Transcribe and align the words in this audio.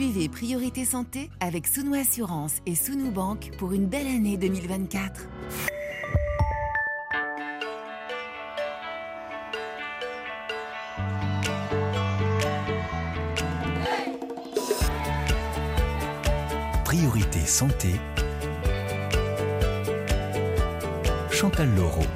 Suivez 0.00 0.30
Priorité 0.30 0.86
Santé 0.86 1.28
avec 1.40 1.66
Sounou 1.66 1.92
Assurance 1.92 2.54
et 2.64 2.74
Sounou 2.74 3.10
Banque 3.10 3.50
pour 3.58 3.74
une 3.74 3.84
belle 3.84 4.06
année 4.06 4.38
2024. 4.38 5.28
Priorité 16.86 17.40
Santé. 17.40 17.90
Chantal 21.30 21.68
Laureau. 21.76 22.06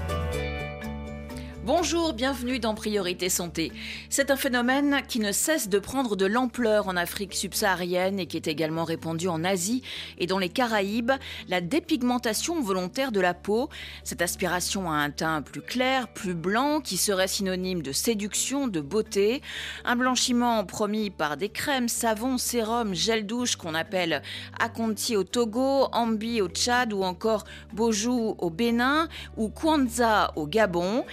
Bonjour, 1.77 2.13
bienvenue 2.13 2.61
dans 2.61 2.77
Priorité 2.77 3.29
Santé. 3.29 3.73
C'est 4.09 4.31
un 4.31 4.37
phénomène 4.37 5.03
qui 5.09 5.19
ne 5.19 5.33
cesse 5.33 5.69
de 5.69 5.81
prendre 5.81 6.15
de 6.15 6.25
l'ampleur 6.25 6.87
en 6.87 6.97
Afrique 6.97 7.35
subsaharienne 7.35 8.21
et 8.21 8.27
qui 8.27 8.37
est 8.37 8.47
également 8.47 8.85
répandu 8.85 9.27
en 9.27 9.43
Asie 9.43 9.83
et 10.19 10.29
dans 10.29 10.39
les 10.39 10.49
Caraïbes, 10.49 11.11
la 11.49 11.61
dépigmentation 11.61 12.63
volontaire 12.63 13.11
de 13.11 13.19
la 13.19 13.35
peau, 13.35 13.71
cette 14.05 14.23
aspiration 14.23 14.89
à 14.89 14.95
un 14.95 15.11
teint 15.11 15.43
plus 15.43 15.63
clair, 15.63 16.07
plus 16.07 16.35
blanc, 16.35 16.81
qui 16.81 16.97
serait 16.97 17.27
synonyme 17.27 17.83
de 17.83 17.91
séduction, 17.91 18.69
de 18.69 18.81
beauté, 18.81 19.43
un 19.85 19.97
blanchiment 19.97 20.65
promis 20.65 21.11
par 21.11 21.37
des 21.37 21.49
crèmes, 21.49 21.89
savons, 21.89 22.39
sérums, 22.39 22.95
gel 22.95 23.27
douche 23.27 23.57
qu'on 23.57 23.75
appelle 23.75 24.23
Akonti 24.61 25.17
au 25.17 25.25
Togo, 25.25 25.89
Ambi 25.91 26.41
au 26.41 26.47
Tchad 26.47 26.93
ou 26.93 27.03
encore 27.03 27.43
Bojou 27.73 28.37
au 28.39 28.51
Bénin 28.51 29.09
ou 29.37 29.49
Kwanza 29.49 30.31
au 30.37 30.47
Gabon. 30.47 31.05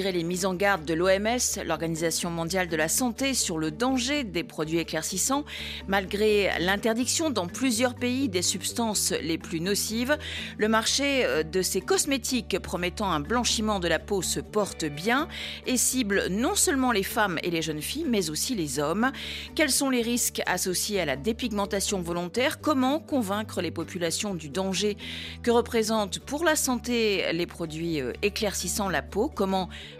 Les 0.00 0.24
mises 0.24 0.46
en 0.46 0.54
garde 0.54 0.84
de 0.84 0.94
l'OMS, 0.94 1.62
l'Organisation 1.66 2.30
mondiale 2.30 2.68
de 2.68 2.76
la 2.76 2.88
santé, 2.88 3.34
sur 3.34 3.58
le 3.58 3.70
danger 3.70 4.24
des 4.24 4.42
produits 4.42 4.78
éclaircissants, 4.78 5.44
malgré 5.86 6.50
l'interdiction 6.60 7.30
dans 7.30 7.46
plusieurs 7.46 7.94
pays 7.94 8.28
des 8.28 8.42
substances 8.42 9.12
les 9.22 9.38
plus 9.38 9.60
nocives, 9.60 10.16
le 10.56 10.68
marché 10.68 11.24
euh, 11.24 11.42
de 11.42 11.60
ces 11.62 11.80
cosmétiques 11.80 12.58
promettant 12.58 13.10
un 13.10 13.20
blanchiment 13.20 13.80
de 13.80 13.88
la 13.88 13.98
peau 13.98 14.22
se 14.22 14.40
porte 14.40 14.84
bien 14.86 15.28
et 15.66 15.76
cible 15.76 16.24
non 16.30 16.54
seulement 16.54 16.92
les 16.92 17.02
femmes 17.02 17.38
et 17.42 17.50
les 17.50 17.62
jeunes 17.62 17.82
filles, 17.82 18.06
mais 18.08 18.30
aussi 18.30 18.54
les 18.54 18.78
hommes. 18.78 19.12
Quels 19.54 19.70
sont 19.70 19.90
les 19.90 20.02
risques 20.02 20.42
associés 20.46 21.00
à 21.00 21.04
la 21.04 21.16
dépigmentation 21.16 22.00
volontaire? 22.00 22.60
Comment 22.60 22.98
convaincre 22.98 23.60
les 23.60 23.70
populations 23.70 24.34
du 24.34 24.48
danger? 24.48 24.96
Que 25.42 25.50
représentent 25.50 26.18
pour 26.20 26.44
la 26.44 26.56
santé 26.56 27.32
les 27.32 27.46
produits 27.46 28.00
euh, 28.00 28.12
éclaircissant 28.22 28.88
la 28.88 29.02
peau? 29.02 29.28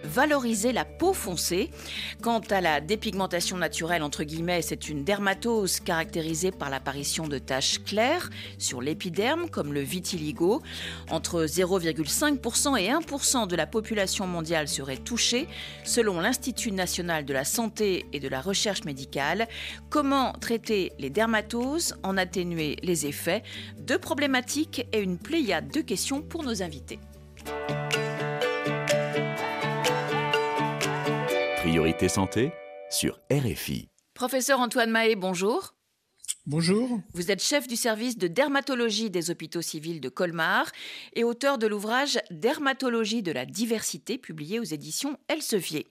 Valoriser 0.05 0.73
la 0.73 0.85
peau 0.85 1.13
foncée. 1.13 1.71
Quant 2.23 2.41
à 2.51 2.61
la 2.61 2.81
dépigmentation 2.81 3.57
naturelle, 3.57 4.03
entre 4.03 4.25
guillemets, 4.25 4.63
c'est 4.63 4.89
une 4.89 5.05
dermatose 5.05 5.81
caractérisée 5.81 6.51
par 6.51 6.71
l'apparition 6.71 7.29
de 7.29 7.39
taches 7.39 7.83
claires 7.85 8.31
sur 8.59 8.81
l'épiderme, 8.81 9.49
comme 9.49 9.73
le 9.73 9.81
vitiligo. 9.81 10.63
Entre 11.11 11.45
0,5% 11.45 12.79
et 12.79 12.89
1% 12.89 13.47
de 13.47 13.57
la 13.57 13.67
population 13.67 14.27
mondiale 14.27 14.69
serait 14.69 14.97
touchée, 14.97 15.49
selon 15.85 16.21
l'Institut 16.21 16.73
national 16.73 17.25
de 17.25 17.33
la 17.33 17.45
santé 17.45 18.07
et 18.13 18.21
de 18.21 18.29
la 18.29 18.41
recherche 18.41 18.85
médicale. 18.85 19.49
Comment 19.91 20.33
traiter 20.33 20.93
les 20.99 21.11
dermatoses, 21.11 21.95
en 22.03 22.17
atténuer 22.17 22.77
les 22.83 23.07
effets? 23.07 23.43
Deux 23.79 23.99
problématiques 23.99 24.87
et 24.93 25.01
une 25.01 25.19
pléiade 25.19 25.71
de 25.71 25.81
questions 25.81 26.23
pour 26.23 26.43
nos 26.43 26.63
invités. 26.63 26.99
Priorité 31.63 32.09
Santé 32.09 32.51
sur 32.91 33.21
RFI. 33.31 33.89
Professeur 34.15 34.59
Antoine 34.59 34.91
Mahé, 34.91 35.15
bonjour. 35.15 35.77
Bonjour. 36.49 36.99
Vous 37.15 37.31
êtes 37.31 37.41
chef 37.41 37.69
du 37.69 37.77
service 37.77 38.19
de 38.19 38.27
dermatologie 38.27 39.11
des 39.11 39.31
hôpitaux 39.31 39.63
civils 39.63 40.01
de 40.01 40.09
Colmar 40.09 40.73
et 41.15 41.23
auteur 41.23 41.57
de 41.57 41.69
l'ouvrage 41.69 42.19
Dermatologie 42.33 43.23
de 43.23 43.31
la 43.31 43.47
diversité 43.47 44.19
publié 44.19 44.59
aux 44.59 44.65
éditions 44.65 45.17
Elsevier. 45.29 45.87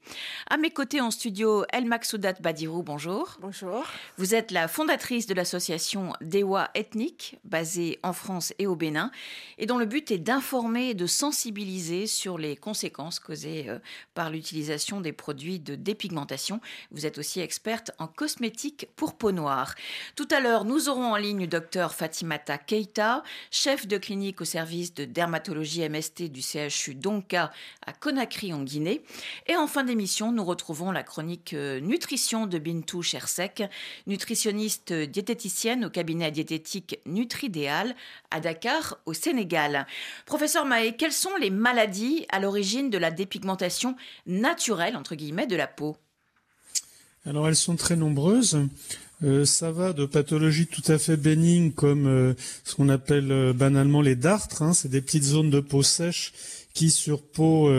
À 0.50 0.58
mes 0.58 0.70
côtés 0.70 1.00
en 1.00 1.10
studio, 1.10 1.64
El 1.72 1.86
Maksoudat 1.86 2.34
Badirou, 2.42 2.84
bonjour. 2.84 3.38
Bonjour. 3.40 3.86
Vous 4.18 4.36
êtes 4.36 4.52
la 4.52 4.68
fondatrice 4.68 5.26
de 5.26 5.34
l'association 5.34 6.12
Dewa 6.20 6.70
Ethnique, 6.76 7.40
basée 7.46 8.00
en 8.04 8.12
France 8.12 8.54
et 8.60 8.68
au 8.68 8.76
Bénin, 8.76 9.10
et 9.58 9.68
dont 9.68 9.78
le 9.78 9.86
but 9.86 10.12
est 10.12 10.18
d'informer 10.18 10.90
et 10.90 10.96
de 10.96 11.08
sensibiliser 11.08 12.08
sur 12.08 12.38
les 12.38 12.58
conséquences 12.58 13.20
causées 13.20 13.70
euh, 13.70 13.80
par 14.16 14.30
l'utilisation 14.30 15.00
des 15.00 15.14
produits 15.14 15.62
de 15.62 15.76
dépigmentation. 15.76 16.60
Vous 16.92 17.06
êtes 17.06 17.20
aussi 17.20 17.40
experte 17.40 17.92
en 18.00 18.08
cosmétique 18.08 18.90
pour 18.98 19.18
peau 19.18 19.32
noire. 19.32 19.76
Tout 20.18 20.28
à 20.30 20.41
l'heure, 20.42 20.66
nous 20.66 20.90
aurons 20.90 21.14
en 21.14 21.16
ligne 21.16 21.48
docteur 21.48 21.94
Fatimata 21.94 22.58
Keita, 22.58 23.24
chef 23.50 23.88
de 23.88 23.98
clinique 23.98 24.42
au 24.42 24.46
service 24.46 24.94
de 24.94 25.06
dermatologie 25.06 25.88
MST 25.88 26.24
du 26.24 26.42
CHU 26.42 26.96
Donka 26.96 27.52
à 27.86 27.94
Conakry 27.94 28.52
en 28.52 28.64
Guinée. 28.64 29.04
Et 29.48 29.56
en 29.56 29.68
fin 29.68 29.84
d'émission, 29.86 30.34
nous 30.34 30.44
retrouvons 30.44 30.92
la 30.92 31.04
chronique 31.04 31.54
euh, 31.54 31.80
nutrition 31.80 32.48
de 32.48 32.58
Bintou 32.58 33.02
Chersek, 33.02 33.64
nutritionniste 34.06 34.92
diététicienne 34.92 35.86
au 35.86 35.90
cabinet 35.90 36.32
diététique 36.32 37.00
Nutridéal 37.06 37.96
à 38.32 38.42
Dakar 38.42 38.98
au 39.06 39.14
Sénégal. 39.14 39.88
Professeur 40.26 40.66
Mahé, 40.66 40.96
quelles 40.98 41.14
sont 41.14 41.36
les 41.40 41.52
maladies 41.52 42.26
à 42.30 42.40
l'origine 42.40 42.90
de 42.90 42.98
la 42.98 43.12
dépigmentation 43.12 43.96
naturelle 44.26 44.98
entre 44.98 45.16
de 45.16 45.56
la 45.56 45.68
peau? 45.68 45.98
Alors 47.26 47.48
elles 47.48 47.56
sont 47.56 47.76
très 47.76 47.96
nombreuses. 47.96 48.58
Euh, 49.24 49.46
ça 49.46 49.72
va 49.72 49.94
de 49.94 50.06
pathologies 50.06 50.66
tout 50.66 50.82
à 50.92 50.98
fait 50.98 51.18
bénignes 51.18 51.72
comme 51.72 52.08
euh, 52.08 52.34
ce 52.64 52.74
qu'on 52.74 52.90
appelle 52.90 53.32
euh, 53.32 53.54
banalement 53.54 54.02
les 54.02 54.16
dartres. 54.16 54.64
Hein, 54.64 54.74
c'est 54.74 54.90
des 54.90 55.02
petites 55.02 55.26
zones 55.26 55.52
de 55.52 55.60
peau 55.60 55.84
sèche 55.84 56.34
qui 56.74 56.90
sur 56.90 57.22
peau, 57.22 57.70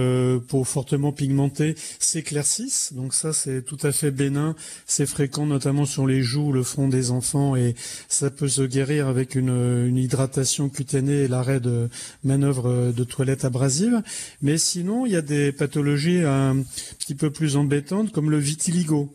fortement 0.65 1.13
pigmentée 1.13 1.77
s'éclaircissent. 1.99 2.93
Donc 2.93 3.15
ça 3.15 3.33
c'est 3.33 3.63
tout 3.63 3.79
à 3.83 3.91
fait 3.91 4.11
bénin. 4.11 4.55
C'est 4.87 5.07
fréquent 5.07 5.47
notamment 5.47 5.87
sur 5.87 6.07
les 6.07 6.23
joues, 6.23 6.53
le 6.53 6.63
front 6.63 6.89
des 6.89 7.11
enfants 7.11 7.57
et 7.57 7.75
ça 8.09 8.31
peut 8.31 8.49
se 8.49 8.61
guérir 8.61 9.09
avec 9.09 9.35
une, 9.35 9.87
une 9.89 9.97
hydratation 9.97 10.69
cutanée 10.69 11.23
et 11.23 11.29
l'arrêt 11.29 11.59
de 11.59 11.89
manœuvres 12.23 12.93
de 12.93 13.05
toilette 13.05 13.47
abrasive. 13.47 14.03
Mais 14.43 14.59
sinon 14.59 15.07
il 15.07 15.13
y 15.13 15.17
a 15.17 15.23
des 15.23 15.53
pathologies 15.53 16.23
un 16.23 16.63
petit 16.99 17.15
peu 17.15 17.31
plus 17.31 17.57
embêtantes 17.57 18.13
comme 18.13 18.31
le 18.31 18.39
vitiligo. 18.39 19.11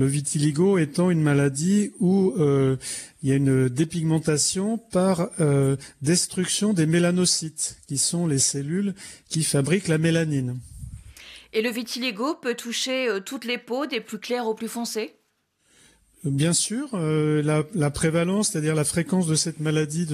Le 0.00 0.06
vitiligo 0.06 0.78
étant 0.78 1.10
une 1.10 1.20
maladie 1.20 1.92
où 2.00 2.32
euh, 2.38 2.78
il 3.22 3.28
y 3.28 3.32
a 3.32 3.34
une 3.34 3.68
dépigmentation 3.68 4.78
par 4.78 5.28
euh, 5.40 5.76
destruction 6.00 6.72
des 6.72 6.86
mélanocytes, 6.86 7.76
qui 7.86 7.98
sont 7.98 8.26
les 8.26 8.38
cellules 8.38 8.94
qui 9.28 9.44
fabriquent 9.44 9.88
la 9.88 9.98
mélanine. 9.98 10.58
Et 11.52 11.60
le 11.60 11.68
vitiligo 11.68 12.34
peut 12.34 12.54
toucher 12.54 13.08
euh, 13.10 13.20
toutes 13.20 13.44
les 13.44 13.58
peaux, 13.58 13.84
des 13.84 14.00
plus 14.00 14.18
claires 14.18 14.46
aux 14.46 14.54
plus 14.54 14.68
foncées? 14.68 15.12
Bien 16.22 16.52
sûr, 16.52 16.90
euh, 16.92 17.42
la, 17.74 17.90
prévalence, 17.90 18.50
c'est-à-dire 18.50 18.74
la 18.74 18.84
fréquence 18.84 19.26
de 19.26 19.34
cette 19.34 19.58
maladie, 19.58 20.06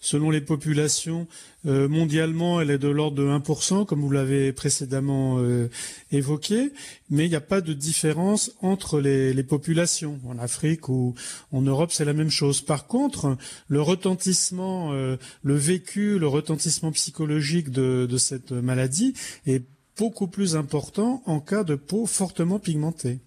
selon 0.00 0.30
les 0.30 0.40
populations 0.40 1.26
euh, 1.66 1.88
mondialement, 1.88 2.58
elle 2.58 2.70
est 2.70 2.78
de 2.78 2.88
l'ordre 2.88 3.18
de 3.18 3.28
1%, 3.28 3.84
comme 3.84 4.00
vous 4.00 4.10
l'avez 4.10 4.54
précédemment 4.54 5.40
euh, 5.40 5.68
évoqué, 6.10 6.72
mais 7.10 7.26
il 7.26 7.28
n'y 7.28 7.36
a 7.36 7.42
pas 7.42 7.60
de 7.60 7.74
différence 7.74 8.52
entre 8.62 8.98
les, 8.98 9.42
populations. 9.42 10.18
En 10.26 10.38
Afrique 10.38 10.88
ou 10.88 11.14
en 11.52 11.60
Europe, 11.60 11.92
c'est 11.92 12.06
la 12.06 12.14
même 12.14 12.30
chose. 12.30 12.62
Par 12.62 12.86
contre, 12.86 13.36
le 13.68 13.82
retentissement, 13.82 14.92
le 14.92 15.54
vécu, 15.54 16.18
le 16.18 16.28
retentissement 16.28 16.92
psychologique 16.92 17.70
de 17.70 18.16
cette 18.16 18.52
maladie 18.52 19.12
est 19.46 19.64
beaucoup 19.98 20.28
plus 20.28 20.56
important 20.56 21.22
en 21.26 21.40
cas 21.40 21.62
de 21.62 21.74
peau 21.74 22.06
fortement 22.06 22.58
pigmentée. 22.58 23.18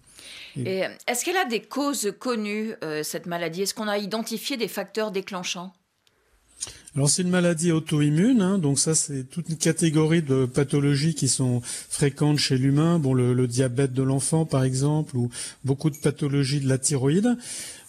Est-ce 0.56 1.24
qu'elle 1.24 1.36
a 1.36 1.44
des 1.44 1.60
causes 1.60 2.12
connues, 2.18 2.74
euh, 2.82 3.02
cette 3.02 3.26
maladie? 3.26 3.62
Est-ce 3.62 3.74
qu'on 3.74 3.88
a 3.88 3.98
identifié 3.98 4.56
des 4.56 4.68
facteurs 4.68 5.10
déclenchants? 5.10 5.72
Alors 6.96 7.08
c'est 7.08 7.22
une 7.22 7.30
maladie 7.30 7.70
auto-immune, 7.70 8.42
hein, 8.42 8.58
donc 8.58 8.78
ça 8.78 8.94
c'est 8.94 9.22
toute 9.24 9.48
une 9.48 9.56
catégorie 9.58 10.22
de 10.22 10.46
pathologies 10.46 11.14
qui 11.14 11.28
sont 11.28 11.60
fréquentes 11.62 12.38
chez 12.38 12.58
l'humain, 12.58 12.98
bon 12.98 13.14
le, 13.14 13.46
diabète 13.46 13.92
de 13.92 14.02
l'enfant 14.02 14.44
par 14.44 14.64
exemple, 14.64 15.16
ou 15.16 15.30
beaucoup 15.64 15.90
de 15.90 15.96
pathologies 15.96 16.60
de 16.60 16.68
la 16.68 16.78
thyroïde, 16.78 17.36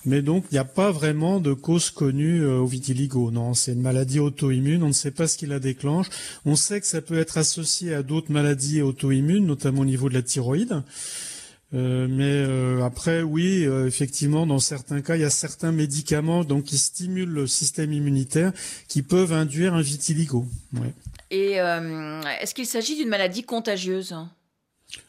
mais 0.06 0.22
donc 0.22 0.46
il 0.52 0.56
n'y 0.56 0.60
a 0.60 0.66
pas 0.66 0.92
vraiment 0.92 1.40
de 1.40 1.54
cause 1.54 1.90
connue 1.90 2.42
euh, 2.42 2.60
au 2.60 2.68
vitiligo. 2.68 3.32
Non, 3.32 3.54
c'est 3.54 3.74
une 3.74 3.82
maladie 3.82 4.20
auto-immune, 4.20 4.84
on 4.84 4.90
ne 4.90 4.94
sait 4.94 5.12
pas 5.12 5.28
ce 5.28 5.38
qui 5.38 5.46
la 5.46 5.60
déclenche. 5.60 6.08
On 6.46 6.56
sait 6.56 6.80
que 6.80 6.88
ça 6.88 7.02
peut 7.02 7.18
être 7.18 7.38
associé 7.38 7.94
à 7.94 8.04
d'autres 8.04 8.32
maladies 8.32 8.82
auto-immunes, 8.82 9.46
notamment 9.46 9.82
au 9.82 9.86
niveau 9.86 10.10
de 10.10 10.14
la 10.14 10.22
thyroïde. 10.22 10.84
Euh, 11.74 12.08
mais 12.10 12.24
euh, 12.24 12.84
après, 12.84 13.22
oui, 13.22 13.66
euh, 13.66 13.86
effectivement, 13.86 14.48
dans 14.48 14.60
certains 14.60 15.02
cas, 15.02 15.16
il 15.16 15.22
y 15.22 15.26
a 15.26 15.30
certains 15.30 15.72
médicaments 15.72 16.44
donc 16.44 16.64
qui 16.64 16.78
stimulent 16.78 17.30
le 17.30 17.48
système 17.48 17.94
immunitaire 17.94 18.52
qui 18.88 19.04
peuvent 19.04 19.34
induire 19.34 19.76
un 19.76 19.82
vitiligo. 19.82 20.46
Et 21.32 21.54
est-ce 21.54 22.56
qu'il 22.56 22.66
s'agit 22.66 22.96
d'une 22.96 23.10
maladie 23.10 23.44
contagieuse? 23.44 24.16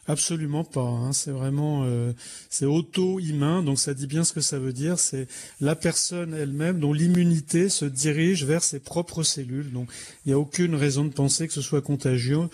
Absolument 0.07 0.63
pas. 0.63 0.81
Hein. 0.81 1.11
C'est 1.11 1.31
vraiment 1.31 1.83
euh, 1.85 2.13
c'est 2.49 2.65
auto-humain, 2.65 3.63
donc 3.63 3.79
ça 3.79 3.93
dit 3.93 4.07
bien 4.07 4.23
ce 4.23 4.33
que 4.33 4.41
ça 4.41 4.59
veut 4.59 4.73
dire. 4.73 4.99
C'est 4.99 5.27
la 5.59 5.75
personne 5.75 6.33
elle-même 6.33 6.79
dont 6.79 6.93
l'immunité 6.93 7.67
se 7.69 7.85
dirige 7.85 8.45
vers 8.45 8.63
ses 8.63 8.79
propres 8.79 9.23
cellules. 9.23 9.71
Donc 9.71 9.89
il 10.25 10.29
n'y 10.29 10.33
a 10.33 10.39
aucune 10.39 10.75
raison 10.75 11.03
de 11.05 11.13
penser 11.13 11.47
que 11.47 11.53
ce 11.53 11.61
soit 11.61 11.81
contagieux 11.81 12.49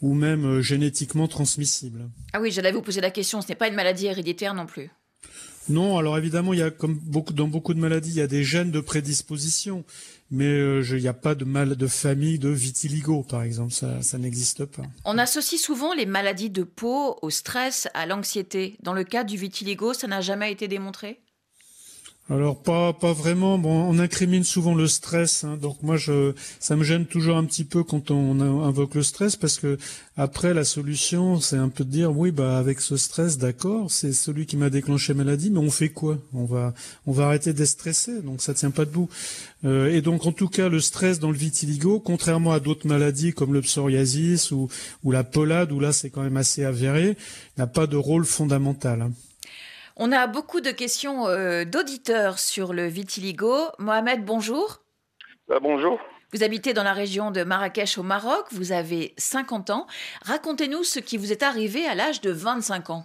ou 0.00 0.14
même 0.14 0.46
euh, 0.46 0.62
génétiquement 0.62 1.28
transmissible. 1.28 2.08
Ah 2.32 2.40
oui, 2.40 2.50
j'allais 2.50 2.72
vous 2.72 2.82
poser 2.82 3.02
la 3.02 3.10
question. 3.10 3.42
Ce 3.42 3.48
n'est 3.48 3.56
pas 3.56 3.68
une 3.68 3.74
maladie 3.74 4.06
héréditaire 4.06 4.54
non 4.54 4.66
plus. 4.66 4.90
Non, 5.68 5.98
alors 5.98 6.16
évidemment, 6.18 6.52
il 6.52 6.58
y 6.58 6.62
a 6.62 6.70
comme 6.70 6.94
beaucoup 6.94 7.32
dans 7.32 7.46
beaucoup 7.46 7.74
de 7.74 7.78
maladies, 7.78 8.10
il 8.10 8.16
y 8.16 8.22
a 8.22 8.26
des 8.26 8.42
gènes 8.42 8.70
de 8.70 8.80
prédisposition, 8.80 9.84
mais 10.30 10.44
euh, 10.44 10.82
il 10.88 11.02
n'y 11.02 11.08
a 11.08 11.14
pas 11.14 11.34
de 11.34 11.44
mal 11.44 11.76
de 11.76 11.86
famille 11.86 12.38
de 12.38 12.48
vitiligo, 12.48 13.22
par 13.22 13.42
exemple, 13.42 13.72
ça 13.72 14.18
n'existe 14.18 14.64
pas. 14.64 14.82
On 15.04 15.18
associe 15.18 15.60
souvent 15.60 15.92
les 15.94 16.06
maladies 16.06 16.50
de 16.50 16.62
peau 16.62 17.18
au 17.22 17.30
stress, 17.30 17.88
à 17.94 18.06
l'anxiété. 18.06 18.76
Dans 18.82 18.94
le 18.94 19.04
cas 19.04 19.24
du 19.24 19.36
vitiligo, 19.36 19.92
ça 19.92 20.06
n'a 20.06 20.20
jamais 20.20 20.52
été 20.52 20.68
démontré? 20.68 21.20
Alors 22.28 22.62
pas 22.62 22.92
pas 22.92 23.12
vraiment. 23.12 23.58
Bon, 23.58 23.90
on 23.90 23.98
incrimine 23.98 24.44
souvent 24.44 24.74
le 24.76 24.86
stress, 24.86 25.42
hein, 25.42 25.56
donc 25.60 25.82
moi 25.82 25.96
je 25.96 26.32
ça 26.60 26.76
me 26.76 26.84
gêne 26.84 27.06
toujours 27.06 27.36
un 27.36 27.44
petit 27.44 27.64
peu 27.64 27.82
quand 27.82 28.12
on 28.12 28.40
invoque 28.40 28.94
le 28.94 29.02
stress 29.02 29.34
parce 29.34 29.58
que 29.58 29.78
après 30.16 30.54
la 30.54 30.64
solution 30.64 31.40
c'est 31.40 31.56
un 31.56 31.68
peu 31.68 31.82
de 31.82 31.90
dire 31.90 32.16
oui 32.16 32.30
bah 32.30 32.56
avec 32.56 32.80
ce 32.80 32.96
stress 32.96 33.36
d'accord 33.36 33.90
c'est 33.90 34.12
celui 34.12 34.46
qui 34.46 34.56
m'a 34.56 34.70
déclenché 34.70 35.12
maladie 35.12 35.50
mais 35.50 35.58
on 35.58 35.70
fait 35.70 35.88
quoi? 35.88 36.18
On 36.32 36.44
va 36.44 36.72
on 37.06 37.12
va 37.12 37.26
arrêter 37.26 37.52
d'être 37.52 37.66
stressé 37.66 38.22
donc 38.22 38.42
ça 38.42 38.54
tient 38.54 38.70
pas 38.70 38.84
debout. 38.84 39.08
Euh, 39.64 39.92
et 39.92 40.00
donc 40.00 40.24
en 40.24 40.32
tout 40.32 40.48
cas 40.48 40.68
le 40.68 40.80
stress 40.80 41.18
dans 41.18 41.32
le 41.32 41.36
vitiligo, 41.36 41.98
contrairement 41.98 42.52
à 42.52 42.60
d'autres 42.60 42.86
maladies 42.86 43.32
comme 43.32 43.52
le 43.52 43.60
psoriasis 43.60 44.52
ou 44.52 44.68
la 45.04 45.24
polade 45.24 45.72
où 45.72 45.80
là 45.80 45.92
c'est 45.92 46.10
quand 46.10 46.22
même 46.22 46.36
assez 46.36 46.64
avéré, 46.64 47.16
n'a 47.58 47.66
pas 47.66 47.88
de 47.88 47.96
rôle 47.96 48.24
fondamental. 48.24 49.02
Hein. 49.02 49.10
On 50.02 50.12
a 50.12 50.26
beaucoup 50.26 50.62
de 50.62 50.70
questions 50.70 51.28
euh, 51.28 51.66
d'auditeurs 51.66 52.38
sur 52.38 52.72
le 52.72 52.86
vitiligo. 52.86 53.54
Mohamed, 53.78 54.24
bonjour. 54.24 54.78
Euh, 55.50 55.60
bonjour. 55.60 56.00
Vous 56.32 56.42
habitez 56.42 56.72
dans 56.72 56.84
la 56.84 56.94
région 56.94 57.30
de 57.30 57.44
Marrakech 57.44 57.98
au 57.98 58.02
Maroc, 58.02 58.46
vous 58.50 58.72
avez 58.72 59.12
50 59.18 59.68
ans. 59.68 59.86
Racontez-nous 60.24 60.84
ce 60.84 61.00
qui 61.00 61.18
vous 61.18 61.32
est 61.32 61.42
arrivé 61.42 61.86
à 61.86 61.94
l'âge 61.94 62.22
de 62.22 62.30
25 62.30 62.88
ans. 62.88 63.02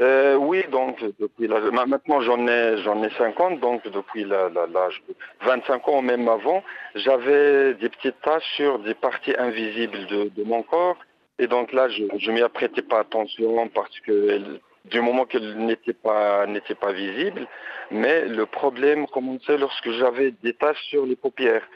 Euh, 0.00 0.34
oui, 0.36 0.64
donc 0.70 1.04
depuis 1.20 1.46
maintenant 1.46 2.22
j'en 2.22 2.46
ai 2.46 2.78
j'en 2.78 3.02
ai 3.02 3.10
50, 3.10 3.60
donc 3.60 3.86
depuis 3.86 4.24
l'âge 4.24 5.02
de 5.10 5.14
25 5.44 5.88
ans 5.88 6.00
même 6.00 6.26
avant, 6.26 6.64
j'avais 6.94 7.74
des 7.74 7.90
petites 7.90 8.18
taches 8.22 8.50
sur 8.56 8.78
des 8.78 8.94
parties 8.94 9.34
invisibles 9.36 10.06
de, 10.06 10.42
mon 10.44 10.62
corps, 10.62 10.96
et 11.38 11.46
donc 11.46 11.70
là 11.74 11.90
je, 11.90 12.04
ne 12.04 12.32
m'y 12.32 12.40
apprêtais 12.40 12.80
pas 12.80 13.00
attention 13.00 13.68
parce 13.68 14.00
que 14.00 14.58
du 14.84 15.00
moment 15.00 15.24
qu'elle 15.26 15.56
n'était 15.58 15.92
pas, 15.92 16.46
n'était 16.46 16.74
pas 16.74 16.92
visible. 16.92 17.46
Mais 17.90 18.26
le 18.26 18.46
problème 18.46 19.06
commençait 19.06 19.58
lorsque 19.58 19.90
j'avais 19.90 20.32
des 20.42 20.54
taches 20.54 20.82
sur 20.84 21.06
les 21.06 21.16
paupières. 21.16 21.66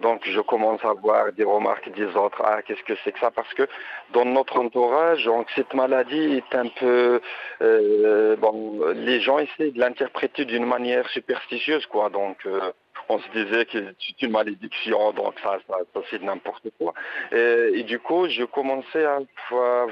Donc 0.00 0.22
je 0.24 0.40
commence 0.40 0.82
à 0.84 0.94
voir 0.94 1.32
des 1.32 1.44
remarques 1.44 1.90
des 1.92 2.16
autres, 2.16 2.42
ah 2.44 2.62
qu'est-ce 2.62 2.82
que 2.84 2.94
c'est 3.04 3.12
que 3.12 3.20
ça? 3.20 3.30
Parce 3.30 3.52
que 3.54 3.68
dans 4.12 4.24
notre 4.24 4.58
entourage, 4.58 5.24
donc, 5.24 5.46
cette 5.54 5.74
maladie 5.74 6.36
est 6.36 6.54
un 6.54 6.68
peu, 6.68 7.20
euh, 7.60 8.36
bon, 8.36 8.80
les 8.94 9.20
gens 9.20 9.38
essaient 9.38 9.72
de 9.72 9.78
l'interpréter 9.78 10.46
d'une 10.46 10.64
manière 10.64 11.08
superstitieuse, 11.10 11.84
quoi. 11.86 12.08
Donc 12.08 12.38
euh, 12.46 12.72
on 13.10 13.18
se 13.18 13.28
disait 13.30 13.66
que 13.66 13.92
c'est 13.98 14.22
une 14.22 14.30
malédiction, 14.30 15.12
donc 15.12 15.34
ça, 15.42 15.58
ça, 15.66 16.00
c'est 16.10 16.22
n'importe 16.22 16.68
quoi. 16.78 16.94
Et, 17.32 17.82
du 17.82 17.98
coup, 17.98 18.28
je 18.28 18.44
commençais 18.44 19.04
à 19.04 19.18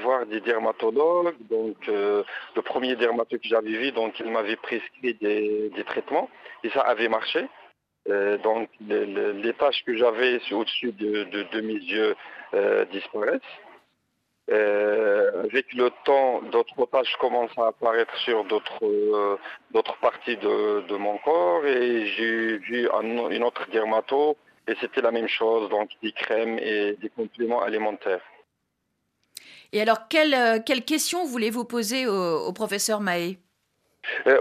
voir 0.01 0.25
des 0.25 0.39
dermatologues. 0.39 1.35
Donc, 1.49 1.77
euh, 1.89 2.23
le 2.55 2.61
premier 2.61 2.95
dermatologue 2.95 3.41
que 3.41 3.47
j'avais 3.49 3.77
vu, 3.81 3.91
donc 3.91 4.17
il 4.19 4.31
m'avait 4.31 4.55
prescrit 4.55 5.13
des, 5.15 5.83
traitements 5.85 6.29
et 6.63 6.69
ça 6.69 6.81
avait 6.81 7.09
marché. 7.09 7.45
Euh, 8.09 8.37
donc, 8.37 8.69
les, 8.79 9.53
tâches 9.53 9.83
que 9.85 9.97
j'avais 9.97 10.39
au-dessus 10.51 10.93
de, 10.93 11.61
mes 11.61 11.73
yeux 11.73 12.15
euh, 12.53 12.85
disparaissent. 12.85 13.41
Euh, 14.51 15.43
avec 15.43 15.73
le 15.73 15.91
temps, 16.05 16.41
d'autres 16.51 16.85
tâches 16.87 17.15
commencent 17.17 17.57
à 17.57 17.67
apparaître 17.67 18.15
sur 18.17 18.45
d'autres 18.45 18.83
euh, 18.83 19.37
d'autres 19.71 19.97
parties 19.97 20.37
de, 20.37 20.97
mon 20.97 21.17
corps 21.19 21.65
et 21.67 22.07
j'ai 22.07 22.57
vu 22.57 22.89
un, 22.91 23.29
une 23.29 23.43
autre 23.43 23.69
dermato 23.71 24.37
et 24.67 24.73
c'était 24.81 25.01
la 25.01 25.11
même 25.11 25.27
chose, 25.27 25.69
donc 25.69 25.89
des 26.01 26.11
crèmes 26.11 26.57
et 26.59 26.95
des 26.99 27.09
compléments 27.09 27.61
alimentaires. 27.61 28.21
Et 29.71 29.81
alors, 29.81 30.07
quelle, 30.09 30.33
euh, 30.33 30.59
quelle 30.65 30.83
question 30.83 31.25
voulez-vous 31.25 31.65
poser 31.65 32.07
au, 32.07 32.51
professeur 32.53 33.01
Mahé 33.01 33.37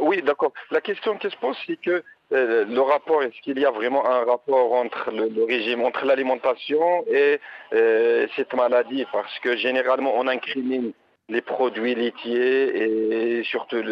Oui, 0.00 0.22
d'accord. 0.22 0.52
La 0.70 0.80
question 0.80 1.18
qui 1.18 1.30
se 1.30 1.36
pose, 1.36 1.56
c'est 1.66 1.76
que 1.76 1.90
euh, 1.90 2.02
le 2.30 2.80
rapport, 2.80 3.22
est-ce 3.22 3.40
qu'il 3.40 3.58
y 3.58 3.64
a 3.64 3.70
vraiment 3.70 4.06
un 4.06 4.24
rapport 4.24 4.72
entre 4.74 5.10
le, 5.10 5.44
régime, 5.44 5.82
entre 5.82 6.04
l'alimentation 6.04 7.04
et 7.06 7.40
euh, 7.72 8.26
cette 8.36 8.54
maladie? 8.54 9.06
Parce 9.12 9.38
que 9.40 9.56
généralement, 9.56 10.12
on 10.14 10.26
incrimine 10.26 10.92
les 11.28 11.40
produits 11.40 11.94
laitiers 11.94 13.38
et 13.38 13.44
surtout 13.44 13.82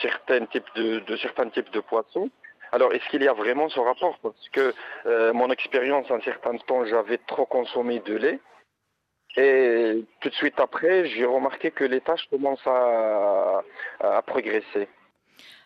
certains 0.00 0.46
types 0.46 0.68
de, 0.74 1.16
certains 1.16 1.48
types 1.48 1.70
de 1.70 1.80
poissons. 1.80 2.30
Alors, 2.72 2.92
est-ce 2.94 3.06
qu'il 3.10 3.22
y 3.22 3.28
a 3.28 3.34
vraiment 3.34 3.68
ce 3.68 3.80
rapport? 3.80 4.18
Parce 4.22 4.48
que 4.50 4.72
euh, 5.06 5.32
mon 5.34 5.50
expérience, 5.50 6.10
en 6.10 6.20
certains 6.22 6.56
temps, 6.56 6.86
j'avais 6.86 7.18
trop 7.26 7.44
consommé 7.44 8.00
de 8.00 8.16
lait. 8.16 8.40
Et 9.36 10.04
tout 10.20 10.28
de 10.28 10.34
suite 10.34 10.60
après, 10.60 11.06
j'ai 11.06 11.24
remarqué 11.24 11.70
que 11.70 11.84
les 11.84 12.02
tâches 12.02 12.26
commencent 12.30 12.66
à 12.66 13.62
progresser. 14.26 14.88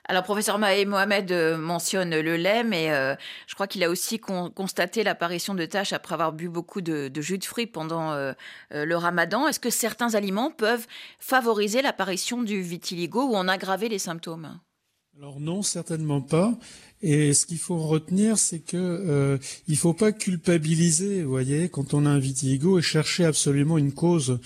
Alors, 0.09 0.23
professeur 0.23 0.59
Mahé 0.59 0.85
Mohamed 0.85 1.33
euh, 1.33 1.57
mentionne 1.57 2.15
le 2.21 2.37
lait, 2.37 2.63
mais 2.63 2.93
euh, 2.93 3.17
je 3.49 3.55
crois 3.55 3.67
qu'il 3.67 3.83
a 3.83 3.91
aussi 3.91 4.21
constaté 4.21 5.03
l'apparition 5.03 5.53
de 5.55 5.65
taches 5.65 5.93
après 5.93 6.15
avoir 6.15 6.33
bu 6.33 6.49
beaucoup 6.49 6.81
de, 6.81 7.11
jus 7.17 7.39
de 7.39 7.45
fruits 7.45 7.67
pendant 7.67 8.13
euh, 8.13 8.33
le 8.71 8.97
ramadan. 8.97 9.49
Est-ce 9.49 9.59
que 9.59 9.71
certains 9.71 10.15
aliments 10.15 10.53
peuvent 10.53 10.87
favoriser 11.19 11.83
l'apparition 11.83 12.43
du 12.43 12.61
vitiligo 12.61 13.25
ou 13.25 13.35
en 13.35 13.49
aggraver 13.49 13.89
les 13.89 13.99
symptômes? 13.99 14.61
Alors 15.19 15.41
non, 15.41 15.63
certainement 15.63 16.21
pas. 16.21 16.59
Et 17.01 17.33
ce 17.33 17.47
qu'il 17.47 17.57
faut 17.57 17.79
retenir, 17.79 18.37
c'est 18.37 18.59
que 18.59 18.77
euh, 18.77 19.39
il 19.67 19.79
faut 19.79 19.95
pas 19.95 20.13
culpabiliser, 20.13 21.23
vous 21.23 21.31
voyez, 21.31 21.71
quand 21.71 21.95
on 21.95 22.05
a 22.05 22.11
un 22.11 22.19
vitiligo 22.19 22.79
et 22.79 22.83
chercher 22.83 23.25
absolument 23.25 23.79
une 23.79 23.93
cause. 23.93 24.39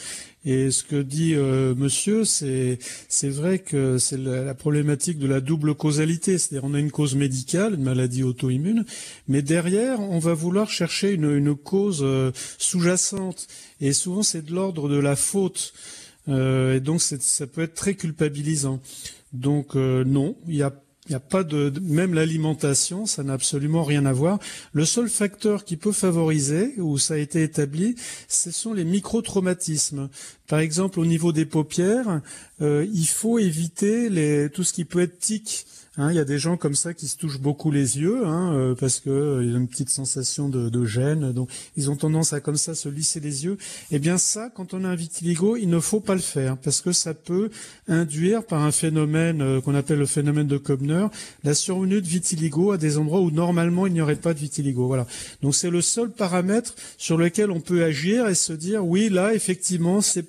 Et 0.45 0.71
ce 0.71 0.85
que 0.85 1.03
dit 1.03 1.35
euh, 1.35 1.75
Monsieur, 1.75 2.25
c'est 2.25 2.79
c'est 3.09 3.31
vrai 3.31 3.59
que 3.59 3.99
c'est 3.99 4.17
la, 4.17 4.55
problématique 4.55 5.19
de 5.19 5.27
la 5.27 5.41
double 5.41 5.75
causalité, 5.75 6.39
c'est-à-dire 6.39 6.69
on 6.69 6.75
a 6.75 6.79
une 6.79 6.93
cause 6.93 7.17
médicale, 7.17 7.75
une 7.75 7.83
maladie 7.83 8.23
auto-immune, 8.23 8.85
mais 9.27 9.43
derrière 9.43 9.99
on 9.99 10.21
va 10.21 10.35
vouloir 10.35 10.71
chercher 10.71 11.11
une, 11.11 11.57
cause 11.57 12.01
euh, 12.03 12.31
sous-jacente. 12.59 13.49
Et 13.81 13.93
souvent 13.93 14.23
c'est 14.23 14.45
de 14.45 14.55
l'ordre 14.55 14.89
de 14.89 14.99
la 14.99 15.17
faute. 15.17 15.73
Euh, 16.29 16.77
et 16.77 16.81
donc 16.81 17.01
ça 17.01 17.47
peut 17.49 17.63
être 17.63 17.75
très 17.75 17.95
culpabilisant. 17.95 18.81
Donc 19.33 19.77
euh, 19.77 20.05
non, 20.05 20.37
il 20.47 20.55
n'y 20.57 20.63
a 20.63 21.21
pas 21.21 21.45
de, 21.45 21.73
même 21.81 22.15
l'alimentation, 22.15 23.07
ça 23.07 23.23
n'a 23.23 23.33
absolument 23.33 23.83
rien 23.83 24.07
à 24.07 24.13
voir. 24.13 24.39
Le 24.73 24.85
seul 24.85 25.09
facteur 25.09 25.65
qui 25.65 25.77
peut 25.77 25.93
favoriser, 25.93 26.75
où 26.79 26.99
ça 26.99 27.15
a 27.15 27.17
été 27.17 27.43
établi, 27.43 27.97
ce 28.29 28.51
sont 28.51 28.73
les 28.73 28.85
micro-traumatismes. 28.85 30.09
Par 30.47 30.61
exemple, 30.61 31.01
au 31.01 31.07
niveau 31.07 31.33
des 31.33 31.47
paupières, 31.47 32.21
euh, 32.61 32.87
il 32.93 33.07
faut 33.09 33.39
éviter 33.39 34.09
les, 34.09 34.51
tout 34.51 34.65
ce 34.65 34.73
qui 34.73 34.85
peut 34.85 35.01
être 35.01 35.19
tic. 35.19 35.67
Hein, 36.01 36.13
il 36.13 36.17
y 36.17 36.19
a 36.19 36.25
des 36.25 36.39
gens 36.39 36.57
comme 36.57 36.75
ça 36.75 36.95
qui 36.95 37.07
se 37.09 37.19
touchent 37.19 37.41
beaucoup 37.41 37.71
les 37.71 37.99
yeux 37.99 38.27
hein, 38.27 38.55
euh, 38.55 38.75
parce 38.75 39.01
que 39.01 39.11
euh, 39.11 39.41
a 39.41 39.59
une 39.59 39.69
petite 39.69 39.91
sensation 39.91 40.49
de, 40.49 40.71
de, 40.71 40.85
gêne, 40.87 41.33
donc 41.33 41.51
ils 41.77 41.91
ont 41.91 41.97
tendance 41.97 42.33
à 42.33 42.41
comme 42.41 42.57
ça 42.57 42.75
se 42.75 42.89
lisser 42.89 43.21
les 43.21 43.45
yeux. 43.45 43.59
Eh 43.91 43.99
bien 43.99 44.17
ça, 44.17 44.49
quand 44.49 44.73
on 44.73 44.85
a 44.85 44.89
un 44.89 44.95
vitiligo, 44.95 45.57
il 45.57 45.69
ne 45.69 45.79
faut 45.79 46.01
pas 46.01 46.15
le 46.15 46.23
faire 46.23 46.57
parce 46.57 46.81
que 46.81 46.93
ça 46.93 47.13
peut 47.13 47.51
induire 47.87 48.47
par 48.47 48.63
un 48.63 48.73
phénomène 48.73 49.43
euh, 49.43 49.61
qu'on 49.61 49.75
appelle 49.75 49.99
le 49.99 50.07
phénomène 50.07 50.47
de 50.47 50.57
Kobner 50.57 51.07
la 51.45 51.53
survenue 51.53 52.01
de 52.01 52.07
vitiligo 52.07 52.73
à 52.73 52.79
des 52.79 52.97
endroits 52.97 53.21
où 53.21 53.31
normalement 53.31 53.87
il 53.87 53.93
n'y 53.93 54.01
aurait 54.01 54.17
pas 54.17 54.33
de 54.33 54.39
vitiligo. 54.39 54.87
Voilà. 54.87 55.07
Donc 55.43 55.55
c'est 55.55 55.69
le 55.69 55.83
seul 55.83 56.11
paramètre 56.11 56.77
sur 56.97 57.19
lequel 57.19 57.51
on 57.51 57.61
peut 57.61 57.85
agir 57.85 58.27
et 58.27 58.35
se 58.35 58.55
dire 58.55 58.87
oui 58.87 59.11
là 59.11 59.35
effectivement 59.35 60.01
c'est 60.01 60.25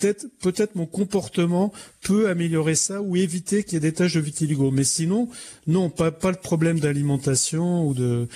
peut-être 0.00 0.26
peut-être 0.40 0.74
mon 0.74 0.86
comportement 0.86 1.72
peut 2.02 2.28
améliorer 2.28 2.74
ça 2.74 3.02
ou 3.02 3.16
éviter 3.16 3.62
qu'il 3.62 3.74
y 3.74 3.76
ait 3.76 3.80
des 3.80 3.92
taches 3.92 4.14
de 4.14 4.20
vitiligo. 4.20 4.70
Mais 4.70 4.84
sinon, 4.84 5.28
non, 5.66 5.90
pas 5.90 6.10
pas 6.10 6.30
le 6.30 6.36
problème 6.36 6.80
d'alimentation 6.80 7.86
ou 7.86 7.94
de 7.94 8.28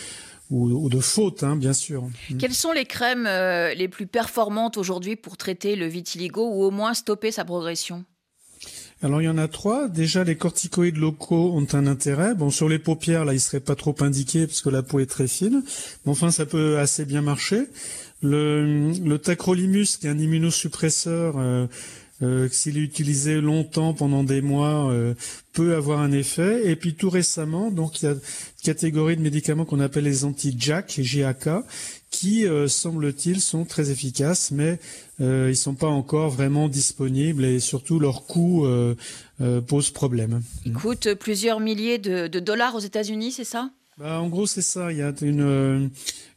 ou, 0.50 0.88
de 0.88 1.00
faute, 1.00 1.42
hein, 1.42 1.56
bien 1.56 1.72
sûr. 1.72 2.04
Mm. 2.30 2.36
Quelles 2.36 2.54
sont 2.54 2.72
les 2.72 2.84
crèmes 2.84 3.26
euh, 3.26 3.74
les 3.74 3.88
plus 3.88 4.06
performantes 4.06 4.76
aujourd'hui 4.76 5.16
pour 5.16 5.36
traiter 5.36 5.74
le 5.74 5.86
vitiligo 5.86 6.46
ou 6.46 6.62
au 6.62 6.70
moins 6.70 6.94
stopper 6.94 7.32
sa 7.32 7.44
progression? 7.44 8.04
Alors 9.02 9.20
il 9.20 9.24
y 9.24 9.28
en 9.28 9.38
a 9.38 9.48
trois. 9.48 9.88
Déjà, 9.88 10.24
les 10.24 10.36
corticoïdes 10.36 10.96
locaux 10.96 11.52
ont 11.54 11.66
un 11.72 11.86
intérêt. 11.86 12.34
Bon, 12.34 12.50
sur 12.50 12.68
les 12.68 12.78
paupières, 12.78 13.24
là, 13.24 13.34
ils 13.34 13.40
seraient 13.40 13.60
pas 13.60 13.74
trop 13.74 13.94
indiqués 14.00 14.46
parce 14.46 14.62
que 14.62 14.70
la 14.70 14.82
peau 14.82 15.00
est 15.00 15.06
très 15.06 15.28
fine. 15.28 15.62
Mais 16.04 16.12
enfin, 16.12 16.30
ça 16.30 16.46
peut 16.46 16.78
assez 16.78 17.04
bien 17.04 17.20
marcher. 17.20 17.64
Le, 18.24 18.92
le 18.92 19.18
tacrolimus, 19.18 19.98
qui 20.00 20.06
est 20.06 20.10
un 20.10 20.18
immunosuppresseur, 20.18 21.34
euh, 21.36 21.66
euh, 22.22 22.48
s'il 22.50 22.78
est 22.78 22.80
utilisé 22.80 23.40
longtemps 23.40 23.92
pendant 23.92 24.24
des 24.24 24.40
mois, 24.40 24.90
euh, 24.90 25.14
peut 25.52 25.74
avoir 25.74 26.00
un 26.00 26.10
effet. 26.10 26.70
Et 26.70 26.74
puis 26.74 26.94
tout 26.94 27.10
récemment, 27.10 27.70
donc 27.70 28.00
il 28.00 28.06
y 28.06 28.08
a 28.08 28.12
une 28.12 28.20
catégorie 28.62 29.16
de 29.16 29.20
médicaments 29.20 29.64
qu'on 29.64 29.80
appelle 29.80 30.04
les 30.04 30.24
anti-JAK, 30.24 31.00
JAK, 31.02 31.48
qui, 32.10 32.46
euh, 32.46 32.66
semble-t-il, 32.66 33.40
sont 33.40 33.64
très 33.64 33.90
efficaces, 33.90 34.50
mais 34.52 34.78
ils 35.20 35.56
sont 35.56 35.74
pas 35.74 35.88
encore 35.88 36.30
vraiment 36.30 36.68
disponibles 36.68 37.44
et 37.44 37.60
surtout 37.60 38.00
leur 38.00 38.24
coût 38.26 38.66
pose 39.68 39.90
problème. 39.90 40.42
Ils 40.66 40.72
coûtent 40.72 41.14
plusieurs 41.14 41.60
milliers 41.60 41.98
de, 41.98 42.26
de 42.26 42.40
dollars 42.40 42.74
aux 42.74 42.80
États-Unis, 42.80 43.30
c'est 43.30 43.44
ça? 43.44 43.70
Bah, 43.96 44.20
En 44.20 44.28
gros, 44.28 44.46
c'est 44.46 44.62
ça. 44.62 44.90
Il 44.90 44.98
y 44.98 45.02
a 45.02 45.12
une 45.22 45.90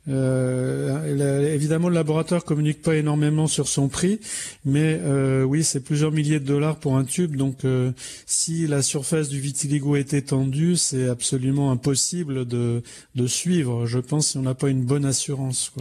euh, 0.09 1.53
évidemment, 1.53 1.89
le 1.89 1.95
laboratoire 1.95 2.43
communique 2.43 2.81
pas 2.81 2.95
énormément 2.95 3.47
sur 3.47 3.67
son 3.67 3.89
prix, 3.89 4.19
mais 4.65 4.99
euh, 5.03 5.43
oui, 5.43 5.63
c'est 5.63 5.81
plusieurs 5.81 6.11
milliers 6.11 6.39
de 6.39 6.45
dollars 6.45 6.77
pour 6.77 6.95
un 6.95 7.03
tube. 7.03 7.35
Donc, 7.35 7.65
euh, 7.65 7.91
si 8.25 8.67
la 8.67 8.81
surface 8.81 9.29
du 9.29 9.39
vitiligo 9.39 9.95
est 9.95 10.13
étendue, 10.13 10.75
c'est 10.75 11.09
absolument 11.09 11.71
impossible 11.71 12.45
de, 12.45 12.83
de 13.15 13.27
suivre. 13.27 13.85
Je 13.85 13.99
pense 13.99 14.29
si 14.29 14.37
on 14.37 14.43
n'a 14.43 14.55
pas 14.55 14.69
une 14.69 14.83
bonne 14.83 15.05
assurance. 15.05 15.71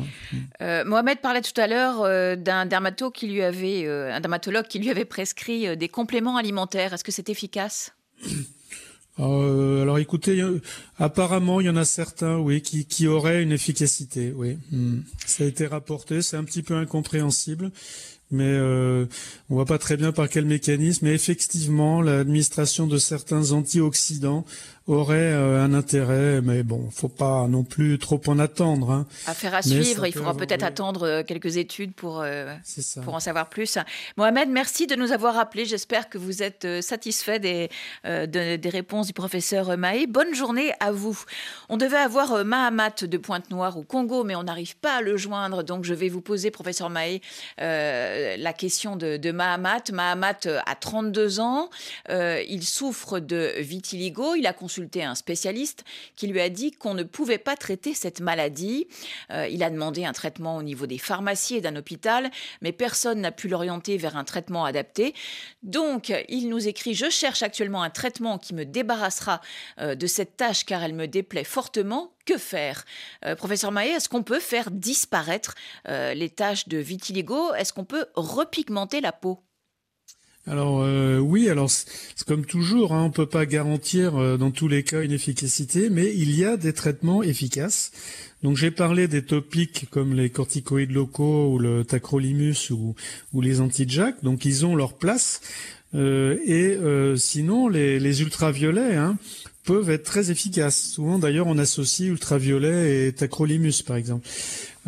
Mohamed 0.60 1.18
parlait 1.20 1.42
tout 1.42 1.60
à 1.60 1.66
l'heure 1.66 2.36
d'un 2.36 2.66
dermatologue 2.66 3.12
qui 3.14 3.28
lui 3.28 3.42
avait 3.42 5.04
prescrit 5.04 5.76
des 5.76 5.88
compléments 5.88 6.36
alimentaires. 6.36 6.92
Est-ce 6.94 7.04
que 7.04 7.12
c'est 7.12 7.28
efficace? 7.28 7.92
Euh, 9.18 9.82
alors 9.82 9.98
écoutez, 9.98 10.42
apparemment 10.98 11.60
il 11.60 11.66
y 11.66 11.70
en 11.70 11.76
a 11.76 11.84
certains, 11.84 12.38
oui, 12.38 12.60
qui, 12.60 12.84
qui 12.84 13.06
auraient 13.06 13.42
une 13.42 13.52
efficacité, 13.52 14.32
oui. 14.34 14.58
Hmm. 14.70 15.00
Ça 15.26 15.44
a 15.44 15.46
été 15.46 15.66
rapporté, 15.66 16.22
c'est 16.22 16.36
un 16.36 16.44
petit 16.44 16.62
peu 16.62 16.74
incompréhensible, 16.74 17.70
mais 18.30 18.44
euh, 18.44 19.06
on 19.48 19.54
voit 19.54 19.64
pas 19.64 19.78
très 19.78 19.96
bien 19.96 20.12
par 20.12 20.28
quel 20.28 20.44
mécanisme. 20.44 21.06
Mais 21.06 21.14
effectivement, 21.14 22.02
l'administration 22.02 22.86
de 22.86 22.98
certains 22.98 23.52
antioxydants 23.52 24.44
aurait 24.86 25.32
euh, 25.32 25.62
un 25.62 25.74
intérêt, 25.74 26.40
mais 26.40 26.62
bon, 26.62 26.88
faut 26.90 27.08
pas 27.08 27.46
non 27.48 27.64
plus 27.64 27.98
trop 27.98 28.20
en 28.26 28.38
attendre. 28.38 28.90
Hein. 28.90 29.06
Affaire 29.26 29.54
à 29.54 29.62
suivre, 29.62 30.06
il 30.06 30.12
faudra 30.12 30.34
peut-être 30.34 30.62
attendre 30.62 31.06
euh, 31.06 31.22
quelques 31.24 31.56
études 31.56 31.92
pour, 31.92 32.20
euh, 32.20 32.54
pour 33.02 33.14
en 33.14 33.20
savoir 33.20 33.48
plus. 33.48 33.78
Mohamed, 34.16 34.48
merci 34.48 34.86
de 34.86 34.94
nous 34.94 35.10
avoir 35.10 35.38
appelés. 35.38 35.64
J'espère 35.64 36.08
que 36.08 36.18
vous 36.18 36.42
êtes 36.42 36.66
satisfait 36.82 37.40
des, 37.40 37.68
des 38.04 38.70
réponses 38.70 39.08
du 39.08 39.12
professeur 39.12 39.76
Mahé. 39.76 40.06
Bonne 40.06 40.34
journée 40.34 40.72
à 40.78 40.92
vous. 40.92 41.18
On 41.68 41.76
devait 41.76 41.96
avoir 41.96 42.44
Mahamat 42.44 43.04
de 43.04 43.16
Pointe-Noire 43.16 43.76
au 43.76 43.82
Congo, 43.82 44.22
mais 44.22 44.36
on 44.36 44.44
n'arrive 44.44 44.76
pas 44.76 44.98
à 44.98 45.02
le 45.02 45.16
joindre, 45.16 45.64
donc 45.64 45.84
je 45.84 45.94
vais 45.94 46.08
vous 46.08 46.20
poser, 46.20 46.50
professeur 46.50 46.90
Mahé, 46.90 47.20
la 47.58 48.52
question 48.52 48.96
de, 48.96 49.16
de 49.16 49.32
Mahamat. 49.32 49.90
Mahamat 49.92 50.46
a 50.64 50.74
32 50.74 51.40
ans, 51.40 51.70
il 52.08 52.62
souffre 52.62 53.18
de 53.18 53.54
vitiligo, 53.58 54.34
il 54.34 54.46
a 54.46 54.52
consulté 54.76 55.02
un 55.02 55.14
spécialiste 55.14 55.84
qui 56.16 56.26
lui 56.26 56.38
a 56.38 56.50
dit 56.50 56.70
qu'on 56.70 56.92
ne 56.92 57.02
pouvait 57.02 57.38
pas 57.38 57.56
traiter 57.56 57.94
cette 57.94 58.20
maladie. 58.20 58.86
Euh, 59.30 59.48
il 59.48 59.62
a 59.62 59.70
demandé 59.70 60.04
un 60.04 60.12
traitement 60.12 60.58
au 60.58 60.62
niveau 60.62 60.86
des 60.86 60.98
pharmacies 60.98 61.56
et 61.56 61.60
d'un 61.62 61.76
hôpital, 61.76 62.30
mais 62.60 62.72
personne 62.72 63.22
n'a 63.22 63.32
pu 63.32 63.48
l'orienter 63.48 63.96
vers 63.96 64.18
un 64.18 64.24
traitement 64.24 64.66
adapté. 64.66 65.14
Donc, 65.62 66.12
il 66.28 66.50
nous 66.50 66.68
écrit 66.68 66.92
Je 66.92 67.08
cherche 67.08 67.42
actuellement 67.42 67.82
un 67.82 67.88
traitement 67.88 68.36
qui 68.36 68.52
me 68.52 68.66
débarrassera 68.66 69.40
euh, 69.80 69.94
de 69.94 70.06
cette 70.06 70.36
tâche 70.36 70.66
car 70.66 70.82
elle 70.82 70.94
me 70.94 71.06
déplaît 71.06 71.44
fortement. 71.44 72.12
Que 72.26 72.38
faire? 72.38 72.84
Euh, 73.24 73.36
Professeur 73.36 73.72
Maé, 73.72 73.90
est-ce 73.90 74.10
qu'on 74.10 74.24
peut 74.24 74.40
faire 74.40 74.70
disparaître 74.70 75.54
les 75.86 76.28
taches 76.28 76.68
de 76.68 76.76
vitiligo? 76.76 77.54
Est-ce 77.54 77.72
qu'on 77.72 77.84
peut 77.84 78.06
repigmenter 78.16 79.00
la 79.00 79.12
peau? 79.12 79.45
Alors 80.48 80.82
euh, 80.82 81.18
oui, 81.18 81.48
alors 81.48 81.68
c'est 81.70 82.24
comme 82.24 82.44
toujours, 82.44 82.92
hein, 82.94 83.02
on 83.02 83.10
peut 83.10 83.26
pas 83.26 83.46
garantir 83.46 84.16
euh, 84.16 84.36
dans 84.36 84.52
tous 84.52 84.68
les 84.68 84.84
cas 84.84 85.02
une 85.02 85.10
efficacité, 85.10 85.90
mais 85.90 86.14
il 86.14 86.30
y 86.36 86.44
a 86.44 86.56
des 86.56 86.72
traitements 86.72 87.24
efficaces. 87.24 87.90
Donc 88.44 88.56
j'ai 88.56 88.70
parlé 88.70 89.08
des 89.08 89.22
topiques 89.22 89.88
comme 89.90 90.14
les 90.14 90.30
corticoïdes 90.30 90.92
locaux 90.92 91.52
ou 91.52 91.58
le 91.58 91.84
tacrolimus 91.84 92.70
ou, 92.70 92.94
les 93.40 93.60
anti-JAK, 93.60 94.22
donc 94.22 94.44
ils 94.44 94.64
ont 94.64 94.76
leur 94.76 94.94
place. 94.94 95.40
Euh, 95.94 96.36
et 96.44 96.78
sinon 97.18 97.68
les, 97.68 97.98
les 97.98 98.22
ultraviolets, 98.22 98.94
hein, 98.94 99.16
peuvent 99.64 99.90
être 99.90 100.04
très 100.04 100.30
efficaces. 100.30 100.80
Souvent 100.80 101.18
d'ailleurs 101.18 101.48
on 101.48 101.58
associe 101.58 102.08
ultraviolet 102.08 103.08
et 103.08 103.12
tacrolimus 103.12 103.82
par 103.84 103.96
exemple. 103.96 104.28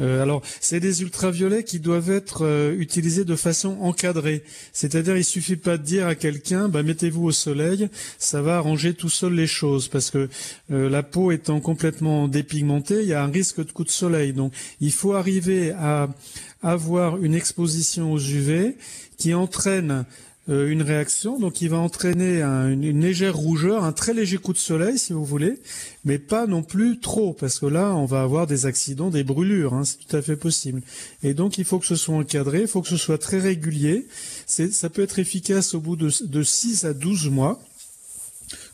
Euh, 0.00 0.22
alors 0.22 0.42
c'est 0.60 0.80
des 0.80 1.02
ultraviolets 1.02 1.64
qui 1.64 1.80
doivent 1.80 2.10
être 2.10 2.44
euh, 2.44 2.74
utilisés 2.78 3.24
de 3.24 3.36
façon 3.36 3.78
encadrée. 3.80 4.42
C'est-à-dire 4.72 5.16
il 5.16 5.24
suffit 5.24 5.56
pas 5.56 5.76
de 5.76 5.82
dire 5.82 6.06
à 6.06 6.14
quelqu'un 6.14 6.68
bah, 6.68 6.82
mettez-vous 6.82 7.24
au 7.24 7.32
soleil, 7.32 7.88
ça 8.18 8.42
va 8.42 8.56
arranger 8.56 8.94
tout 8.94 9.08
seul 9.08 9.34
les 9.34 9.46
choses 9.46 9.88
parce 9.88 10.10
que 10.10 10.28
euh, 10.70 10.88
la 10.88 11.02
peau 11.02 11.32
étant 11.32 11.60
complètement 11.60 12.28
dépigmentée, 12.28 13.02
il 13.02 13.08
y 13.08 13.14
a 13.14 13.22
un 13.22 13.30
risque 13.30 13.64
de 13.64 13.72
coup 13.72 13.84
de 13.84 13.90
soleil. 13.90 14.32
Donc 14.32 14.52
il 14.80 14.92
faut 14.92 15.14
arriver 15.14 15.72
à 15.72 16.08
avoir 16.62 17.22
une 17.22 17.34
exposition 17.34 18.12
aux 18.12 18.18
UV 18.18 18.76
qui 19.16 19.34
entraîne 19.34 20.04
une 20.48 20.82
réaction, 20.82 21.38
donc 21.38 21.60
il 21.60 21.68
va 21.68 21.78
entraîner 21.78 22.42
une, 22.42 23.00
légère 23.00 23.36
rougeur, 23.36 23.84
un 23.84 23.92
très 23.92 24.14
léger 24.14 24.38
coup 24.38 24.52
de 24.52 24.58
soleil 24.58 24.98
si 24.98 25.12
vous 25.12 25.24
voulez, 25.24 25.58
mais 26.04 26.18
pas 26.18 26.46
non 26.46 26.62
plus 26.62 26.98
trop, 27.00 27.34
parce 27.34 27.58
que 27.58 27.66
là 27.66 27.94
on 27.94 28.06
va 28.06 28.22
avoir 28.22 28.46
des 28.46 28.64
accidents, 28.64 29.10
des 29.10 29.24
brûlures, 29.24 29.74
hein, 29.74 29.84
c'est 29.84 29.98
tout 29.98 30.16
à 30.16 30.22
fait 30.22 30.36
possible. 30.36 30.80
Et 31.22 31.34
donc 31.34 31.58
il 31.58 31.64
faut 31.64 31.78
que 31.78 31.86
ce 31.86 31.96
soit 31.96 32.16
encadré, 32.16 32.62
il 32.62 32.68
faut 32.68 32.80
que 32.80 32.88
ce 32.88 32.96
soit 32.96 33.18
très 33.18 33.38
régulier. 33.38 34.06
Ça 34.46 34.88
peut 34.88 35.02
être 35.02 35.18
efficace 35.18 35.74
au 35.74 35.80
bout 35.80 35.96
de, 35.96 36.10
de 36.24 36.42
6 36.42 36.84
à 36.84 36.94
12 36.94 37.28
mois. 37.28 37.60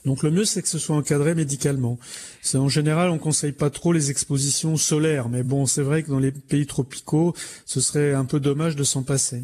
Donc 0.04 0.22
le 0.22 0.30
mieux 0.30 0.44
c'est 0.44 0.62
que 0.62 0.68
ce 0.68 0.78
soit 0.78 0.96
encadré 0.96 1.34
médicalement. 1.34 1.98
C'est 2.42 2.58
en 2.58 2.68
général 2.68 3.10
on 3.10 3.18
conseille 3.18 3.52
pas 3.52 3.70
trop 3.70 3.92
les 3.92 4.10
expositions 4.10 4.76
solaires, 4.76 5.28
mais 5.28 5.42
bon 5.42 5.66
c'est 5.66 5.82
vrai 5.82 6.02
que 6.02 6.10
dans 6.10 6.18
les 6.18 6.32
pays 6.32 6.66
tropicaux 6.66 7.34
ce 7.64 7.80
serait 7.80 8.12
un 8.12 8.24
peu 8.24 8.40
dommage 8.40 8.76
de 8.76 8.84
s'en 8.84 9.02
passer. 9.02 9.42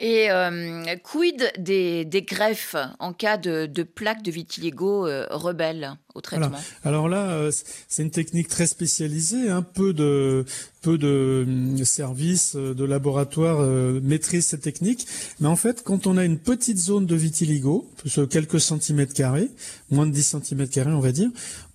Et 0.00 0.30
euh, 0.30 0.96
quid 1.04 1.52
des, 1.58 2.04
des, 2.04 2.22
greffes 2.22 2.74
en 2.98 3.12
cas 3.12 3.36
de, 3.36 3.66
de 3.66 3.84
plaques 3.84 4.22
de 4.22 4.32
vitiligo 4.32 5.06
euh, 5.06 5.26
rebelles 5.30 5.92
au 6.14 6.20
traitement? 6.20 6.58
Alors 6.84 7.08
là, 7.08 7.30
euh, 7.30 7.52
c'est 7.86 8.02
une 8.02 8.10
technique 8.10 8.48
très 8.48 8.66
spécialisée. 8.66 9.48
Un 9.48 9.62
peu 9.62 9.92
de 9.92 10.44
peu 10.82 10.98
de 10.98 11.44
hum, 11.46 11.84
services 11.84 12.56
de 12.56 12.84
laboratoire 12.84 13.62
maîtrisent 14.02 14.46
cette 14.46 14.62
technique. 14.62 15.06
Mais 15.40 15.48
en 15.48 15.56
fait, 15.56 15.82
quand 15.84 16.06
on 16.06 16.16
a 16.16 16.24
une 16.24 16.38
petite 16.38 16.78
zone 16.78 17.06
de 17.06 17.16
vitiligo, 17.16 17.88
quelques 18.30 18.60
centimètres 18.60 19.14
carrés, 19.14 19.50
moins 19.90 20.06
de 20.06 20.12
10 20.12 20.22
centimètres 20.22 20.72
carrés, 20.72 20.92
on 20.92 21.00
va 21.00 21.12
dire, 21.12 21.30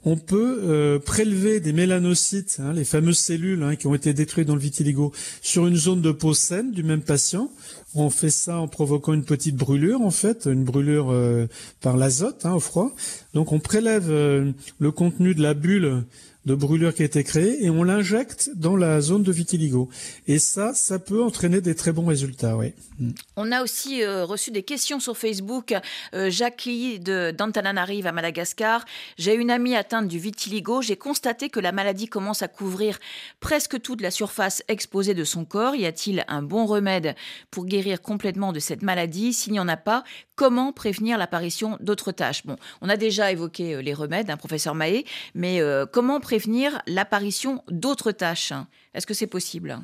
on 0.06 0.16
peut 0.16 0.62
euh, 0.64 1.00
prélever 1.00 1.60
des 1.60 1.74
mélanocytes, 1.74 2.60
hein, 2.62 2.72
les 2.72 2.86
fameuses 2.86 3.18
cellules 3.20 3.62
hein, 3.64 3.76
qui 3.76 3.88
ont 3.88 3.96
été 3.96 4.14
détruites 4.14 4.48
dans 4.48 4.56
le 4.56 4.62
vitiligo, 4.62 5.12
sur 5.42 5.68
une 5.68 5.76
zone 5.76 6.02
de 6.02 6.12
peau 6.12 6.34
saine 6.34 6.72
du 6.72 6.82
même 6.84 7.02
patient. 7.02 7.52
On 7.94 8.10
fait 8.10 8.30
ça 8.30 8.58
en 8.58 8.70
provoquant 8.70 9.14
une 9.14 9.26
petite 9.26 9.56
brûlure, 9.56 10.02
en 10.02 10.12
fait, 10.12 10.46
une 10.46 10.64
brûlure 10.64 11.10
euh, 11.12 11.48
par 11.82 11.98
l'azote 11.98 12.46
hein, 12.46 12.54
au 12.54 12.62
froid. 12.62 12.96
Donc 13.34 13.52
on 13.52 13.60
prélève 13.60 14.08
euh, 14.10 14.52
le 14.80 14.92
contenu 14.92 15.36
de 15.36 15.42
la 15.42 15.54
bulle 15.54 16.06
de 16.48 16.56
brûlure 16.56 16.94
qui 16.94 17.02
a 17.02 17.06
été 17.06 17.26
créée 17.26 17.66
et 17.66 17.70
on 17.70 17.84
l'injecte 17.84 18.50
dans 18.56 18.78
la 18.78 19.02
zone 19.02 19.22
de 19.22 19.34
vitiligo. 19.34 19.90
Et 20.28 20.40
ça, 20.40 20.74
ça 20.74 20.98
peut 20.98 21.22
entraîner 21.22 21.60
des 21.60 21.76
très 21.76 21.92
bons 21.92 22.06
résultats, 22.06 22.56
oui. 22.56 22.72
Mm. 23.00 23.12
On 23.36 23.52
a 23.52 23.62
aussi 23.62 24.02
euh, 24.02 24.24
reçu 24.24 24.50
des 24.52 24.64
questions 24.64 25.02
sur 25.02 25.18
Facebook. 25.18 25.76
Euh, 26.14 26.30
Jackie 26.30 27.00
de 27.00 27.32
d'Antananarive 27.38 28.08
à 28.08 28.14
Madagascar. 28.14 28.86
J'ai 29.18 29.36
une 29.36 29.52
amie 29.52 29.76
atteinte 29.76 30.08
du 30.08 30.20
vitiligo. 30.20 30.82
J'ai 30.82 30.96
constaté 30.96 31.50
que 31.50 31.60
la 31.60 31.74
maladie 31.74 32.08
commence 32.08 32.42
à 32.42 32.48
couvrir 32.48 32.98
presque 33.42 33.82
toute 33.82 34.00
la 34.00 34.10
surface 34.10 34.64
exposée 34.70 35.14
de 35.14 35.26
son 35.26 35.44
corps. 35.44 35.76
Y 35.76 35.86
a-t-il 35.86 36.24
un 36.30 36.44
bon 36.44 36.66
remède 36.66 37.16
pour 37.52 37.66
guérir 37.66 38.02
complètement 38.02 38.54
de 38.54 38.60
cette 38.60 38.84
maladie? 38.84 39.34
S'il 39.34 39.52
n'y 39.52 39.60
en 39.60 39.68
a 39.68 39.78
pas, 39.78 40.06
comment 40.38 40.72
prévenir 40.72 41.18
l'apparition 41.18 41.78
d'autres 41.82 42.14
tâches 42.14 42.46
Bon, 42.46 42.56
on 42.80 42.88
a 42.88 42.96
déjà 42.96 43.34
évoqué 43.34 43.76
euh, 43.76 43.82
les 43.82 43.94
remèdes, 43.94 44.30
hein, 44.30 44.38
professeur 44.38 44.76
Mahé, 44.76 45.06
mais 45.36 45.60
comment 45.92 46.22
prévenir 46.22 46.82
l'apparition 46.88 47.62
d'autres 47.70 48.14
tâches. 48.14 48.54
Est-ce 48.94 49.06
que 49.06 49.14
c'est 49.14 49.28
possible? 49.28 49.78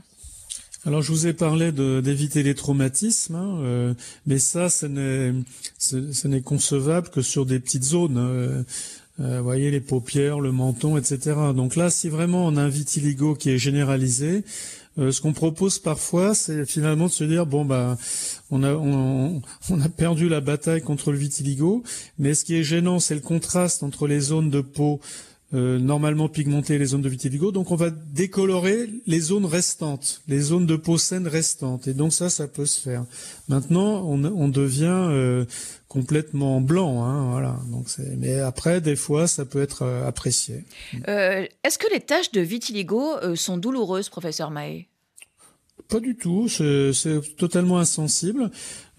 Alors 0.86 1.02
je 1.02 1.14
vous 1.14 1.28
ai 1.28 1.34
parlé 1.34 1.72
d'éviter 1.72 2.44
les 2.44 2.56
traumatismes, 2.56 3.36
hein, 3.36 3.58
euh, 3.62 3.94
mais 4.26 4.38
ça, 4.38 4.68
ce 4.70 4.86
n'est 4.86 6.42
concevable 6.42 7.10
que 7.10 7.22
sur 7.22 7.46
des 7.46 7.60
petites 7.60 7.86
zones. 7.86 8.18
Euh, 8.18 8.64
euh, 9.20 9.38
vous 9.38 9.44
voyez 9.44 9.70
les 9.72 9.80
paupières, 9.80 10.40
le 10.40 10.52
menton, 10.52 10.98
etc. 10.98 11.36
Donc 11.56 11.76
là, 11.76 11.90
si 11.90 12.10
vraiment 12.10 12.48
on 12.48 12.58
a 12.58 12.64
un 12.64 12.68
vitiligo 12.68 13.36
qui 13.36 13.52
est 13.52 13.60
généralisé, 13.60 14.44
ce 14.98 15.22
qu'on 15.22 15.34
propose 15.34 15.80
parfois, 15.80 16.36
c'est 16.36 16.66
finalement 16.66 17.08
de 17.08 17.12
se 17.12 17.24
dire 17.24 17.46
bon 17.46 17.66
bah 17.66 17.98
on 18.52 18.64
a 18.64 18.74
on, 18.74 19.42
a 19.82 19.90
perdu 19.90 20.30
la 20.30 20.42
bataille 20.42 20.82
contre 20.82 21.12
le 21.12 21.18
vitiligo, 21.18 21.84
mais 22.20 22.34
ce 22.34 22.46
qui 22.46 22.56
est 22.56 22.64
gênant, 22.64 23.00
c'est 23.00 23.16
le 23.16 23.22
contraste 23.22 23.82
entre 23.84 24.08
les 24.08 24.20
zones 24.20 24.50
de 24.50 24.62
peau 24.62 25.00
euh, 25.54 25.78
normalement 25.78 26.30
pigmenter 26.30 26.80
les 26.80 26.86
zones 26.88 27.04
de 27.04 27.10
vitiligo. 27.10 27.52
Donc 27.52 27.70
on 27.70 27.76
va 27.76 27.92
décolorer 27.92 28.90
les 29.06 29.20
zones 29.20 29.46
restantes, 29.46 30.24
les 30.28 30.40
zones 30.40 30.66
de 30.66 30.76
peau 30.76 30.98
saine 30.98 31.28
restantes. 31.28 31.88
Et 31.88 31.94
donc 31.94 32.12
ça, 32.12 32.32
ça 32.32 32.48
peut 32.48 32.66
se 32.66 32.82
faire. 32.82 33.06
Maintenant, 33.48 34.04
on, 34.04 34.24
on 34.24 34.48
devient 34.48 34.86
euh, 34.88 35.46
complètement 35.94 36.60
blanc, 36.60 37.04
hein, 37.04 37.30
voilà. 37.30 37.60
Donc 37.68 37.86
mais 38.18 38.40
après, 38.40 38.82
des 38.82 38.96
fois, 38.96 39.28
ça 39.28 39.46
peut 39.46 39.62
être 39.62 39.84
euh, 39.84 40.08
apprécié. 40.08 40.64
Est-ce 41.06 41.78
que 41.78 41.92
les 41.94 42.00
taches 42.00 42.32
de 42.32 42.42
vitiligo 42.42 43.36
sont 43.36 43.58
douloureuses, 43.58 44.10
professeur 44.10 44.52
Mahé 44.52 44.88
pas 45.90 46.00
du 46.00 46.16
tout, 46.16 46.48
c'est 46.48 46.92
totalement 47.36 47.78
insensible, 47.78 48.50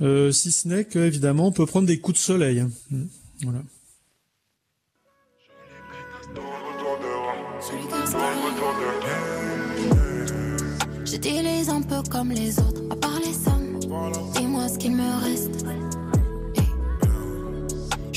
si 0.01 0.53
ce 0.53 0.69
n'est 0.69 0.85
qu'évidemment 0.85 1.49
on 1.49 1.53
peut 1.53 1.67
prendre 1.67 1.87
des 1.87 1.99
coups 1.99 2.19
de 2.19 2.23
soleil. 2.23 2.61
Hein. 2.61 2.71
Voilà. 3.43 3.63
J'utilise 11.05 11.69
un 11.69 11.83
peu 11.83 12.03
comme 12.11 12.31
les 12.31 12.59
autres, 12.59 12.83
à 12.91 12.97
part 12.97 13.19
les 13.21 13.33
sommes. 13.33 13.79
Dis-moi 14.35 14.69
ce 14.69 14.79
qu'il 14.79 14.97
me 14.97 15.23
reste. 15.23 15.65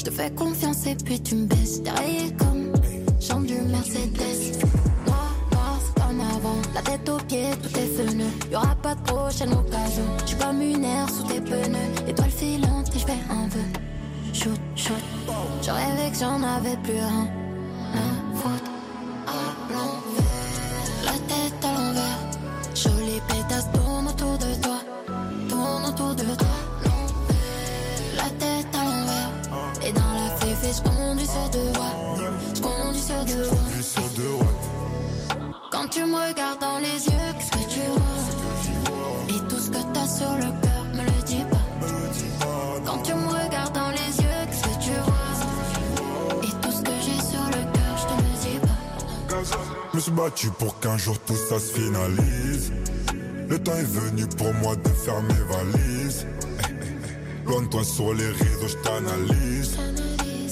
Je 0.08 0.12
te 0.14 0.22
fais 0.22 0.32
confiance 0.32 0.86
et 0.86 0.96
puis 0.96 1.20
tu 1.20 1.36
me 1.36 1.48
baisses. 1.48 1.82
Derrière 1.82 2.32
comme 2.38 2.72
chambre 3.20 3.46
du 3.46 3.56
Mercedes. 3.56 4.58
Noir, 5.06 5.36
noir, 5.52 5.80
c'est 5.84 6.02
comme 6.02 6.22
avant. 6.22 6.56
La 6.74 6.82
tête 6.82 7.10
aux 7.10 7.18
pieds, 7.18 7.52
tout 7.62 7.78
est 7.78 7.88
feneux. 7.88 8.32
Y'aura 8.50 8.74
pas 8.76 8.96
de 8.96 9.02
prochaine 9.02 9.52
occasion. 9.52 10.06
J'suis 10.26 10.38
comme 10.38 10.62
une 10.62 10.86
air 10.86 11.10
sous 11.10 11.24
tes 11.24 11.42
pneus. 11.42 12.08
Étoile 12.08 12.30
filante 12.30 12.96
et 12.96 13.00
j'fais 13.00 13.20
un 13.30 13.50
vœu. 13.50 13.66
Shoot, 14.32 14.60
shoot. 14.78 14.96
J'aurais 15.62 16.10
que 16.10 16.18
j'en 16.18 16.42
avais 16.42 16.78
plus. 16.84 17.00
Un 17.00 17.28
me 49.98 50.02
suis 50.02 50.12
battu 50.12 50.50
pour 50.60 50.80
qu'un 50.80 50.96
jour 50.96 51.18
tout 51.26 51.36
ça 51.36 51.58
se 51.60 51.74
finalise. 51.74 52.72
Le 53.50 53.58
temps 53.58 53.74
est 53.74 53.82
venu 53.82 54.28
pour 54.38 54.54
moi 54.54 54.76
de 54.76 54.90
faire 54.90 55.20
mes 55.24 55.34
valises. 55.34 56.28
Loin 57.48 57.64
de 57.64 57.68
toi 57.68 57.84
sur 57.84 58.14
les 58.14 58.28
réseaux, 58.28 58.68
je 58.68 58.76
t'analyse. 58.84 59.76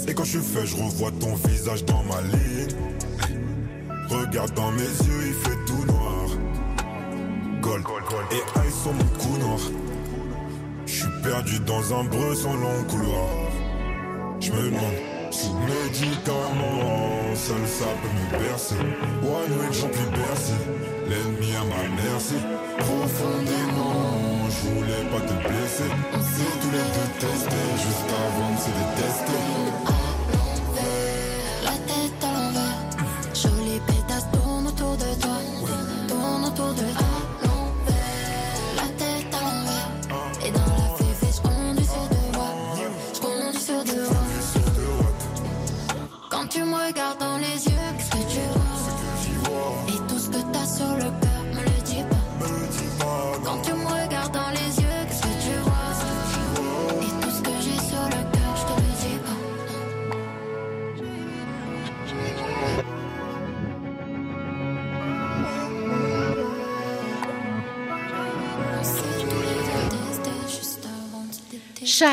Et 0.07 0.15
quand 0.15 0.23
je 0.23 0.39
suis 0.39 0.39
fait, 0.39 0.65
je 0.65 0.75
revois 0.75 1.11
ton 1.19 1.35
visage 1.47 1.85
dans 1.85 2.03
ma 2.05 2.21
ligne. 2.21 2.75
Regarde 4.09 4.51
dans 4.55 4.71
mes 4.71 4.81
yeux, 4.81 5.27
il 5.27 5.33
fait 5.33 5.65
tout 5.67 5.85
noir. 5.85 6.27
Gold, 7.61 7.83
et 8.31 8.59
aïe 8.59 8.71
sur 8.81 8.93
mon 8.93 9.05
cou 9.19 9.37
noir. 9.37 9.59
Je 10.87 10.91
suis 10.91 11.21
perdu 11.21 11.59
dans 11.59 11.99
un 11.99 12.03
breu 12.05 12.33
sans 12.33 12.55
long 12.55 12.83
couloir. 12.89 13.29
Je 14.39 14.51
me 14.51 14.71
demande 14.71 15.14
sous 15.35 15.53
médicaments, 15.53 17.35
seul 17.35 17.67
ça 17.67 17.89
peut 18.01 18.15
me 18.17 18.43
bercer. 18.43 18.75
One 19.21 19.51
way, 19.57 19.69
j'en 19.73 19.89
plus 19.89 20.09
bercé. 20.19 20.53
L'ennemi 21.09 21.51
à 21.55 21.63
ma 21.71 21.83
merci. 22.03 22.35
Profondément, 22.77 24.49
je 24.49 24.69
voulais 24.69 25.05
pas 25.11 25.23
te 25.27 25.35
blesser. 25.47 25.91
On 26.13 26.21
s'est 26.21 26.55
tous 26.61 26.71
les 26.71 26.87
deux 26.95 27.11
testés, 27.19 27.69
juste 27.85 28.11
avant 28.25 28.51
de 28.53 28.59
se 28.65 28.71
détester. 28.79 29.94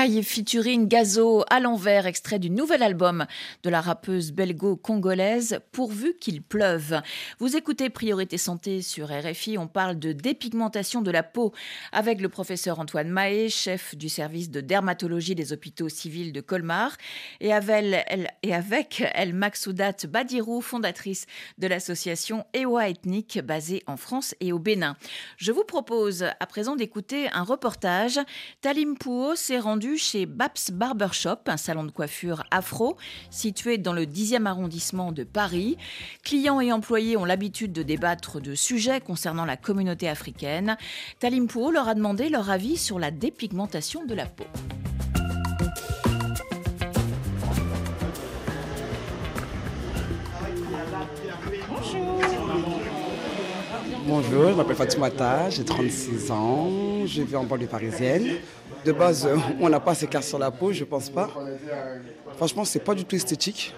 Chai 0.00 0.22
featuring 0.22 0.88
Gazo 0.88 1.44
à 1.50 1.60
l'envers, 1.60 2.06
extrait 2.06 2.38
du 2.38 2.48
nouvel 2.48 2.82
album 2.82 3.26
de 3.62 3.68
la 3.68 3.82
rappeuse 3.82 4.32
belgo-congolaise 4.32 5.60
Pourvu 5.72 6.14
qu'il 6.18 6.42
pleuve. 6.42 7.02
Vous 7.38 7.54
écoutez 7.54 7.90
Priorité 7.90 8.38
Santé 8.38 8.80
sur 8.80 9.08
RFI, 9.08 9.58
on 9.58 9.66
parle 9.66 9.98
de 9.98 10.12
dépigmentation 10.12 11.02
de 11.02 11.10
la 11.10 11.22
peau 11.22 11.52
avec 11.92 12.22
le 12.22 12.30
professeur 12.30 12.80
Antoine 12.80 13.10
Mahé, 13.10 13.50
chef 13.50 13.94
du 13.94 14.08
service 14.08 14.50
de 14.50 14.62
dermatologie 14.62 15.34
des 15.34 15.52
hôpitaux 15.52 15.90
civils 15.90 16.32
de 16.32 16.40
Colmar, 16.40 16.96
et 17.40 17.52
avec 17.52 18.04
elle, 18.06 18.30
et 18.42 19.32
Maxoudat 19.32 19.96
Badirou, 20.08 20.62
fondatrice 20.62 21.26
de 21.58 21.66
l'association 21.66 22.46
Ewa 22.54 22.88
Ethnique 22.88 23.38
basée 23.44 23.82
en 23.86 23.98
France 23.98 24.34
et 24.40 24.52
au 24.52 24.58
Bénin. 24.58 24.96
Je 25.36 25.52
vous 25.52 25.64
propose 25.64 26.22
à 26.22 26.46
présent 26.46 26.74
d'écouter 26.74 27.28
un 27.32 27.42
reportage. 27.42 28.18
Talim 28.62 28.96
Pouo 28.96 29.34
s'est 29.34 29.58
rendu 29.58 29.89
chez 29.96 30.26
Baps 30.26 30.70
Barbershop, 30.72 31.38
un 31.46 31.56
salon 31.56 31.84
de 31.84 31.90
coiffure 31.90 32.42
afro 32.50 32.96
situé 33.30 33.78
dans 33.78 33.92
le 33.92 34.04
10e 34.04 34.46
arrondissement 34.46 35.12
de 35.12 35.24
Paris. 35.24 35.76
Clients 36.24 36.60
et 36.60 36.72
employés 36.72 37.16
ont 37.16 37.24
l'habitude 37.24 37.72
de 37.72 37.82
débattre 37.82 38.40
de 38.40 38.54
sujets 38.54 39.00
concernant 39.00 39.44
la 39.44 39.56
communauté 39.56 40.08
africaine. 40.08 40.76
Talim 41.18 41.46
Pouo 41.46 41.70
leur 41.70 41.88
a 41.88 41.94
demandé 41.94 42.28
leur 42.28 42.50
avis 42.50 42.76
sur 42.76 42.98
la 42.98 43.10
dépigmentation 43.10 44.04
de 44.04 44.14
la 44.14 44.26
peau. 44.26 44.44
Bonjour, 54.06 54.50
je 54.50 54.54
m'appelle 54.54 54.76
Fatoumata, 54.76 55.50
j'ai 55.50 55.64
36 55.64 56.30
ans, 56.32 57.06
je 57.06 57.22
vis 57.22 57.36
en 57.36 57.44
banlieue 57.44 57.66
parisienne. 57.66 58.38
De 58.84 58.92
base, 58.92 59.28
on 59.60 59.68
n'a 59.68 59.80
pas 59.80 59.94
ces 59.94 60.06
cartes 60.06 60.24
sur 60.24 60.38
la 60.38 60.50
peau, 60.50 60.72
je 60.72 60.84
pense 60.84 61.10
pas. 61.10 61.28
Franchement, 62.36 62.64
c'est 62.64 62.80
pas 62.80 62.94
du 62.94 63.04
tout 63.04 63.16
esthétique. 63.16 63.74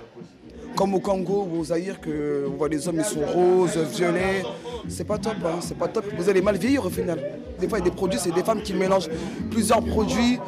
Comme 0.77 0.95
au 0.95 1.01
Congo 1.01 1.47
ou 1.51 1.61
au 1.61 1.65
Zaïre, 1.65 2.01
que 2.01 2.47
on 2.49 2.57
voit 2.57 2.69
les 2.69 2.89
hommes 2.89 2.99
ils 2.99 3.05
sont 3.05 3.21
roses, 3.27 3.77
violets. 3.95 4.43
C'est 4.89 5.05
pas 5.05 5.19
top, 5.19 5.35
hein, 5.45 5.59
c'est 5.61 5.77
pas 5.77 5.89
top. 5.89 6.07
Vous 6.17 6.29
allez 6.29 6.41
mal 6.41 6.57
vieillir 6.57 6.87
au 6.87 6.91
final. 6.91 7.19
Des 7.59 7.69
fois, 7.69 7.79
il 7.79 7.85
y 7.85 7.87
a 7.87 7.91
des 7.91 7.95
produits, 7.95 8.19
c'est 8.19 8.33
des 8.33 8.43
femmes 8.43 8.63
qui 8.63 8.73
mélangent 8.73 9.11
plusieurs 9.51 9.83
produits. 9.83 10.39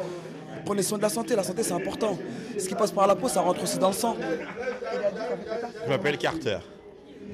Prenez 0.65 0.81
soin 0.81 0.97
de 0.97 1.03
la 1.03 1.09
santé, 1.09 1.35
la 1.35 1.43
santé 1.43 1.61
c'est 1.61 1.73
important. 1.73 2.17
Ce 2.57 2.67
qui 2.67 2.73
passe 2.73 2.91
par 2.91 3.05
la 3.05 3.15
peau, 3.15 3.27
ça 3.27 3.41
rentre 3.41 3.61
aussi 3.61 3.77
dans 3.77 3.89
le 3.89 3.93
sang. 3.93 4.15
Je 5.83 5.89
m'appelle 5.89 6.17
Carter. 6.17 6.57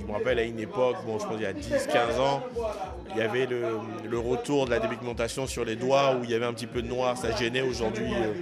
Je 0.01 0.07
me 0.07 0.13
rappelle 0.13 0.39
à 0.39 0.43
une 0.43 0.59
époque, 0.59 0.95
bon, 1.05 1.19
je 1.19 1.25
pense 1.25 1.35
il 1.37 1.43
y 1.43 1.45
a 1.45 1.53
10-15 1.53 2.19
ans, 2.19 2.41
il 3.13 3.19
y 3.19 3.21
avait 3.21 3.45
le, 3.45 4.17
retour 4.19 4.65
de 4.65 4.71
la 4.71 4.79
dépigmentation 4.79 5.45
sur 5.45 5.63
les 5.63 5.75
doigts 5.75 6.15
où 6.15 6.23
il 6.23 6.31
y 6.31 6.33
avait 6.33 6.45
un 6.45 6.53
petit 6.53 6.67
peu 6.67 6.81
de 6.81 6.87
noir, 6.87 7.17
ça 7.17 7.35
gênait. 7.35 7.61
Aujourd'hui, 7.61 8.05
euh, 8.13 8.33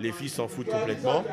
les 0.00 0.12
filles 0.12 0.28
s'en 0.28 0.48
foutent 0.48 0.68
complètement. 0.68 1.24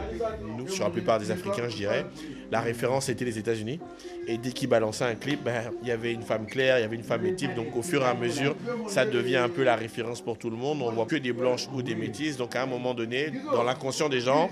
Nous, 0.58 0.68
sur 0.68 0.84
la 0.84 0.90
plupart 0.90 1.20
des 1.20 1.32
Africains, 1.32 1.70
je 1.70 1.76
dirais. 1.76 2.06
La 2.52 2.62
référence 2.62 3.10
était 3.10 3.26
les 3.26 3.38
États-Unis. 3.38 3.80
Et 4.28 4.38
dès 4.38 4.52
qu'ils 4.52 4.70
balançaient 4.70 5.06
un 5.06 5.16
clip, 5.16 5.44
ben, 5.44 5.72
il 5.82 5.88
y 5.88 5.92
avait 5.92 6.14
une 6.14 6.24
femme 6.24 6.46
claire, 6.48 6.80
il 6.80 6.82
y 6.82 6.86
avait 6.86 6.96
une 6.96 7.04
femme 7.04 7.22
métisse. 7.22 7.54
Donc 7.56 7.76
au 7.76 7.82
fur 7.82 8.02
et 8.02 8.06
à 8.06 8.14
mesure, 8.14 8.56
ça 8.88 9.06
devient 9.06 9.38
un 9.38 9.50
peu 9.50 9.64
la 9.64 9.76
référence 9.76 10.22
pour 10.22 10.38
tout 10.38 10.50
le 10.50 10.58
monde. 10.58 10.82
On 10.82 10.92
voit 10.92 11.06
que 11.06 11.16
des 11.16 11.34
blanches 11.34 11.68
ou 11.74 11.82
des 11.82 11.96
métisses. 11.96 12.38
Donc 12.38 12.56
à 12.56 12.64
un 12.64 12.68
moment 12.68 12.94
donné, 12.94 13.32
dans 13.52 13.64
l'inconscient 13.64 14.10
des 14.10 14.22
gens, 14.22 14.50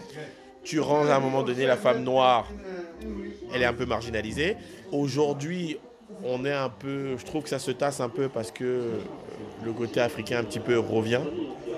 tu 0.64 0.80
rends 0.80 1.08
à 1.08 1.16
un 1.16 1.20
moment 1.20 1.44
donné 1.44 1.66
la 1.66 1.78
femme 1.78 2.04
noire, 2.04 2.48
elle 3.54 3.62
est 3.62 3.66
un 3.66 3.74
peu 3.74 3.86
marginalisée. 3.86 4.58
Aujourd'hui, 4.92 5.78
on 6.24 6.44
est 6.46 6.54
un 6.54 6.70
peu, 6.70 7.18
je 7.18 7.26
trouve 7.26 7.44
que 7.44 7.50
ça 7.50 7.60
se 7.60 7.72
tasse 7.72 8.00
un 8.00 8.10
peu 8.10 8.30
parce 8.30 8.52
que 8.52 8.64
euh, 8.64 8.98
le 9.64 9.72
côté 9.72 10.02
africain 10.02 10.40
un 10.40 10.44
petit 10.44 10.60
peu 10.60 10.80
revient. 10.80 11.22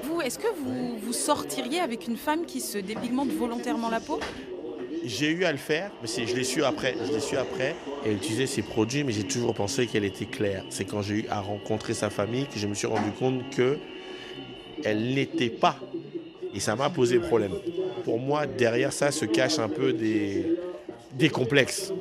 Vous, 0.04 0.22
est-ce 0.22 0.40
que 0.40 0.48
vous, 0.48 0.98
vous 0.98 1.14
sortiriez 1.14 1.80
avec 1.80 2.08
une 2.08 2.18
femme 2.18 2.46
qui 2.46 2.62
se 2.62 2.78
dépigmente 2.78 3.30
volontairement 3.30 3.90
la 3.90 4.00
peau? 4.00 4.20
J'ai 5.04 5.32
eu 5.32 5.46
à 5.46 5.52
le 5.52 5.58
faire, 5.58 5.92
mais 6.02 6.08
je 6.08 6.36
l'ai 6.36 6.44
su 6.44 6.64
après. 6.64 6.96
Je 7.06 7.12
l'ai 7.12 7.20
su 7.20 7.36
après. 7.36 7.76
Elle 8.06 8.14
utilisait 8.14 8.46
ses 8.46 8.62
produits, 8.62 9.04
mais 9.04 9.12
j'ai 9.12 9.24
toujours 9.24 9.54
pensé 9.54 9.88
qu'elle 9.88 10.06
était 10.06 10.26
claire. 10.26 10.64
C'est 10.70 10.86
quand 10.86 11.02
j'ai 11.02 11.16
eu 11.16 11.26
à 11.30 11.40
rencontrer 11.42 11.94
sa 11.94 12.10
famille 12.10 12.46
que 12.46 12.60
je 12.60 12.68
me 12.68 12.76
suis 12.76 12.88
rendu 12.88 13.12
compte 13.18 13.50
que 13.50 13.78
elle 14.84 15.14
n'était 15.14 15.50
pas. 15.50 15.78
Et 16.54 16.60
ça 16.60 16.76
m'a 16.76 16.90
posé 16.90 17.20
problème. 17.20 17.54
Pour 18.04 18.20
moi, 18.20 18.46
derrière 18.46 18.94
ça 18.94 19.12
se 19.12 19.26
cachent 19.26 19.60
un 19.60 19.70
peu 19.70 19.94
des, 19.94 20.46
des 21.14 21.30
complexes. 21.30 21.92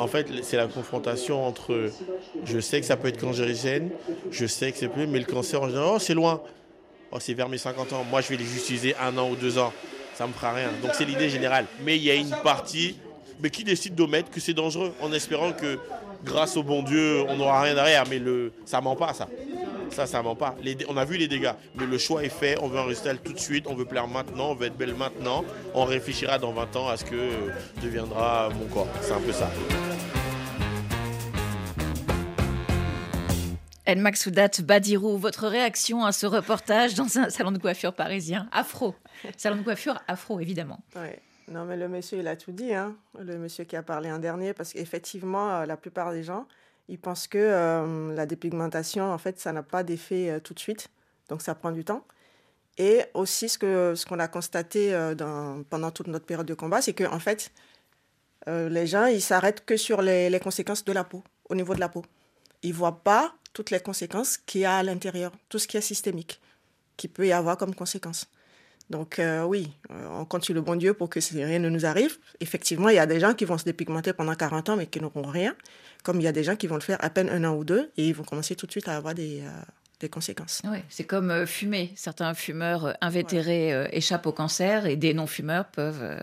En 0.00 0.06
fait, 0.06 0.26
c'est 0.42 0.56
la 0.56 0.66
confrontation 0.66 1.46
entre 1.46 1.90
je 2.44 2.58
sais 2.58 2.80
que 2.80 2.86
ça 2.86 2.96
peut 2.96 3.08
être 3.08 3.20
cancérigène, 3.20 3.90
je 4.30 4.46
sais 4.46 4.72
que 4.72 4.78
c'est 4.78 4.88
plus, 4.88 5.06
mais 5.06 5.18
le 5.18 5.26
cancer 5.26 5.62
en 5.62 5.68
général, 5.68 5.90
oh, 5.94 5.98
c'est 5.98 6.14
loin. 6.14 6.40
Oh, 7.12 7.18
c'est 7.20 7.34
vers 7.34 7.48
mes 7.48 7.58
50 7.58 7.92
ans. 7.92 8.04
Moi, 8.08 8.20
je 8.20 8.28
vais 8.28 8.36
les 8.36 8.56
utiliser 8.56 8.94
un 8.96 9.16
an 9.18 9.28
ou 9.28 9.36
deux 9.36 9.58
ans. 9.58 9.72
Ça 10.14 10.26
me 10.26 10.32
fera 10.32 10.52
rien. 10.52 10.70
Donc, 10.82 10.92
c'est 10.94 11.04
l'idée 11.04 11.28
générale. 11.28 11.66
Mais 11.84 11.96
il 11.96 12.04
y 12.04 12.10
a 12.10 12.14
une 12.14 12.30
partie 12.42 12.96
mais 13.42 13.50
qui 13.50 13.64
décide 13.64 13.94
d'omettre 13.94 14.30
que 14.30 14.40
c'est 14.40 14.54
dangereux 14.54 14.92
en 15.00 15.12
espérant 15.12 15.52
que 15.52 15.78
grâce 16.24 16.56
au 16.56 16.62
bon 16.62 16.82
Dieu, 16.82 17.24
on 17.28 17.36
n'aura 17.36 17.62
rien 17.62 17.74
derrière. 17.74 18.04
Mais 18.08 18.18
le, 18.18 18.52
ça 18.64 18.80
ment 18.80 18.96
pas, 18.96 19.14
ça. 19.14 19.28
Ça, 19.90 20.06
ça 20.06 20.22
ment 20.22 20.36
pas. 20.36 20.54
on 20.88 20.96
a 20.96 21.04
vu 21.04 21.16
les 21.16 21.26
dégâts, 21.26 21.52
mais 21.74 21.86
le 21.86 21.98
choix 21.98 22.22
est 22.22 22.28
fait. 22.28 22.56
On 22.62 22.68
veut 22.68 22.78
un 22.78 22.84
résultat 22.84 23.14
tout 23.16 23.32
de 23.32 23.40
suite. 23.40 23.66
On 23.66 23.74
veut 23.74 23.86
plaire 23.86 24.06
maintenant. 24.06 24.50
On 24.50 24.54
veut 24.54 24.66
être 24.66 24.76
belle 24.76 24.94
maintenant. 24.94 25.44
On 25.74 25.84
réfléchira 25.84 26.38
dans 26.38 26.52
20 26.52 26.76
ans 26.76 26.88
à 26.88 26.96
ce 26.96 27.04
que 27.04 27.30
deviendra 27.82 28.50
mon 28.50 28.66
corps. 28.66 28.88
C'est 29.00 29.12
un 29.12 29.20
peu 29.20 29.32
ça. 29.32 29.50
El 33.90 33.98
Maksoudat 33.98 34.50
Badirou, 34.62 35.18
votre 35.18 35.48
réaction 35.48 36.04
à 36.04 36.12
ce 36.12 36.24
reportage 36.24 36.94
dans 36.94 37.18
un 37.18 37.28
salon 37.28 37.50
de 37.50 37.58
coiffure 37.58 37.92
parisien? 37.92 38.48
Afro. 38.52 38.94
Salon 39.36 39.56
de 39.56 39.62
coiffure 39.62 40.00
afro, 40.06 40.38
évidemment. 40.38 40.78
Non, 41.48 41.64
mais 41.64 41.76
le 41.76 41.88
monsieur, 41.88 42.18
il 42.18 42.28
a 42.28 42.36
tout 42.36 42.52
dit, 42.52 42.72
hein. 42.72 42.94
le 43.18 43.36
monsieur 43.36 43.64
qui 43.64 43.74
a 43.74 43.82
parlé 43.82 44.08
un 44.08 44.20
dernier, 44.20 44.54
parce 44.54 44.74
qu'effectivement, 44.74 45.50
euh, 45.50 45.66
la 45.66 45.76
plupart 45.76 46.12
des 46.12 46.22
gens, 46.22 46.46
ils 46.86 47.00
pensent 47.00 47.26
que 47.26 47.38
euh, 47.38 48.14
la 48.14 48.26
dépigmentation, 48.26 49.12
en 49.12 49.18
fait, 49.18 49.40
ça 49.40 49.50
n'a 49.50 49.64
pas 49.64 49.82
d'effet 49.82 50.30
euh, 50.30 50.38
tout 50.38 50.54
de 50.54 50.60
suite, 50.60 50.86
donc 51.28 51.42
ça 51.42 51.56
prend 51.56 51.72
du 51.72 51.84
temps. 51.84 52.06
Et 52.78 53.02
aussi, 53.14 53.48
ce 53.48 53.58
qu'on 53.58 53.96
ce 53.96 54.06
qu'on 54.06 54.20
a 54.20 54.28
constaté 54.28 54.96
pendant 55.68 55.90
toute 55.90 56.06
notre 56.06 56.26
période 56.26 56.46
de 56.46 56.54
combat, 56.54 56.80
c'est 56.80 56.94
qu'en 56.94 57.12
en 57.12 57.18
fait, 57.18 57.50
les 58.46 58.86
gens, 58.86 59.06
ils 59.06 59.20
s'arrêtent 59.20 59.64
que 59.64 59.76
sur 59.76 60.00
les, 60.00 60.30
les, 60.30 60.38
conséquences 60.38 60.84
de 60.84 60.92
la 60.92 61.02
peau, 61.02 61.24
au 61.48 61.56
niveau 61.56 61.74
de 61.74 61.80
la 61.80 61.88
peau. 61.88 62.04
Ils 62.62 62.70
ne 62.70 62.76
voient 62.76 63.02
pas 63.02 63.34
toutes 63.52 63.70
les 63.70 63.80
conséquences 63.80 64.38
qu'il 64.38 64.62
y 64.62 64.64
a 64.64 64.78
à 64.78 64.82
l'intérieur, 64.82 65.32
tout 65.48 65.58
ce 65.58 65.66
qui 65.66 65.76
est 65.76 65.80
systémique, 65.80 66.40
qui 66.96 67.08
peut 67.08 67.26
y 67.26 67.32
avoir 67.32 67.56
comme 67.56 67.74
conséquence. 67.74 68.26
Donc 68.90 69.20
euh, 69.20 69.44
oui, 69.44 69.72
euh, 69.92 70.08
on 70.10 70.24
compte 70.24 70.44
sur 70.44 70.54
le 70.54 70.60
bon 70.60 70.74
Dieu 70.74 70.94
pour 70.94 71.08
que 71.08 71.20
rien 71.32 71.60
ne 71.60 71.68
nous 71.68 71.86
arrive. 71.86 72.18
Effectivement, 72.40 72.88
il 72.88 72.96
y 72.96 72.98
a 72.98 73.06
des 73.06 73.20
gens 73.20 73.34
qui 73.34 73.44
vont 73.44 73.56
se 73.56 73.64
dépigmenter 73.64 74.12
pendant 74.12 74.34
40 74.34 74.68
ans 74.70 74.76
mais 74.76 74.86
qui 74.86 75.00
n'auront 75.00 75.22
rien, 75.22 75.54
comme 76.02 76.20
il 76.20 76.24
y 76.24 76.26
a 76.26 76.32
des 76.32 76.42
gens 76.42 76.56
qui 76.56 76.66
vont 76.66 76.74
le 76.74 76.80
faire 76.80 77.02
à 77.02 77.08
peine 77.08 77.30
un 77.30 77.44
an 77.44 77.54
ou 77.54 77.64
deux 77.64 77.90
et 77.96 78.08
ils 78.08 78.14
vont 78.14 78.24
commencer 78.24 78.56
tout 78.56 78.66
de 78.66 78.72
suite 78.72 78.88
à 78.88 78.96
avoir 78.96 79.14
des, 79.14 79.42
euh, 79.42 79.50
des 80.00 80.08
conséquences. 80.08 80.62
Oui, 80.64 80.78
c'est 80.88 81.04
comme 81.04 81.46
fumer. 81.46 81.92
Certains 81.94 82.34
fumeurs 82.34 82.96
invétérés 83.00 83.88
échappent 83.92 84.26
au 84.26 84.32
cancer 84.32 84.86
et 84.86 84.96
des 84.96 85.14
non-fumeurs 85.14 85.66
peuvent 85.66 86.18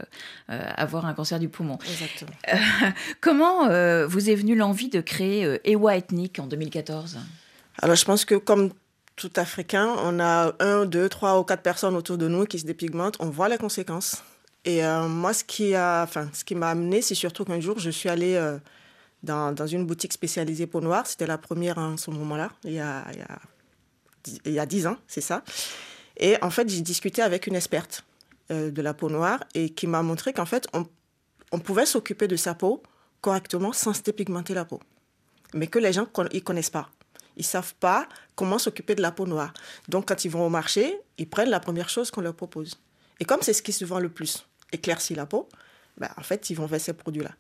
avoir 0.48 1.06
un 1.06 1.14
cancer 1.14 1.40
du 1.40 1.48
poumon. 1.48 1.78
Exactement. 1.88 2.32
comment 3.22 3.68
vous 4.08 4.30
est 4.30 4.36
venue 4.36 4.56
l'envie 4.56 4.90
de 4.90 5.00
créer 5.00 5.60
Ewa 5.64 5.96
Ethnique 5.96 6.40
en 6.40 6.48
2014 6.48 7.20
Alors 7.82 7.96
je 7.96 8.06
pense 8.06 8.26
que 8.26 8.36
comme 8.36 8.72
tout 9.18 9.32
africain, 9.36 9.94
on 10.04 10.20
a 10.20 10.54
un, 10.60 10.86
deux, 10.86 11.10
trois 11.10 11.40
ou 11.40 11.44
quatre 11.44 11.64
personnes 11.64 11.96
autour 11.96 12.18
de 12.18 12.28
nous 12.28 12.46
qui 12.46 12.60
se 12.60 12.66
dépigmentent, 12.66 13.18
on 13.20 13.30
voit 13.30 13.50
les 13.50 13.58
conséquences. 13.58 14.24
Et 14.64 14.86
euh, 14.86 15.08
moi, 15.08 15.34
ce 15.34 15.44
qui 15.44 15.76
a, 15.76 16.04
enfin, 16.04 16.30
ce 16.34 16.46
qui 16.46 16.54
m'a 16.54 16.70
amené, 16.70 17.02
c'est 17.02 17.16
surtout 17.16 17.44
qu'un 17.44 17.60
jour, 17.60 17.80
je 17.80 17.90
suis 17.90 18.10
allée 18.10 18.36
euh, 18.36 18.58
dans, 19.24 19.52
dans, 19.52 19.66
une 19.66 19.86
boutique 19.86 20.14
spécialisée 20.14 20.68
peau 20.68 20.82
noire. 20.82 21.08
C'était 21.08 21.26
la 21.26 21.38
première 21.38 21.78
en 21.80 21.98
ce 21.98 22.12
moment-là, 22.12 22.52
il 22.64 22.74
y 22.74 22.80
a, 22.80 23.06
il 24.46 24.54
y 24.54 24.60
a 24.60 24.66
10 24.66 24.88
ans, 24.88 24.98
c'est 25.08 25.22
ça. 25.22 25.44
Et 26.18 26.36
en 26.42 26.50
fait, 26.50 26.70
j'ai 26.70 26.82
discuté 26.82 27.22
avec 27.22 27.48
une 27.48 27.56
experte 27.56 28.04
euh, 28.52 28.72
de 28.72 28.82
la 28.82 28.94
peau 28.94 29.10
noire 29.10 29.44
et 29.54 29.70
qui 29.70 29.88
m'a 29.88 30.02
montré 30.02 30.34
qu'en 30.34 30.46
fait, 30.46 30.68
on, 30.74 30.86
on 31.52 31.60
pouvait 31.60 31.86
s'occuper 31.86 32.28
de 32.28 32.36
sa 32.36 32.56
peau 32.56 32.82
correctement 33.22 33.74
sans 33.74 33.94
se 33.94 34.02
dépigmenter 34.02 34.54
la 34.54 34.66
peau. 34.66 34.80
Mais 35.54 35.68
que 35.68 35.80
les 35.80 35.94
gens, 35.94 36.08
ils 36.32 36.44
connaissent 36.44 36.70
pas. 36.70 36.90
Ils 37.36 37.46
savent 37.46 37.76
pas 37.76 38.08
comment 38.36 38.58
s'occuper 38.58 38.96
de 38.96 39.02
la 39.02 39.12
peau 39.12 39.28
noire. 39.28 39.54
Donc, 39.88 40.08
quand 40.08 40.26
ils 40.26 40.32
vont 40.32 40.46
au 40.46 40.50
marché, 40.50 41.00
ils 41.18 41.30
prennent 41.30 41.50
la 41.50 41.60
première 41.60 41.90
chose 41.90 42.10
qu'on 42.12 42.22
leur 42.22 42.36
propose. 42.36 42.80
Et 43.20 43.26
comme 43.26 43.42
c'est 43.42 43.54
ce 43.54 43.62
qui 43.62 43.72
se 43.72 43.86
vend 43.86 44.00
le 44.00 44.10
plus, 44.10 44.46
éclaircir 44.72 45.18
la 45.18 45.26
peau, 45.26 45.48
ben, 45.98 46.10
en 46.18 46.22
fait, 46.22 46.50
ils 46.50 46.56
vont 46.56 46.68
vers 46.68 46.80
ces 46.80 46.94
produits-là. 46.94 47.32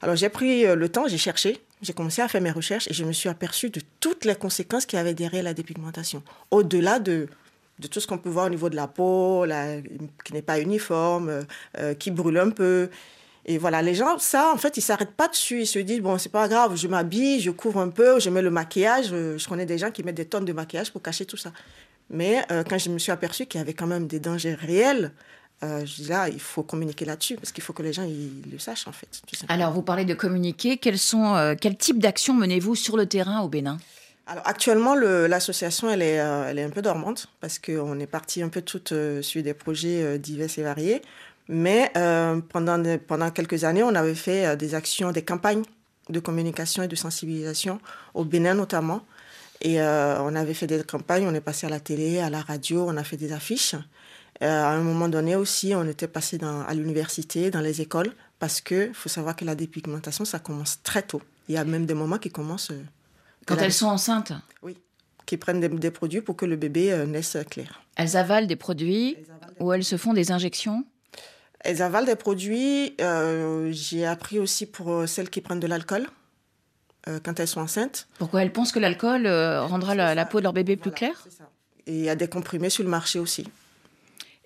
Alors, 0.00 0.14
j'ai 0.14 0.28
pris 0.28 0.64
euh, 0.64 0.76
le 0.76 0.88
temps, 0.88 1.08
j'ai 1.08 1.18
cherché, 1.18 1.60
j'ai 1.82 1.92
commencé 1.92 2.22
à 2.22 2.28
faire 2.28 2.40
mes 2.40 2.52
recherches 2.52 2.86
et 2.88 2.94
je 2.94 3.04
me 3.04 3.12
suis 3.12 3.28
aperçue 3.28 3.70
de 3.70 3.80
toutes 3.98 4.24
les 4.24 4.36
conséquences 4.36 4.86
qu'il 4.86 4.98
y 4.98 5.00
avait 5.00 5.14
derrière 5.14 5.42
la 5.42 5.52
dépigmentation. 5.52 6.22
Au-delà 6.52 7.00
de, 7.00 7.26
tout 7.90 7.98
ce 7.98 8.06
qu'on 8.06 8.18
peut 8.18 8.28
voir 8.28 8.46
au 8.46 8.50
niveau 8.50 8.70
de 8.70 8.76
la 8.76 8.86
peau, 8.86 9.44
qui 10.24 10.32
n'est 10.32 10.42
pas 10.42 10.60
uniforme, 10.60 11.28
euh, 11.28 11.42
euh, 11.78 11.94
qui 11.94 12.12
brûle 12.12 12.38
un 12.38 12.50
peu. 12.50 12.88
Et 13.46 13.58
voilà, 13.58 13.82
les 13.82 13.96
gens, 13.96 14.16
ça, 14.18 14.52
en 14.54 14.58
fait, 14.58 14.76
ils 14.76 14.82
s'arrêtent 14.82 15.16
pas 15.16 15.26
dessus. 15.26 15.62
Ils 15.62 15.66
se 15.66 15.80
disent, 15.80 16.00
bon, 16.00 16.16
c'est 16.16 16.30
pas 16.30 16.46
grave, 16.46 16.76
je 16.76 16.86
m'habille, 16.86 17.40
je 17.40 17.50
couvre 17.50 17.80
un 17.80 17.88
peu, 17.88 18.20
je 18.20 18.30
mets 18.30 18.42
le 18.42 18.50
maquillage. 18.50 19.08
Je 19.08 19.48
connais 19.48 19.66
des 19.66 19.76
gens 19.76 19.90
qui 19.90 20.04
mettent 20.04 20.14
des 20.14 20.24
tonnes 20.24 20.44
de 20.44 20.52
maquillage 20.52 20.92
pour 20.92 21.02
cacher 21.02 21.26
tout 21.26 21.36
ça. 21.36 21.52
Mais 22.10 22.46
quand 22.68 22.78
je 22.78 22.90
me 22.90 22.98
suis 22.98 23.12
aperçue 23.12 23.46
qu'il 23.46 23.58
y 23.58 23.62
avait 23.62 23.74
quand 23.74 23.86
même 23.86 24.06
des 24.06 24.20
dangers 24.20 24.54
réels, 24.54 25.12
euh, 25.64 25.86
je 25.86 26.02
dis 26.02 26.08
là, 26.08 26.28
il 26.28 26.40
faut 26.40 26.62
communiquer 26.62 27.04
là-dessus 27.04 27.36
parce 27.36 27.52
qu'il 27.52 27.64
faut 27.64 27.72
que 27.72 27.82
les 27.82 27.92
gens 27.92 28.04
ils 28.04 28.50
le 28.50 28.58
sachent 28.58 28.86
en 28.86 28.92
fait. 28.92 29.22
Alors, 29.48 29.72
vous 29.72 29.82
parlez 29.82 30.04
de 30.04 30.14
communiquer. 30.14 30.76
Quels 30.76 30.98
sont, 30.98 31.34
euh, 31.34 31.54
quel 31.60 31.76
type 31.76 31.98
d'actions 31.98 32.34
menez-vous 32.34 32.74
sur 32.74 32.96
le 32.96 33.06
terrain 33.06 33.40
au 33.40 33.48
Bénin? 33.48 33.78
Alors 34.26 34.46
actuellement, 34.46 34.94
l'association 34.94 35.90
elle 35.90 36.00
est, 36.00 36.14
elle 36.14 36.58
est 36.58 36.62
un 36.62 36.70
peu 36.70 36.80
dormante 36.80 37.28
parce 37.40 37.58
qu'on 37.58 38.00
est 38.00 38.06
parti 38.06 38.42
un 38.42 38.48
peu 38.48 38.62
toutes 38.62 38.94
sur 39.20 39.42
des 39.42 39.52
projets 39.52 40.18
divers 40.18 40.48
et 40.56 40.62
variés. 40.62 41.02
Mais 41.48 41.90
euh, 41.96 42.40
pendant, 42.48 42.82
pendant 43.06 43.30
quelques 43.30 43.64
années, 43.64 43.82
on 43.82 43.94
avait 43.94 44.14
fait 44.14 44.46
euh, 44.46 44.56
des 44.56 44.74
actions, 44.74 45.12
des 45.12 45.22
campagnes 45.22 45.62
de 46.08 46.20
communication 46.20 46.82
et 46.82 46.88
de 46.88 46.96
sensibilisation, 46.96 47.80
au 48.14 48.24
Bénin 48.24 48.54
notamment. 48.54 49.02
Et 49.60 49.80
euh, 49.80 50.20
on 50.20 50.34
avait 50.34 50.54
fait 50.54 50.66
des 50.66 50.82
campagnes, 50.82 51.26
on 51.26 51.34
est 51.34 51.40
passé 51.40 51.66
à 51.66 51.70
la 51.70 51.80
télé, 51.80 52.18
à 52.18 52.30
la 52.30 52.40
radio, 52.40 52.86
on 52.88 52.96
a 52.96 53.04
fait 53.04 53.16
des 53.16 53.32
affiches. 53.32 53.74
À 54.40 54.70
un 54.70 54.82
moment 54.82 55.08
donné 55.08 55.36
aussi, 55.36 55.74
on 55.74 55.86
était 55.88 56.08
passé 56.08 56.38
dans, 56.38 56.62
à 56.62 56.74
l'université, 56.74 57.50
dans 57.50 57.60
les 57.60 57.80
écoles, 57.80 58.12
parce 58.38 58.60
qu'il 58.60 58.92
faut 58.92 59.08
savoir 59.08 59.36
que 59.36 59.44
la 59.44 59.54
dépigmentation, 59.54 60.24
ça 60.24 60.38
commence 60.38 60.82
très 60.82 61.02
tôt. 61.02 61.22
Il 61.48 61.54
y 61.54 61.58
a 61.58 61.64
même 61.64 61.86
des 61.86 61.94
moments 61.94 62.18
qui 62.18 62.30
commencent... 62.30 62.72
Quand 63.46 63.56
elles 63.56 63.72
sont 63.72 63.86
enceintes 63.86 64.32
Oui, 64.62 64.76
qui 65.26 65.36
prennent 65.36 65.60
des, 65.60 65.90
produits 65.90 66.20
pour 66.22 66.34
que 66.36 66.46
le 66.46 66.56
bébé 66.56 67.04
naisse 67.06 67.36
clair. 67.50 67.82
Elles 67.96 68.16
avalent 68.16 68.46
des 68.46 68.56
produits 68.56 69.16
ou 69.60 69.72
elles 69.72 69.84
se 69.84 69.96
font 69.96 70.12
des 70.12 70.32
injections? 70.32 70.84
Elles 71.60 71.82
avalent 71.82 72.06
des 72.06 72.16
produits. 72.16 72.94
Euh, 73.00 73.70
j'ai 73.72 74.06
appris 74.06 74.38
aussi 74.38 74.66
pour 74.66 74.92
euh, 74.92 75.06
celles 75.06 75.30
qui 75.30 75.40
prennent 75.40 75.60
de 75.60 75.66
l'alcool 75.66 76.06
euh, 77.08 77.18
quand 77.22 77.40
elles 77.40 77.48
sont 77.48 77.60
enceintes. 77.60 78.06
Pourquoi 78.18 78.42
elles 78.42 78.52
pensent 78.52 78.72
que 78.72 78.78
l'alcool 78.78 79.26
rendra 79.26 79.94
la, 79.94 80.26
peau 80.26 80.38
de 80.38 80.42
leur 80.44 80.52
bébé 80.52 80.76
plus 80.76 80.90
claire? 80.90 81.26
Et 81.86 81.98
il 81.98 82.04
y 82.04 82.10
a 82.10 82.16
des 82.16 82.28
comprimés 82.28 82.70
sur 82.70 82.84
le 82.84 82.90
marché 82.90 83.18
aussi. 83.18 83.46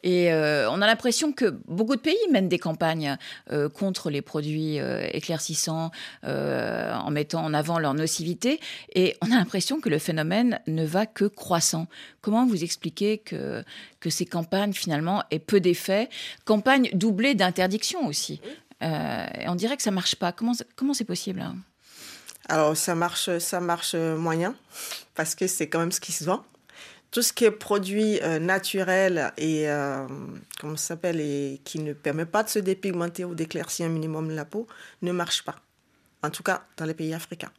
Et 0.03 0.33
euh, 0.33 0.71
on 0.71 0.81
a 0.81 0.87
l'impression 0.87 1.33
que 1.33 1.59
beaucoup 1.67 1.97
de 1.97 2.01
pays 2.01 2.17
mènent 2.31 2.49
des 2.49 2.59
campagnes 2.59 3.17
euh, 3.51 3.69
contre 3.69 4.11
les 4.11 4.23
produits 4.23 4.79
euh, 4.79 5.07
éclaircissants 5.13 5.91
en 6.23 7.11
mettant 7.11 7.45
en 7.45 7.55
avant 7.55 7.79
leur 7.79 7.95
nocivité. 7.95 8.61
Et 8.95 9.17
on 9.23 9.33
a 9.33 9.37
l'impression 9.37 9.81
que 9.81 9.89
le 9.89 9.99
phénomène 9.99 10.61
ne 10.67 10.85
va 10.85 11.07
que 11.07 11.25
croissant. 11.25 11.87
Comment 12.21 12.47
vous 12.47 12.63
expliquez 12.63 13.19
que, 13.19 13.65
que 14.01 14.11
ces 14.11 14.27
campagnes, 14.27 14.73
finalement, 14.73 15.23
aient 15.31 15.39
peu 15.39 15.61
d'effet? 15.61 16.09
Campagnes 16.45 16.91
doublées 16.93 17.35
d'interdiction 17.35 18.07
aussi. 18.07 18.41
on 18.81 19.55
dirait 19.55 19.77
que 19.77 19.83
ça 19.83 19.91
marche 19.91 20.17
pas. 20.17 20.33
Comment 20.33 20.53
comment 20.77 20.95
c'est 20.95 21.05
possible 21.05 21.41
hein? 21.41 21.57
Alors 22.49 22.77
ça 22.77 22.95
marche, 22.95 23.39
ça 23.39 23.61
marche 23.61 23.95
moyen 23.95 24.55
parce 25.15 25.35
que 25.35 25.47
c'est 25.47 25.69
quand 25.69 25.81
même 25.81 25.93
ce 25.93 26.01
qui 26.01 26.13
se 26.13 26.25
vend 26.25 26.45
tout 27.11 27.23
ce 27.23 27.33
qui 27.33 27.45
est 27.45 27.51
produit 27.51 28.21
euh, 28.23 28.39
naturel 28.39 29.33
et 29.37 29.69
euh, 29.69 30.07
comment 30.61 30.77
s'appelle 30.77 31.21
et 31.21 31.61
qui 31.65 31.79
ne 31.81 31.93
permet 31.93 32.27
pas 32.27 32.43
de 32.43 32.49
se 32.49 32.59
dépigmenter 32.59 33.25
ou 33.25 33.35
d'éclaircir 33.35 33.87
un 33.87 33.91
minimum 33.91 34.31
la 34.31 34.45
peau 34.45 34.67
ne 35.03 35.13
marche 35.13 35.45
pas. 35.45 35.57
En 36.23 36.31
tout 36.31 36.43
cas, 36.43 36.67
dans 36.77 36.85
les 36.85 36.95
pays 36.95 37.15
africains. 37.15 37.53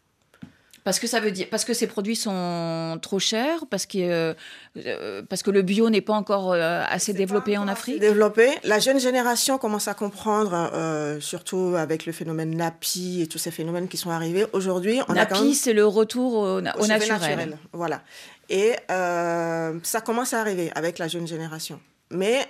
Parce 0.90 1.00
que 1.00 1.08
ça 1.08 1.20
veut 1.20 1.32
dire 1.32 1.48
parce 1.52 1.66
que 1.66 1.74
ces 1.74 1.86
produits 1.86 2.16
sont 2.16 2.98
trop 3.02 3.20
chers, 3.20 3.68
parce 3.68 3.86
que 3.86 4.34
euh, 4.78 5.22
parce 5.30 5.44
que 5.44 5.52
le 5.52 5.62
bio 5.62 5.90
n'est 5.90 6.02
pas 6.02 6.14
encore 6.14 6.54
assez 6.54 7.14
développé 7.14 7.58
en 7.58 7.68
Afrique. 7.68 8.00
Développé. 8.00 8.50
La 8.64 8.80
jeune 8.80 9.00
génération 9.00 9.58
commence 9.58 9.88
à 9.88 9.94
comprendre, 9.94 10.72
surtout 11.20 11.76
avec 11.78 12.06
le 12.06 12.12
phénomène 12.12 12.56
NAPI 12.56 13.22
et 13.22 13.28
tous 13.28 13.38
ces 13.38 13.52
phénomènes 13.52 13.88
qui 13.88 13.98
sont 13.98 14.10
arrivés. 14.10 14.46
Aujourd'hui, 14.54 15.00
NAPI, 15.10 15.54
c'est 15.54 15.74
le 15.74 15.86
retour 15.86 16.34
au, 16.34 16.62
naturel. 16.62 17.58
Voilà. 17.72 18.02
Et 18.50 18.76
euh, 18.90 19.80
ça 19.84 20.02
commence 20.02 20.34
à 20.34 20.42
arriver 20.42 20.72
avec 20.76 20.98
la 20.98 21.08
jeune 21.08 21.28
génération. 21.28 21.80
Mais 22.10 22.48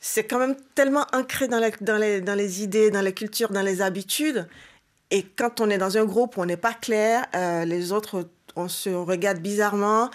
c'est 0.00 0.24
quand 0.24 0.38
même 0.38 0.56
tellement 0.74 1.06
ancré 1.12 1.46
dans, 1.46 1.60
dans, 1.80 1.96
les, 1.96 2.20
dans 2.20 2.34
les 2.34 2.62
idées, 2.62 2.90
dans 2.90 3.00
les 3.00 3.14
cultures, 3.14 3.50
dans 3.50 3.62
les 3.62 3.82
habitudes. 3.82 4.48
Et 5.10 5.24
quand 5.24 5.60
on 5.60 5.70
est 5.70 5.78
dans 5.78 5.96
un 5.96 6.04
groupe 6.04 6.36
où 6.36 6.42
on 6.42 6.46
n'est 6.46 6.56
pas 6.56 6.74
clair, 6.74 7.26
euh, 7.34 7.64
les 7.64 7.92
autres, 7.92 8.28
on 8.56 8.68
se 8.68 8.90
regarde 8.90 9.38
bizarrement. 9.38 10.10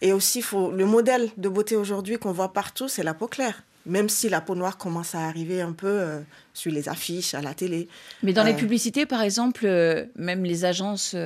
Et 0.00 0.12
aussi, 0.12 0.42
faut, 0.42 0.70
le 0.70 0.86
modèle 0.86 1.28
de 1.36 1.48
beauté 1.48 1.76
aujourd'hui 1.76 2.18
qu'on 2.18 2.32
voit 2.32 2.52
partout, 2.52 2.88
c'est 2.88 3.02
la 3.02 3.14
peau 3.14 3.26
claire 3.26 3.62
même 3.88 4.08
si 4.08 4.28
la 4.28 4.40
peau 4.40 4.54
noire 4.54 4.76
commence 4.76 5.14
à 5.14 5.20
arriver 5.26 5.60
un 5.60 5.72
peu 5.72 5.88
euh, 5.88 6.20
sur 6.52 6.70
les 6.70 6.88
affiches, 6.88 7.34
à 7.34 7.40
la 7.40 7.54
télé. 7.54 7.88
Mais 8.22 8.32
dans 8.32 8.44
les 8.44 8.52
euh, 8.52 8.56
publicités, 8.56 9.06
par 9.06 9.22
exemple, 9.22 9.62
euh, 9.64 10.04
même 10.14 10.44
les 10.44 10.64
agences 10.64 11.16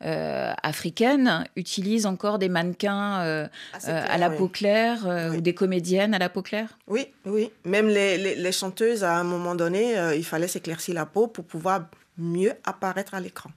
africaines 0.00 1.44
utilisent 1.56 2.06
encore 2.06 2.38
des 2.38 2.48
mannequins 2.48 3.48
à 3.84 4.18
la 4.18 4.30
peau 4.30 4.48
claire 4.48 5.32
ou 5.36 5.40
des 5.40 5.54
comédiennes 5.54 6.14
à 6.14 6.18
la 6.18 6.28
peau 6.28 6.42
claire? 6.42 6.78
Oui, 6.88 7.06
oui. 7.26 7.50
Même 7.64 7.88
les, 7.88 8.34
les 8.34 8.52
chanteuses, 8.52 9.04
à 9.04 9.16
un 9.16 9.24
moment 9.24 9.54
donné, 9.54 9.94
il 10.16 10.24
fallait 10.24 10.48
s'éclaircir 10.48 10.94
la 10.94 11.06
peau 11.06 11.26
pour 11.26 11.44
pouvoir 11.44 11.82
mieux 12.18 12.54
apparaître 12.64 13.14
à 13.14 13.20
l'écran. 13.20 13.50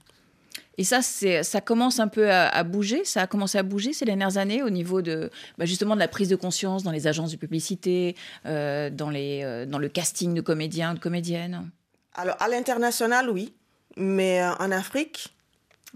Et 0.78 0.84
ça, 0.84 1.00
ça 1.02 1.60
commence 1.60 2.00
un 2.00 2.08
peu 2.08 2.30
à, 2.30 2.62
bouger. 2.62 3.04
Ça 3.04 3.22
a 3.22 3.26
commencé 3.26 3.56
à 3.56 3.62
bouger 3.62 3.92
ces 3.92 4.04
dernières 4.04 4.36
années 4.36 4.62
au 4.62 4.70
niveau 4.70 5.00
de 5.00 5.30
bah, 5.56 5.64
justement 5.64 5.94
de 5.94 6.00
la 6.00 6.08
prise 6.08 6.28
de 6.28 6.36
conscience 6.36 6.82
dans 6.82 6.90
les 6.90 7.06
agences 7.06 7.32
de 7.32 7.36
publicité, 7.36 8.14
euh, 8.44 8.90
dans, 8.90 9.08
les, 9.08 9.42
euh, 9.42 9.64
dans 9.64 9.78
le 9.78 9.88
casting 9.88 10.34
de 10.34 10.40
comédiens, 10.40 10.94
de 10.94 10.98
comédiennes? 10.98 11.70
Alors 12.14 12.36
à 12.40 12.48
l'international, 12.48 13.30
oui, 13.30 13.54
mais 13.96 14.42
euh, 14.42 14.52
en 14.58 14.70
Afrique, 14.70 15.34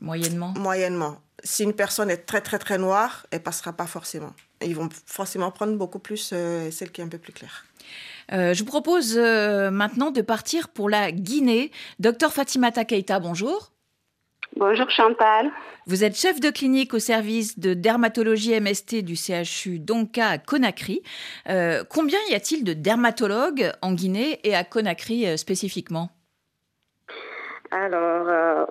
moyennement? 0.00 0.54
Moyennement. 0.56 1.18
Si 1.42 1.62
une 1.62 1.74
personne 1.74 2.10
est 2.10 2.24
très 2.24 2.40
très 2.40 2.58
très 2.58 2.78
noire, 2.78 3.26
elle 3.30 3.42
passera 3.42 3.74
pas 3.74 3.86
forcément. 3.86 4.32
Ils 4.62 4.74
vont 4.74 4.88
forcément 5.06 5.50
prendre 5.50 5.76
beaucoup 5.76 5.98
plus 5.98 6.18
celle 6.18 6.90
qui 6.92 7.00
est 7.00 7.04
un 7.04 7.08
peu 7.08 7.18
plus 7.18 7.32
claire. 7.32 7.64
Je 8.30 8.58
vous 8.60 8.66
propose 8.66 9.16
maintenant 9.16 10.10
de 10.10 10.22
partir 10.22 10.68
pour 10.68 10.88
la 10.88 11.12
Guinée. 11.12 11.70
Docteur 11.98 12.32
Fatimata 12.32 12.84
Keita, 12.84 13.20
bonjour. 13.20 13.72
Bonjour 14.56 14.90
Chantal. 14.90 15.50
Vous 15.86 16.04
êtes 16.04 16.16
chef 16.16 16.40
de 16.40 16.50
clinique 16.50 16.92
au 16.92 16.98
service 16.98 17.58
de 17.58 17.72
dermatologie 17.72 18.58
MST 18.60 19.02
du 19.02 19.14
CHU 19.14 19.78
Donka 19.78 20.26
à 20.26 20.38
Conakry. 20.38 21.02
Euh, 21.48 21.84
combien 21.88 22.18
y 22.28 22.34
a-t-il 22.34 22.64
de 22.64 22.72
dermatologues 22.72 23.72
en 23.80 23.92
Guinée 23.92 24.40
et 24.44 24.54
à 24.54 24.64
Conakry 24.64 25.26
euh, 25.26 25.36
spécifiquement? 25.36 26.10
Alors, 27.70 28.28
euh, 28.28 28.66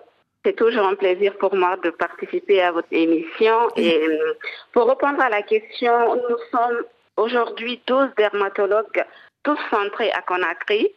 c'est 0.45 0.55
toujours 0.55 0.85
un 0.85 0.95
plaisir 0.95 1.37
pour 1.37 1.55
moi 1.55 1.77
de 1.83 1.89
participer 1.89 2.61
à 2.61 2.73
votre 2.73 2.91
émission. 2.91 3.69
Et 3.77 4.01
pour 4.73 4.87
répondre 4.87 5.21
à 5.21 5.29
la 5.29 5.41
question, 5.41 6.15
nous 6.15 6.37
sommes 6.51 6.83
aujourd'hui 7.15 7.81
12 7.87 8.09
dermatologues 8.17 9.05
tous 9.43 9.59
centrés 9.69 10.11
à 10.11 10.21
Conakry. 10.21 10.89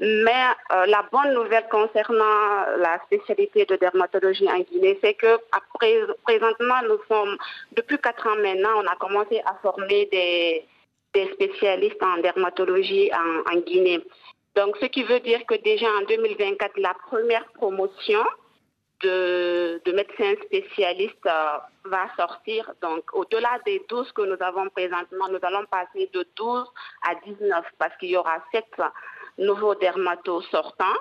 Mais 0.00 0.44
euh, 0.72 0.86
la 0.86 1.04
bonne 1.10 1.34
nouvelle 1.34 1.66
concernant 1.70 2.66
la 2.78 3.00
spécialité 3.06 3.64
de 3.66 3.76
dermatologie 3.76 4.48
en 4.48 4.60
Guinée, 4.60 4.98
c'est 5.02 5.14
que 5.14 5.38
présentement, 6.24 6.80
nous 6.88 7.00
sommes, 7.08 7.36
depuis 7.72 7.98
quatre 7.98 8.26
ans 8.26 8.36
maintenant, 8.36 8.82
on 8.82 8.86
a 8.86 8.96
commencé 8.96 9.40
à 9.44 9.54
former 9.62 10.06
des, 10.06 10.66
spécialistes 11.34 12.02
en 12.02 12.18
dermatologie 12.18 13.10
en, 13.12 13.58
Guinée. 13.60 14.00
Donc, 14.54 14.76
ce 14.80 14.86
qui 14.86 15.02
veut 15.02 15.20
dire 15.20 15.44
que 15.46 15.54
déjà 15.56 15.86
en 15.86 16.02
2024, 16.06 16.78
la 16.78 16.94
première 17.08 17.44
promotion 17.54 18.22
de, 19.02 19.92
médecins 19.92 20.34
spécialistes 20.44 21.26
euh, 21.26 21.58
va 21.84 22.08
sortir. 22.16 22.72
Donc, 22.82 23.04
au-delà 23.12 23.58
des 23.64 23.84
12 23.88 24.12
que 24.12 24.22
nous 24.22 24.42
avons 24.42 24.68
présentement, 24.70 25.28
nous 25.28 25.38
allons 25.42 25.64
passer 25.66 26.10
de 26.12 26.26
12 26.36 26.66
à 27.08 27.14
19 27.14 27.64
parce 27.78 27.96
qu'il 27.98 28.10
y 28.10 28.16
aura 28.16 28.42
7 28.52 28.64
nouveaux 29.38 29.74
dermatos 29.74 30.44
sortants. 30.50 30.98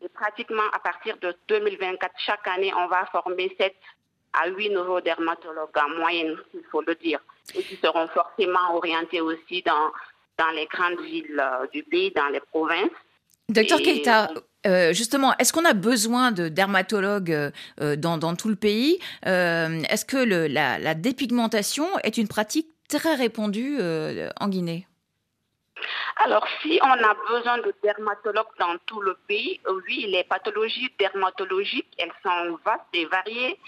Et 0.00 0.08
pratiquement 0.08 0.68
à 0.72 0.78
partir 0.80 1.16
de 1.18 1.34
2024, 1.48 2.12
chaque 2.18 2.48
année, 2.48 2.72
on 2.76 2.88
va 2.88 3.06
former 3.06 3.54
7 3.58 3.74
à 4.32 4.48
8 4.48 4.70
nouveaux 4.70 5.00
dermatologues 5.00 5.76
en 5.78 5.90
moyenne, 5.90 6.36
il 6.54 6.64
faut 6.70 6.82
le 6.82 6.94
dire, 6.94 7.20
et 7.54 7.62
qui 7.62 7.76
seront 7.76 8.08
forcément 8.08 8.74
orientés 8.74 9.20
aussi 9.20 9.62
dans, 9.62 9.92
dans 10.38 10.50
les 10.54 10.66
grandes 10.66 11.00
villes 11.00 11.38
euh, 11.38 11.66
du 11.68 11.82
pays, 11.82 12.10
dans 12.12 12.28
les 12.28 12.40
provinces. 12.40 12.90
Docteur 13.52 13.78
Keita, 13.80 14.30
euh, 14.66 14.92
justement, 14.92 15.34
est-ce 15.38 15.52
qu'on 15.52 15.64
a 15.64 15.74
besoin 15.74 16.32
de 16.32 16.48
dermatologues 16.48 17.52
euh, 17.80 17.96
dans, 17.96 18.18
dans, 18.18 18.36
tout 18.36 18.48
le 18.48 18.56
pays 18.56 18.98
Est-ce 19.24 20.04
que 20.04 20.16
le, 20.16 20.46
la, 20.46 20.78
la, 20.78 20.94
dépigmentation 20.94 21.86
est 22.04 22.16
une 22.16 22.28
pratique 22.28 22.68
très 22.88 23.14
répandue 23.14 23.78
en 24.40 24.48
Guinée? 24.48 24.86
Alors, 26.24 26.46
si 26.60 26.78
on 26.82 26.90
a 26.90 27.16
besoin 27.28 27.58
de 27.58 27.74
dermatologues 27.82 28.46
dans 28.58 28.76
tout 28.86 29.00
le 29.00 29.16
pays, 29.26 29.60
oui, 29.88 30.06
les 30.08 30.24
pathologies 30.24 30.92
dermatologiques, 30.98 31.92
elles 31.98 32.12
sont 32.22 32.58
vastes 32.64 32.82
et 32.92 33.06
variées. 33.06 33.58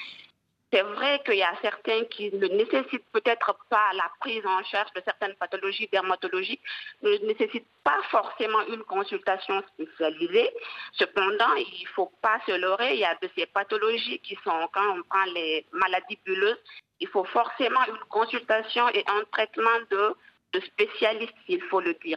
C'est 0.75 0.83
vrai 0.83 1.23
qu'il 1.25 1.37
y 1.37 1.43
a 1.45 1.55
certains 1.63 2.03
qui 2.07 2.33
ne 2.35 2.49
nécessitent 2.49 3.07
peut-être 3.13 3.57
pas 3.71 3.93
la 3.93 4.11
prise 4.19 4.45
en 4.45 4.61
charge 4.65 4.93
de 4.95 5.03
certaines 5.05 5.37
pathologies 5.37 5.89
dermatologiques, 5.93 6.63
ne 7.01 7.17
nécessitent 7.29 7.69
pas 7.85 8.03
forcément 8.11 8.61
une 8.67 8.83
consultation 8.83 9.63
spécialisée. 9.75 10.51
Cependant, 10.95 11.55
il 11.55 11.85
ne 11.85 11.89
faut 11.95 12.11
pas 12.21 12.41
se 12.45 12.59
leurrer, 12.59 12.95
il 12.95 12.99
y 12.99 13.05
a 13.05 13.15
de 13.23 13.31
ces 13.37 13.47
pathologies 13.47 14.19
qui 14.19 14.37
sont, 14.43 14.69
quand 14.73 14.97
on 14.97 15.03
prend 15.05 15.25
les 15.33 15.65
maladies 15.71 16.19
bulleuses, 16.25 16.59
il 16.99 17.07
faut 17.07 17.23
forcément 17.23 17.85
une 17.87 18.05
consultation 18.09 18.89
et 18.89 19.05
un 19.07 19.23
traitement 19.31 19.79
de 19.93 20.17
de 20.55 20.61
spécialistes, 20.61 21.35
il 21.49 21.61
faut 21.63 21.81
le 21.81 21.95
dire. 21.95 22.17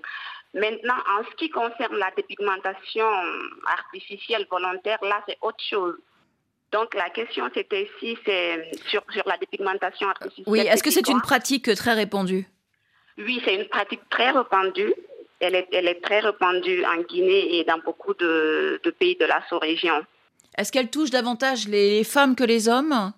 Maintenant, 0.53 0.97
en 1.17 1.23
ce 1.23 1.35
qui 1.35 1.49
concerne 1.49 1.97
la 1.97 2.11
dépigmentation 2.11 3.09
artificielle 3.65 4.45
volontaire, 4.49 4.99
là, 5.01 5.23
c'est 5.27 5.37
autre 5.41 5.63
chose. 5.63 5.97
Donc, 6.71 6.93
la 6.93 7.09
question, 7.09 7.49
c'était 7.53 7.89
si 7.99 8.17
c'est 8.25 8.71
sur, 8.87 9.01
sur 9.11 9.23
la 9.25 9.37
dépigmentation 9.37 10.09
artificielle. 10.09 10.45
Oui, 10.47 10.59
est-ce 10.59 10.83
que 10.83 10.91
c'est 10.91 11.07
une 11.07 11.21
pratique 11.21 11.73
très 11.75 11.93
répandue? 11.93 12.45
Oui, 13.17 13.41
c'est 13.45 13.55
une 13.55 13.67
pratique 13.67 14.01
très 14.09 14.31
répandue. 14.31 14.93
Elle 15.39 15.55
est, 15.55 15.67
elle 15.71 15.87
est 15.87 16.01
très 16.01 16.19
répandue 16.19 16.83
en 16.83 17.01
Guinée 17.03 17.57
et 17.57 17.63
dans 17.63 17.77
beaucoup 17.79 18.13
de, 18.15 18.81
de 18.83 18.89
pays 18.89 19.15
de 19.15 19.25
la 19.25 19.41
sous-région. 19.47 20.05
Est-ce 20.57 20.71
qu'elle 20.71 20.89
touche 20.89 21.11
davantage 21.11 21.67
les 21.67 22.03
femmes 22.03 22.35
que 22.35 22.43
les 22.43 22.67
hommes? 22.67 23.13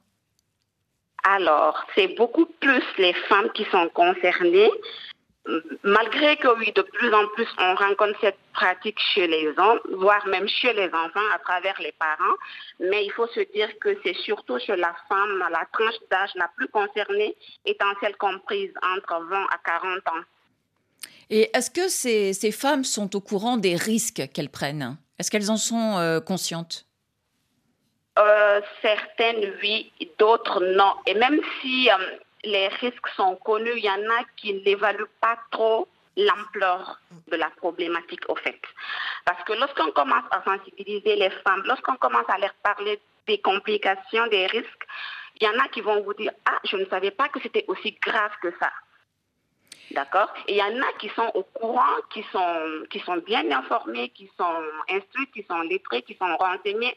Alors, 1.23 1.85
c'est 1.95 2.09
beaucoup 2.09 2.45
plus 2.45 2.83
les 2.97 3.13
femmes 3.13 3.51
qui 3.53 3.65
sont 3.71 3.89
concernées, 3.89 4.71
malgré 5.84 6.38
que 6.38 6.47
oui, 6.60 6.71
de 6.73 6.82
plus 6.82 7.13
en 7.13 7.28
plus, 7.30 7.47
on 7.58 7.75
rencontre 7.75 8.17
cette 8.21 8.38
pratique 8.54 8.99
chez 9.13 9.28
les 9.28 9.47
hommes, 9.58 9.80
voire 9.93 10.25
même 10.28 10.47
chez 10.47 10.73
les 10.73 10.88
enfants 10.88 11.28
à 11.34 11.39
travers 11.39 11.80
les 11.82 11.93
parents, 11.93 12.36
mais 12.80 13.06
il 13.06 13.12
faut 13.12 13.28
se 13.28 13.39
dire 13.54 13.69
que 13.80 13.97
c'est 14.04 14.15
surtout 14.15 14.60
chez 14.60 14.75
la 14.75 14.93
femme, 15.08 15.43
la 15.52 15.65
tranche 15.71 15.99
d'âge 16.12 16.32
la 16.36 16.49
plus 16.56 16.67
concernée 16.67 17.36
étant 17.65 17.91
celle 18.02 18.15
comprise 18.17 18.71
entre 18.95 19.23
20 19.25 19.43
à 19.43 19.58
40 19.63 20.08
ans. 20.10 20.23
Et 21.30 21.49
est-ce 21.56 21.69
que 21.69 21.88
ces, 21.88 22.34
ces, 22.34 22.52
femmes 22.52 22.84
sont 22.84 23.15
au 23.15 23.21
courant 23.21 23.58
des 23.58 23.75
risques 23.75 24.23
qu'elles 24.34 24.49
prennent? 24.49 24.97
Est-ce 25.19 25.30
qu'elles 25.30 25.52
en 25.52 25.58
sont 25.58 25.97
euh, 25.97 26.19
conscientes? 26.19 26.86
Euh, 28.17 28.62
Certaines 28.82 29.54
oui, 29.62 29.91
d'autres 30.17 30.60
non. 30.63 30.93
Et 31.06 31.13
même 31.13 31.39
si... 31.62 31.89
Euh, 31.89 32.17
les 32.43 32.67
risques 32.67 33.08
sont 33.15 33.36
connus, 33.38 33.73
il 33.75 33.84
y 33.84 33.89
en 33.89 34.10
a 34.10 34.23
qui 34.38 34.54
n'évaluent 34.54 35.12
pas 35.21 35.38
trop 35.52 35.88
l'ampleur 36.17 36.99
de 37.28 37.36
la 37.36 37.49
problématique 37.52 38.28
au 38.30 38.36
fait. 38.36 38.60
Parce 39.25 39.43
que 39.43 39.54
lorsqu'on 39.54 39.91
commence 39.91 40.25
à 40.32 40.43
sensibiliser 40.43 41.15
les 41.15 41.30
femmes, 41.30 41.63
lorsqu'on 41.65 41.95
commence 41.95 42.30
à 42.30 42.38
leur 42.38 42.54
parler 42.63 42.99
des 43.28 43.39
complications, 43.39 44.28
des 44.28 44.47
risques, 44.47 44.88
il 45.39 45.47
y 45.47 45.49
en 45.49 45.60
a 45.60 45.67
qui 45.69 45.82
vont 45.82 46.02
vous 46.02 46.13
dire 46.13 46.32
Ah, 46.45 46.60
je 46.63 46.75
ne 46.78 46.86
savais 46.86 47.12
pas 47.12 47.30
que 47.30 47.39
c'était 47.41 47.65
aussi 47.67 47.97
grave 48.02 48.32
que 48.41 48.52
ça. 48.60 48.71
D'accord? 49.91 50.32
Et 50.47 50.54
il 50.54 50.58
y 50.58 50.63
en 50.63 50.82
a 50.82 50.93
qui 50.99 51.10
sont 51.10 51.32
au 51.34 51.43
courant, 51.43 51.95
qui 52.12 52.23
sont, 52.32 52.84
qui 52.89 52.99
sont 52.99 53.17
bien 53.17 53.49
informés, 53.52 54.10
qui 54.10 54.30
sont 54.38 54.63
instruits, 54.89 55.28
qui 55.34 55.43
sont 55.49 55.62
lettrés, 55.62 56.04
qui 56.04 56.15
sont 56.15 56.38
renseignés, 56.38 56.95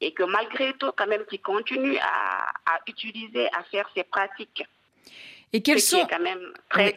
et 0.00 0.12
que 0.12 0.24
malgré 0.24 0.74
tout, 0.74 0.90
quand 0.96 1.06
même, 1.06 1.24
qui 1.26 1.38
continuent 1.38 1.98
à, 2.02 2.50
à 2.66 2.80
utiliser, 2.86 3.48
à 3.52 3.62
faire 3.64 3.88
ces 3.94 4.04
pratiques. 4.04 4.64
Et 5.54 5.62
quels 5.62 5.80
sont 5.80 6.04
quand 6.10 6.20
même 6.20 6.52
très, 6.68 6.94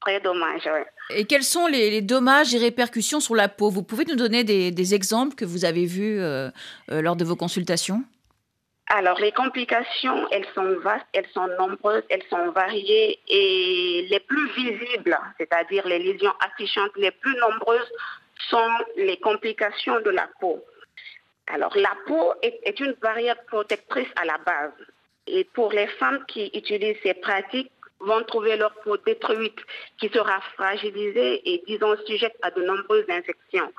très 0.00 0.20
dommage. 0.20 0.68
Et 1.10 1.24
quels 1.24 1.44
sont 1.44 1.68
les, 1.68 2.00
dommages 2.02 2.52
et 2.52 2.58
répercussions 2.58 3.20
sur 3.20 3.36
la 3.36 3.48
peau? 3.48 3.70
Vous 3.70 3.84
pouvez 3.84 4.04
nous 4.04 4.16
donner 4.16 4.42
des, 4.42 4.94
exemples 4.94 5.36
que 5.36 5.44
vous 5.44 5.64
avez 5.64 5.86
vus 5.86 6.18
euh, 6.18 6.50
euh, 6.90 7.00
lors 7.00 7.14
de 7.14 7.24
vos 7.24 7.36
consultations? 7.36 8.02
Alors, 8.88 9.20
les 9.20 9.30
complications, 9.30 10.28
elles 10.32 10.46
sont 10.52 10.80
vastes, 10.80 11.06
elles 11.12 11.28
sont 11.32 11.46
nombreuses, 11.58 12.02
elles 12.10 12.24
sont 12.28 12.50
variées 12.50 13.20
et 13.28 14.08
les 14.10 14.20
plus 14.20 14.50
visibles, 14.50 15.16
c'est-à-dire 15.38 15.86
les 15.86 16.00
lésions 16.00 16.32
affichantes 16.40 16.90
les 16.96 17.12
plus 17.12 17.36
nombreuses, 17.36 17.90
sont 18.50 18.72
les 18.96 19.18
complications 19.18 20.00
de 20.00 20.10
la 20.10 20.28
peau. 20.40 20.60
Alors, 21.46 21.76
la 21.76 21.92
peau 22.06 22.34
est, 22.42 22.58
est 22.64 22.80
une 22.80 22.94
barrière 23.00 23.40
protectrice 23.46 24.08
à 24.16 24.24
la 24.24 24.38
base. 24.38 24.72
Et 25.26 25.44
pour 25.44 25.72
les 25.72 25.86
femmes 25.86 26.24
qui 26.26 26.50
utilisent 26.54 26.98
ces 27.02 27.14
pratiques, 27.14 27.70
vont 28.02 28.22
trouver 28.24 28.56
leur 28.56 28.74
peau 28.82 28.96
détruite, 28.96 29.58
qui 29.98 30.08
sera 30.08 30.40
fragilisée 30.56 31.40
et, 31.48 31.62
disons, 31.66 31.96
sujette 32.06 32.36
à 32.42 32.50
de 32.50 32.62
nombreuses 32.62 33.08
infections. 33.08 33.72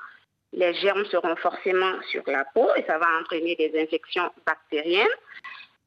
Les 0.52 0.72
germes 0.74 1.04
seront 1.06 1.36
forcément 1.36 2.00
sur 2.10 2.22
la 2.26 2.44
peau 2.54 2.68
et 2.76 2.84
ça 2.84 2.98
va 2.98 3.06
entraîner 3.20 3.54
des 3.56 3.72
infections 3.78 4.30
bactériennes, 4.46 5.06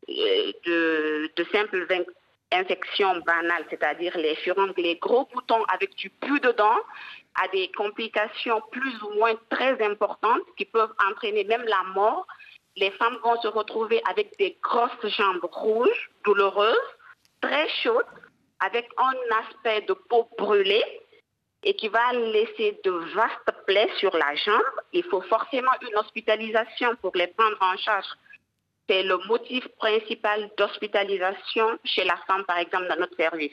de, 0.07 1.31
de 1.35 1.43
simples 1.51 1.87
infections 2.51 3.19
banales, 3.25 3.65
c'est-à-dire 3.69 4.17
les 4.17 4.35
furoncles, 4.35 4.81
les 4.81 4.95
gros 4.95 5.27
boutons 5.33 5.63
avec 5.65 5.95
du 5.95 6.09
pus 6.09 6.39
dedans, 6.41 6.77
à 7.41 7.47
des 7.49 7.69
complications 7.75 8.61
plus 8.71 9.01
ou 9.03 9.09
moins 9.15 9.35
très 9.49 9.81
importantes 9.83 10.43
qui 10.57 10.65
peuvent 10.65 10.93
entraîner 11.09 11.43
même 11.43 11.63
la 11.65 11.83
mort. 11.93 12.25
Les 12.77 12.91
femmes 12.91 13.17
vont 13.23 13.39
se 13.41 13.47
retrouver 13.47 14.01
avec 14.09 14.37
des 14.37 14.57
grosses 14.61 15.07
jambes 15.17 15.43
rouges, 15.51 16.09
douloureuses, 16.23 16.77
très 17.41 17.67
chaudes, 17.83 18.05
avec 18.59 18.87
un 18.97 19.13
aspect 19.43 19.81
de 19.81 19.93
peau 19.93 20.29
brûlée 20.37 20.85
et 21.63 21.75
qui 21.75 21.87
va 21.87 22.13
laisser 22.13 22.79
de 22.83 22.91
vastes 22.91 23.65
plaies 23.65 23.89
sur 23.97 24.15
la 24.15 24.35
jambe. 24.35 24.61
Il 24.93 25.03
faut 25.03 25.21
forcément 25.21 25.71
une 25.81 25.97
hospitalisation 25.97 26.95
pour 27.01 27.11
les 27.15 27.27
prendre 27.27 27.57
en 27.61 27.75
charge 27.77 28.05
c'est 28.89 29.03
le 29.03 29.17
motif 29.27 29.67
principal 29.77 30.49
d'hospitalisation 30.57 31.77
chez 31.83 32.03
la 32.05 32.15
femme, 32.27 32.43
par 32.45 32.57
exemple, 32.57 32.87
dans 32.87 32.95
notre 32.97 33.15
service. 33.15 33.51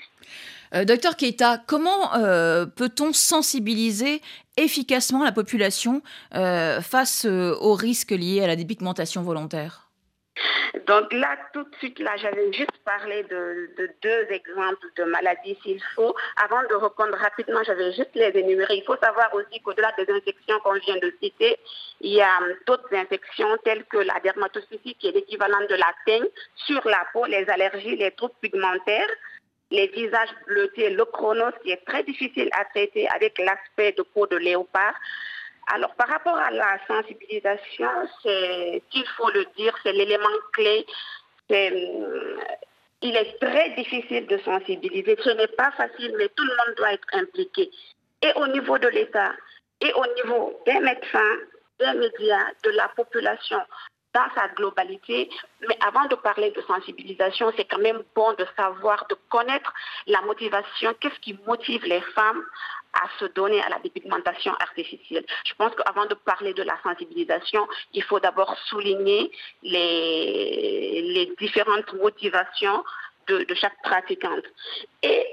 Euh, 0.74 0.84
docteur 0.84 1.16
Keita, 1.16 1.58
comment 1.66 2.14
euh, 2.14 2.66
peut-on 2.66 3.12
sensibiliser 3.12 4.22
efficacement 4.56 5.24
la 5.24 5.32
population 5.32 6.02
euh, 6.34 6.80
face 6.80 7.24
aux 7.24 7.74
risques 7.74 8.12
liés 8.12 8.42
à 8.42 8.46
la 8.46 8.56
dépigmentation 8.56 9.22
volontaire? 9.22 9.84
Donc 10.86 11.12
là, 11.12 11.36
tout 11.52 11.62
de 11.62 11.74
suite, 11.76 11.98
là, 12.00 12.16
j'avais 12.16 12.52
juste 12.52 12.76
parlé 12.84 13.22
de, 13.24 13.70
deux 14.02 14.26
exemples 14.30 14.86
de 14.96 15.04
maladies 15.04 15.56
s'il 15.62 15.80
faut. 15.94 16.14
Avant 16.42 16.62
de 16.68 16.74
répondre 16.74 17.16
rapidement, 17.16 17.62
j'avais 17.64 17.92
juste 17.92 18.10
les 18.14 18.32
énumérer. 18.34 18.76
Il 18.76 18.84
faut 18.84 18.96
savoir 18.96 19.32
aussi 19.34 19.60
qu'au-delà 19.60 19.92
des 19.96 20.12
infections 20.12 20.58
qu'on 20.64 20.74
vient 20.74 20.96
de 20.96 21.14
citer, 21.22 21.56
il 22.00 22.12
y 22.12 22.20
a 22.20 22.38
d'autres 22.66 22.92
infections 22.92 23.56
telles 23.64 23.84
que 23.84 23.98
la 23.98 24.18
dermatophysie, 24.22 24.96
qui 24.96 25.08
est 25.08 25.12
l'équivalent 25.12 25.60
de 25.68 25.74
la 25.76 25.92
teigne, 26.06 26.26
sur 26.66 26.86
la 26.86 27.06
peau, 27.12 27.24
les 27.26 27.48
allergies, 27.48 27.96
les 27.96 28.10
troubles 28.10 28.34
pigmentaires, 28.40 29.10
les 29.70 29.86
visages 29.88 30.34
bleutés, 30.46 30.90
le 30.90 31.04
chronos, 31.04 31.52
qui 31.62 31.70
est 31.70 31.84
très 31.84 32.02
difficile 32.04 32.48
à 32.52 32.64
traiter 32.66 33.08
avec 33.08 33.38
l'aspect 33.38 33.92
de 33.92 34.02
peau 34.02 34.26
de 34.26 34.36
léopard. 34.36 34.94
Alors, 35.72 35.94
par 35.94 36.08
rapport 36.08 36.36
à 36.36 36.50
la 36.50 36.78
sensibilisation, 36.86 37.88
c'est, 38.22 38.82
faut 39.16 39.30
le 39.30 39.46
dire, 39.56 39.74
c'est 39.82 39.92
l'élément 39.92 40.28
clé. 40.52 40.86
Euh, 41.50 42.36
il 43.02 43.16
est 43.16 43.38
très 43.40 43.70
difficile 43.70 44.26
de 44.26 44.38
sensibiliser. 44.38 45.16
Ce 45.22 45.30
n'est 45.30 45.48
pas 45.48 45.70
facile, 45.72 46.14
mais 46.18 46.28
tout 46.28 46.44
le 46.44 46.56
monde 46.56 46.76
doit 46.76 46.92
être 46.92 47.08
impliqué. 47.12 47.70
Et 48.22 48.32
au 48.36 48.46
niveau 48.48 48.78
de 48.78 48.88
l'État, 48.88 49.32
et 49.80 49.92
au 49.92 50.06
niveau 50.14 50.62
des 50.66 50.78
médecins, 50.80 51.36
des 51.78 51.92
médias, 51.98 52.46
de 52.62 52.70
la 52.70 52.88
population 52.88 53.60
dans 54.14 54.26
sa 54.34 54.48
globalité. 54.48 55.28
Mais 55.68 55.76
avant 55.86 56.06
de 56.06 56.14
parler 56.14 56.50
de 56.52 56.62
sensibilisation, 56.62 57.52
c'est 57.56 57.64
quand 57.64 57.78
même 57.78 58.02
bon 58.14 58.32
de 58.34 58.46
savoir, 58.56 59.06
de 59.08 59.16
connaître 59.28 59.72
la 60.06 60.22
motivation, 60.22 60.94
qu'est-ce 61.00 61.18
qui 61.20 61.38
motive 61.46 61.84
les 61.84 62.00
femmes 62.00 62.42
à 62.94 63.08
se 63.18 63.24
donner 63.26 63.60
à 63.62 63.68
la 63.68 63.78
dépigmentation 63.80 64.54
artificielle. 64.54 65.24
Je 65.44 65.54
pense 65.54 65.74
qu'avant 65.74 66.06
de 66.06 66.14
parler 66.14 66.54
de 66.54 66.62
la 66.62 66.78
sensibilisation, 66.82 67.66
il 67.92 68.02
faut 68.04 68.20
d'abord 68.20 68.56
souligner 68.66 69.30
les, 69.62 71.32
différentes 71.38 71.92
motivations 71.94 72.84
de, 73.26 73.46
chaque 73.54 73.80
pratiquante. 73.82 74.44
Et 75.02 75.26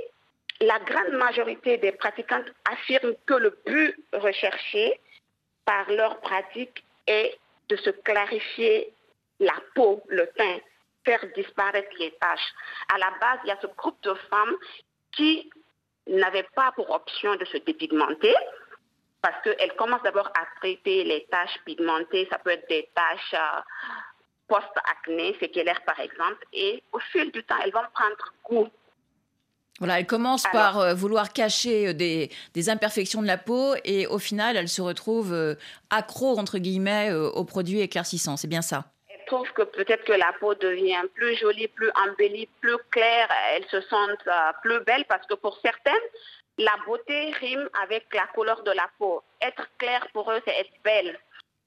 la 0.61 0.79
grande 0.79 1.13
majorité 1.13 1.77
des 1.77 1.91
pratiquantes 1.91 2.45
affirment 2.71 3.13
que 3.27 3.35
le 3.35 3.57
but 3.65 3.95
recherché 4.13 4.99
par 5.65 5.89
leur 5.91 6.19
pratique 6.21 6.83
est 7.05 7.37
de 7.71 7.77
se 7.77 7.89
clarifier 7.89 8.93
la 9.39 9.55
peau, 9.73 10.03
le 10.09 10.27
teint, 10.37 10.59
faire 11.05 11.25
disparaître 11.35 11.95
les 11.97 12.11
taches. 12.19 12.53
À 12.93 12.97
la 12.97 13.11
base, 13.19 13.39
il 13.43 13.47
y 13.47 13.51
a 13.51 13.59
ce 13.61 13.67
groupe 13.67 14.01
de 14.03 14.13
femmes 14.29 14.55
qui 15.13 15.49
n'avait 16.07 16.47
pas 16.55 16.71
pour 16.73 16.89
option 16.91 17.35
de 17.35 17.45
se 17.45 17.57
dépigmenter 17.57 18.35
parce 19.21 19.41
qu'elle 19.43 19.75
commence 19.75 20.01
d'abord 20.01 20.27
à 20.27 20.45
traiter 20.59 21.03
les 21.03 21.25
taches 21.25 21.59
pigmentées, 21.65 22.27
ça 22.31 22.39
peut 22.39 22.49
être 22.49 22.67
des 22.67 22.89
taches 22.95 23.33
euh, 23.35 23.61
post-acné, 24.47 25.33
féculaires 25.35 25.83
par 25.85 25.99
exemple, 25.99 26.43
et 26.51 26.83
au 26.91 26.99
fil 26.99 27.31
du 27.31 27.43
temps, 27.43 27.57
elles 27.63 27.71
vont 27.71 27.85
prendre 27.93 28.33
goût. 28.43 28.69
Voilà, 29.81 29.99
elle 29.99 30.07
commence 30.07 30.43
par 30.53 30.79
euh, 30.79 30.93
vouloir 30.93 31.33
cacher 31.33 31.89
euh, 31.89 31.93
des, 31.93 32.69
imperfections 32.69 33.21
de 33.21 33.27
la 33.27 33.37
peau 33.37 33.73
et 33.83 34.07
au 34.07 34.17
final, 34.17 34.55
elle 34.55 34.69
se 34.69 34.81
retrouve 34.81 35.35
accro, 35.89 36.39
entre 36.39 36.57
guillemets, 36.57 37.11
aux 37.11 37.43
produits 37.43 37.81
éclaircissants. 37.81 38.37
C'est 38.37 38.47
bien 38.47 38.61
ça 38.61 38.85
trouve 39.31 39.51
que 39.53 39.61
peut-être 39.61 40.03
que 40.03 40.11
la 40.11 40.33
peau 40.41 40.55
devient 40.55 41.03
plus 41.13 41.37
jolie, 41.37 41.69
plus 41.69 41.89
embellie, 42.05 42.49
plus 42.59 42.77
claire, 42.89 43.29
elles 43.53 43.65
se 43.69 43.77
euh, 43.77 44.51
plus 44.61 44.81
belles 44.81 45.05
parce 45.07 45.25
que 45.25 45.35
pour 45.35 45.57
certaines, 45.63 46.07
la 46.57 46.75
beauté 46.85 47.31
rime 47.39 47.69
avec 47.81 48.13
la 48.13 48.27
couleur 48.35 48.61
de 48.63 48.71
la 48.71 48.89
peau. 48.99 49.23
Être 49.41 49.65
claire 49.77 50.05
pour 50.11 50.29
eux, 50.31 50.41
c'est 50.45 50.59
être 50.59 50.73
belle. 50.83 51.17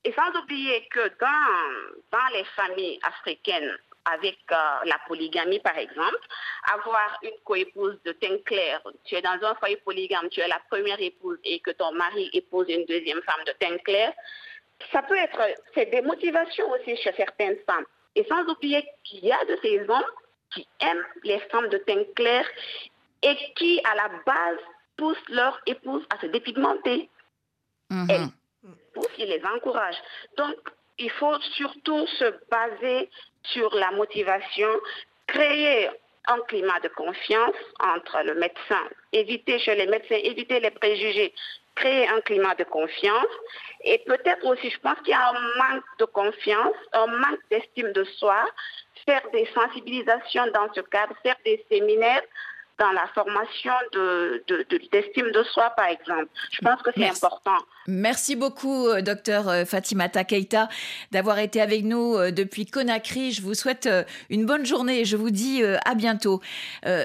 Et 0.04 0.12
sans 0.12 0.30
oublier 0.42 0.86
que 0.90 1.08
dans, 1.18 2.12
dans 2.12 2.28
les 2.34 2.44
familles 2.56 3.00
africaines, 3.02 3.78
avec 4.04 4.38
euh, 4.50 4.56
la 4.84 4.98
polygamie 5.06 5.60
par 5.60 5.76
exemple, 5.78 6.26
avoir 6.72 7.18
une 7.22 7.38
coépouse 7.44 7.98
de 8.04 8.12
teint 8.12 8.38
clair, 8.44 8.80
tu 9.04 9.14
es 9.14 9.22
dans 9.22 9.38
un 9.42 9.54
foyer 9.56 9.76
polygame, 9.76 10.28
tu 10.30 10.40
es 10.40 10.48
la 10.48 10.60
première 10.70 11.00
épouse 11.00 11.38
et 11.44 11.60
que 11.60 11.70
ton 11.70 11.92
mari 11.92 12.30
épouse 12.32 12.66
une 12.68 12.84
deuxième 12.86 13.22
femme 13.22 13.44
de 13.46 13.52
teint 13.52 13.78
clair, 13.78 14.12
ça 14.92 15.02
peut 15.02 15.16
être, 15.16 15.40
c'est 15.74 15.86
des 15.86 16.02
motivations 16.02 16.70
aussi 16.72 16.96
chez 16.96 17.12
certaines 17.12 17.56
femmes. 17.66 17.86
Et 18.14 18.24
sans 18.24 18.44
oublier 18.44 18.86
qu'il 19.02 19.24
y 19.24 19.32
a 19.32 19.44
de 19.44 19.58
ces 19.62 19.80
hommes 19.88 20.10
qui 20.52 20.66
aiment 20.80 21.06
les 21.24 21.40
femmes 21.50 21.68
de 21.68 21.78
teint 21.78 22.04
clair 22.14 22.46
et 23.22 23.36
qui, 23.56 23.80
à 23.84 23.94
la 23.94 24.08
base, 24.24 24.58
poussent 24.96 25.28
leur 25.28 25.60
épouse 25.66 26.04
à 26.10 26.20
se 26.20 26.26
dépigmenter. 26.26 27.08
Mm 27.90 28.06
Elles 28.10 28.28
poussent, 28.92 29.18
ils 29.18 29.26
les 29.26 29.42
encouragent. 29.44 30.02
Donc, 30.36 30.56
il 30.98 31.10
faut 31.10 31.40
surtout 31.56 32.06
se 32.06 32.34
baser 32.50 33.10
sur 33.44 33.74
la 33.74 33.90
motivation, 33.92 34.68
créer 35.26 35.88
un 36.26 36.38
climat 36.48 36.80
de 36.80 36.88
confiance 36.88 37.56
entre 37.80 38.22
le 38.24 38.34
médecin, 38.34 38.82
éviter 39.12 39.58
chez 39.58 39.74
les 39.74 39.86
médecins, 39.86 40.16
éviter 40.16 40.60
les 40.60 40.70
préjugés, 40.70 41.34
créer 41.74 42.08
un 42.08 42.20
climat 42.22 42.54
de 42.54 42.64
confiance. 42.64 43.26
Et 43.82 43.98
peut-être 43.98 44.44
aussi, 44.46 44.70
je 44.70 44.78
pense 44.80 44.96
qu'il 44.98 45.10
y 45.10 45.12
a 45.12 45.28
un 45.28 45.32
manque 45.32 45.84
de 45.98 46.04
confiance, 46.06 46.76
un 46.92 47.06
manque 47.06 47.40
d'estime 47.50 47.92
de 47.92 48.04
soi, 48.04 48.46
faire 49.04 49.22
des 49.32 49.46
sensibilisations 49.54 50.46
dans 50.54 50.72
ce 50.72 50.80
cadre, 50.80 51.14
faire 51.22 51.36
des 51.44 51.64
séminaires 51.70 52.22
dans 52.78 52.90
la 52.90 53.06
formation 53.14 53.72
d'estime 53.92 55.26
de, 55.26 55.38
de, 55.38 55.44
soi, 55.44 55.70
par 55.76 55.86
exemple. 55.86 56.26
Je 56.50 56.60
pense 56.60 56.82
que 56.82 56.90
c'est 56.96 57.08
important. 57.08 57.56
Merci 57.86 58.34
beaucoup, 58.34 58.88
euh, 58.88 59.02
docteur 59.02 59.48
euh, 59.48 59.64
Fatimata 59.64 60.24
Keita, 60.24 60.68
d'avoir 61.12 61.38
été 61.38 61.60
avec 61.60 61.84
nous 61.84 62.16
euh, 62.16 62.30
depuis 62.32 62.66
Conakry. 62.66 63.30
Je 63.30 63.42
vous 63.42 63.54
souhaite 63.54 63.88
une 64.28 64.46
bonne 64.46 64.66
journée 64.66 65.00
et 65.00 65.04
je 65.04 65.16
vous 65.16 65.30
dis 65.30 65.62
à 65.84 65.94
bientôt. 65.94 66.40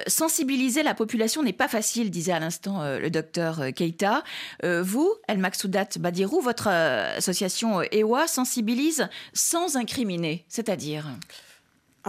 sensibiliser 0.08 0.84
la 0.84 0.94
population 0.94 1.44
n'est 1.44 1.54
pas 1.54 1.68
facile, 1.68 2.10
disait 2.10 2.32
à 2.32 2.40
l'instant 2.40 2.82
le 2.98 3.10
docteur 3.10 3.62
Keita. 3.76 4.24
vous, 4.64 5.14
El 5.28 5.38
Maksoudat 5.38 5.90
Badirou, 6.00 6.42
votre 6.42 6.68
association 6.68 7.82
EWA 7.92 8.28
sensibilise 8.28 9.08
sans 9.34 9.76
incriminer, 9.76 10.46
c'est-à-dire? 10.48 11.06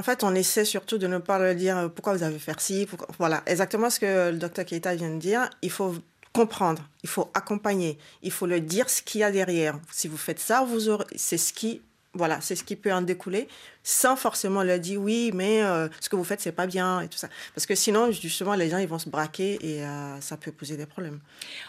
En 0.01 0.03
fait, 0.03 0.25
on 0.25 0.35
essaie 0.35 0.65
surtout 0.65 0.97
de 0.97 1.07
ne 1.07 1.19
pas 1.19 1.39
leur 1.39 1.55
dire 1.55 1.77
euh, 1.77 1.89
pourquoi 1.89 2.15
vous 2.15 2.23
avez 2.23 2.39
fait 2.39 2.59
ci. 2.59 2.89
Voilà, 3.19 3.43
exactement 3.45 3.91
ce 3.91 4.01
que 4.01 4.31
le 4.31 4.39
docteur 4.39 4.65
Keita 4.65 4.95
vient 4.95 5.11
de 5.11 5.19
dire. 5.19 5.51
Il 5.61 5.71
faut 5.71 5.95
comprendre, 6.33 6.81
il 7.03 7.09
faut 7.11 7.29
accompagner, 7.35 7.99
il 8.23 8.31
faut 8.31 8.47
le 8.47 8.61
dire 8.61 8.89
ce 8.89 9.03
qu'il 9.03 9.21
y 9.21 9.25
a 9.25 9.31
derrière. 9.31 9.79
Si 9.93 10.09
vous 10.09 10.17
faites 10.17 10.39
ça, 10.39 10.65
vous 10.65 10.89
aurez, 10.89 11.05
c'est 11.17 11.37
ce 11.37 11.53
qui, 11.53 11.83
voilà, 12.15 12.41
c'est 12.41 12.57
ce 12.57 12.65
qui 12.65 12.77
peut 12.77 12.91
en 12.91 13.03
découler, 13.03 13.47
sans 13.83 14.17
forcément 14.17 14.63
leur 14.63 14.79
dire 14.79 14.99
oui, 14.99 15.33
mais 15.35 15.63
euh, 15.63 15.87
ce 16.01 16.09
que 16.09 16.17
vous 16.17 16.25
faites 16.25 16.41
c'est 16.41 16.53
pas 16.53 16.67
bien 16.67 17.03
et 17.03 17.09
tout 17.09 17.19
ça. 17.19 17.29
Parce 17.55 17.67
que 17.67 17.75
sinon, 17.75 18.11
justement, 18.11 18.55
les 18.55 18.71
gens 18.71 18.79
ils 18.79 18.89
vont 18.89 18.99
se 18.99 19.11
braquer 19.11 19.59
et 19.61 19.85
euh, 19.85 20.19
ça 20.23 20.39
peut 20.39 20.53
poser 20.53 20.79
des 20.79 20.87
problèmes. 20.87 21.21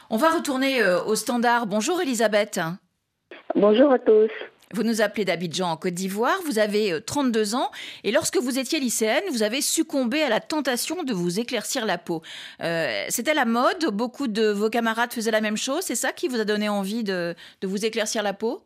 On 0.10 0.16
va 0.16 0.30
retourner 0.30 0.82
au 1.06 1.16
standard. 1.16 1.68
Bonjour 1.68 2.00
Elisabeth. 2.00 2.62
Bonjour 3.56 3.92
à 3.92 4.00
tous. 4.00 4.32
Vous 4.74 4.84
nous 4.84 5.02
appelez 5.02 5.26
d'Abidjan 5.26 5.70
en 5.70 5.78
Côte 5.78 5.94
d'Ivoire, 5.94 6.40
vous 6.46 6.58
avez 6.58 7.02
32 7.06 7.54
euh, 7.54 7.58
ans 7.58 7.72
et 8.04 8.12
lorsque 8.12 8.38
vous 8.38 8.58
étiez 8.58 8.80
lycéenne, 8.80 9.24
vous 9.32 9.44
avez 9.44 9.62
succombé 9.62 10.22
à 10.22 10.30
la 10.30 10.40
tentation 10.40 11.04
de 11.04 11.14
vous 11.14 11.40
éclaircir 11.40 11.86
la 11.86 11.98
peau. 11.98 12.22
Euh, 12.62 13.04
c'était 13.10 13.34
la 13.34 13.46
mode, 13.46 13.88
beaucoup 13.92 14.28
de 14.28 14.50
vos 14.50 14.70
camarades 14.70 15.12
faisaient 15.12 15.32
la 15.32 15.42
même 15.42 15.58
chose, 15.58 15.82
c'est 15.82 15.96
ça 15.96 16.14
qui 16.14 16.30
vous 16.30 16.40
a 16.40 16.46
donné 16.46 16.70
envie 16.70 17.04
de, 17.04 17.36
vous 17.62 17.86
éclaircir 17.86 18.24
la 18.24 18.34
peau? 18.34 18.62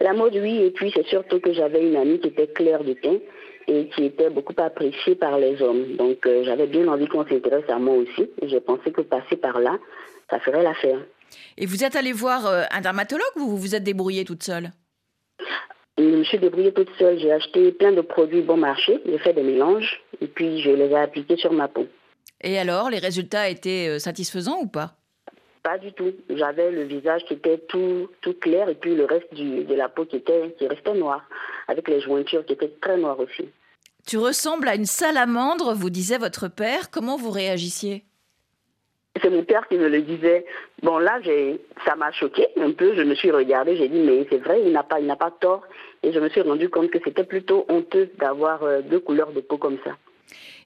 La 0.00 0.14
mode, 0.14 0.36
oui, 0.36 0.62
et 0.62 0.70
puis 0.70 0.90
c'est 0.94 1.06
surtout 1.06 1.38
que 1.38 1.52
j'avais 1.52 1.86
une 1.86 1.96
amie 1.96 2.18
qui 2.18 2.28
était 2.28 2.46
claire 2.46 2.82
de 2.82 2.94
teint 2.94 3.18
et 3.68 3.88
qui 3.88 4.04
était 4.04 4.30
beaucoup 4.30 4.54
apprécié 4.56 5.14
par 5.14 5.38
les 5.38 5.60
hommes. 5.60 5.96
Donc 5.96 6.26
euh, 6.26 6.44
j'avais 6.44 6.66
bien 6.66 6.88
envie 6.88 7.06
qu'on 7.06 7.26
s'intéresse 7.26 7.68
à 7.68 7.78
moi 7.78 7.94
aussi. 7.94 8.28
Et 8.42 8.48
j'ai 8.48 8.60
pensé 8.60 8.90
que 8.90 9.02
passer 9.02 9.36
par 9.36 9.60
là, 9.60 9.78
ça 10.30 10.40
ferait 10.40 10.62
l'affaire. 10.62 10.98
Et 11.56 11.66
vous 11.66 11.84
êtes 11.84 11.96
allé 11.96 12.12
voir 12.12 12.46
un 12.46 12.80
dermatologue 12.80 13.36
ou 13.36 13.48
vous 13.50 13.56
vous 13.56 13.74
êtes 13.74 13.84
débrouillée 13.84 14.24
toute 14.24 14.42
seule? 14.42 14.70
Je 15.96 16.02
me 16.02 16.24
suis 16.24 16.38
débrouillée 16.38 16.72
toute 16.72 16.90
seule. 16.98 17.18
J'ai 17.18 17.32
acheté 17.32 17.70
plein 17.72 17.92
de 17.92 18.00
produits 18.00 18.42
bon 18.42 18.56
marché, 18.56 19.00
j'ai 19.06 19.18
fait 19.18 19.32
des 19.32 19.42
mélanges 19.42 20.02
et 20.20 20.26
puis 20.26 20.60
je 20.60 20.70
les 20.70 20.86
ai 20.86 20.96
appliqués 20.96 21.36
sur 21.36 21.52
ma 21.52 21.68
peau. 21.68 21.86
Et 22.40 22.58
alors, 22.58 22.90
les 22.90 22.98
résultats 22.98 23.48
étaient 23.48 23.88
euh, 23.88 23.98
satisfaisants 23.98 24.60
ou 24.60 24.66
pas? 24.66 24.96
Pas 25.62 25.78
du 25.78 25.92
tout. 25.92 26.12
J'avais 26.28 26.70
le 26.70 26.84
visage 26.84 27.24
qui 27.24 27.34
était 27.34 27.58
tout, 27.58 28.10
tout 28.20 28.34
clair 28.34 28.68
et 28.68 28.74
puis 28.74 28.94
le 28.94 29.06
reste 29.06 29.32
du, 29.32 29.64
de 29.64 29.74
la 29.74 29.88
peau 29.88 30.04
qui, 30.04 30.16
était, 30.16 30.54
qui 30.58 30.66
restait 30.66 30.94
noire, 30.94 31.22
avec 31.68 31.88
les 31.88 32.00
jointures 32.00 32.44
qui 32.44 32.52
étaient 32.52 32.72
très 32.82 32.98
noires 32.98 33.18
aussi. 33.18 33.48
Tu 34.06 34.18
ressembles 34.18 34.68
à 34.68 34.74
une 34.74 34.84
salamandre, 34.84 35.72
vous 35.74 35.88
disait 35.88 36.18
votre 36.18 36.48
père. 36.48 36.90
Comment 36.90 37.16
vous 37.16 37.30
réagissiez? 37.30 38.04
C'est 39.22 39.30
mon 39.30 39.44
père 39.44 39.66
qui 39.68 39.76
me 39.76 39.88
le 39.88 40.02
disait. 40.02 40.44
Bon, 40.82 40.98
là, 40.98 41.20
ça 41.86 41.94
m'a 41.96 42.10
choqué 42.12 42.48
un 42.56 42.72
peu. 42.72 42.94
Je 42.96 43.02
me 43.02 43.14
suis 43.14 43.30
regardée, 43.30 43.76
j'ai 43.76 43.88
dit, 43.88 44.00
mais 44.00 44.26
c'est 44.30 44.38
vrai, 44.38 44.60
il 44.64 44.72
n'a 44.72 44.82
pas, 44.82 45.00
il 45.00 45.06
n'a 45.06 45.16
pas 45.16 45.30
tort. 45.30 45.62
Et 46.02 46.12
je 46.12 46.18
me 46.18 46.28
suis 46.28 46.40
rendu 46.40 46.68
compte 46.68 46.90
que 46.90 46.98
c'était 47.04 47.24
plutôt 47.24 47.64
honteux 47.68 48.10
d'avoir 48.18 48.62
euh, 48.64 48.82
deux 48.82 49.00
couleurs 49.00 49.32
de 49.32 49.40
peau 49.40 49.56
comme 49.56 49.78
ça. 49.84 49.96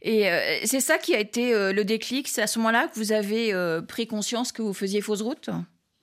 Et 0.01 0.31
euh, 0.31 0.39
c'est 0.65 0.81
ça 0.81 0.99
qui 0.99 1.15
a 1.15 1.21
été 1.21 1.55
euh, 1.55 1.73
le 1.73 1.85
déclic 1.85 2.29
C'est 2.29 2.43
à 2.43 2.47
ce 2.47 2.59
moment-là 2.61 2.89
que 2.89 2.99
vous 2.99 3.13
avez 3.13 3.53
pris 3.87 4.07
conscience 4.07 4.53
que 4.53 4.63
vous 4.63 4.75
faisiez 4.75 5.01
fausse 5.01 5.23
route? 5.23 5.51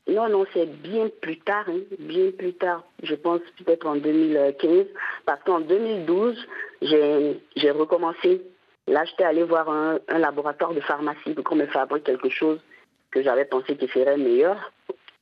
Non, 0.07 0.29
non, 0.29 0.45
c'est 0.53 0.67
bien 0.83 1.09
plus 1.19 1.39
tard, 1.39 1.65
hein, 1.67 1.79
bien 1.97 2.29
plus 2.37 2.53
tard. 2.53 2.83
Je 3.01 3.15
pense 3.15 3.41
peut-être 3.57 3.87
en 3.87 3.95
2015, 3.95 4.85
parce 5.25 5.41
qu'en 5.43 5.61
2012, 5.61 6.37
j'ai 6.83 7.71
recommencé 7.71 8.41
Là, 8.87 9.03
j'étais 9.05 9.23
allé 9.23 9.43
voir 9.43 9.69
un, 9.69 9.99
laboratoire 10.09 10.73
de 10.73 10.79
pharmacie 10.79 11.33
pour 11.33 11.43
qu'on 11.43 11.55
me 11.55 11.65
fabrique 11.65 12.03
quelque 12.03 12.29
chose 12.29 12.59
que 13.11 13.23
j'avais 13.23 13.45
pensé 13.45 13.75
qui 13.75 13.87
serait 13.87 14.17
meilleur 14.17 14.71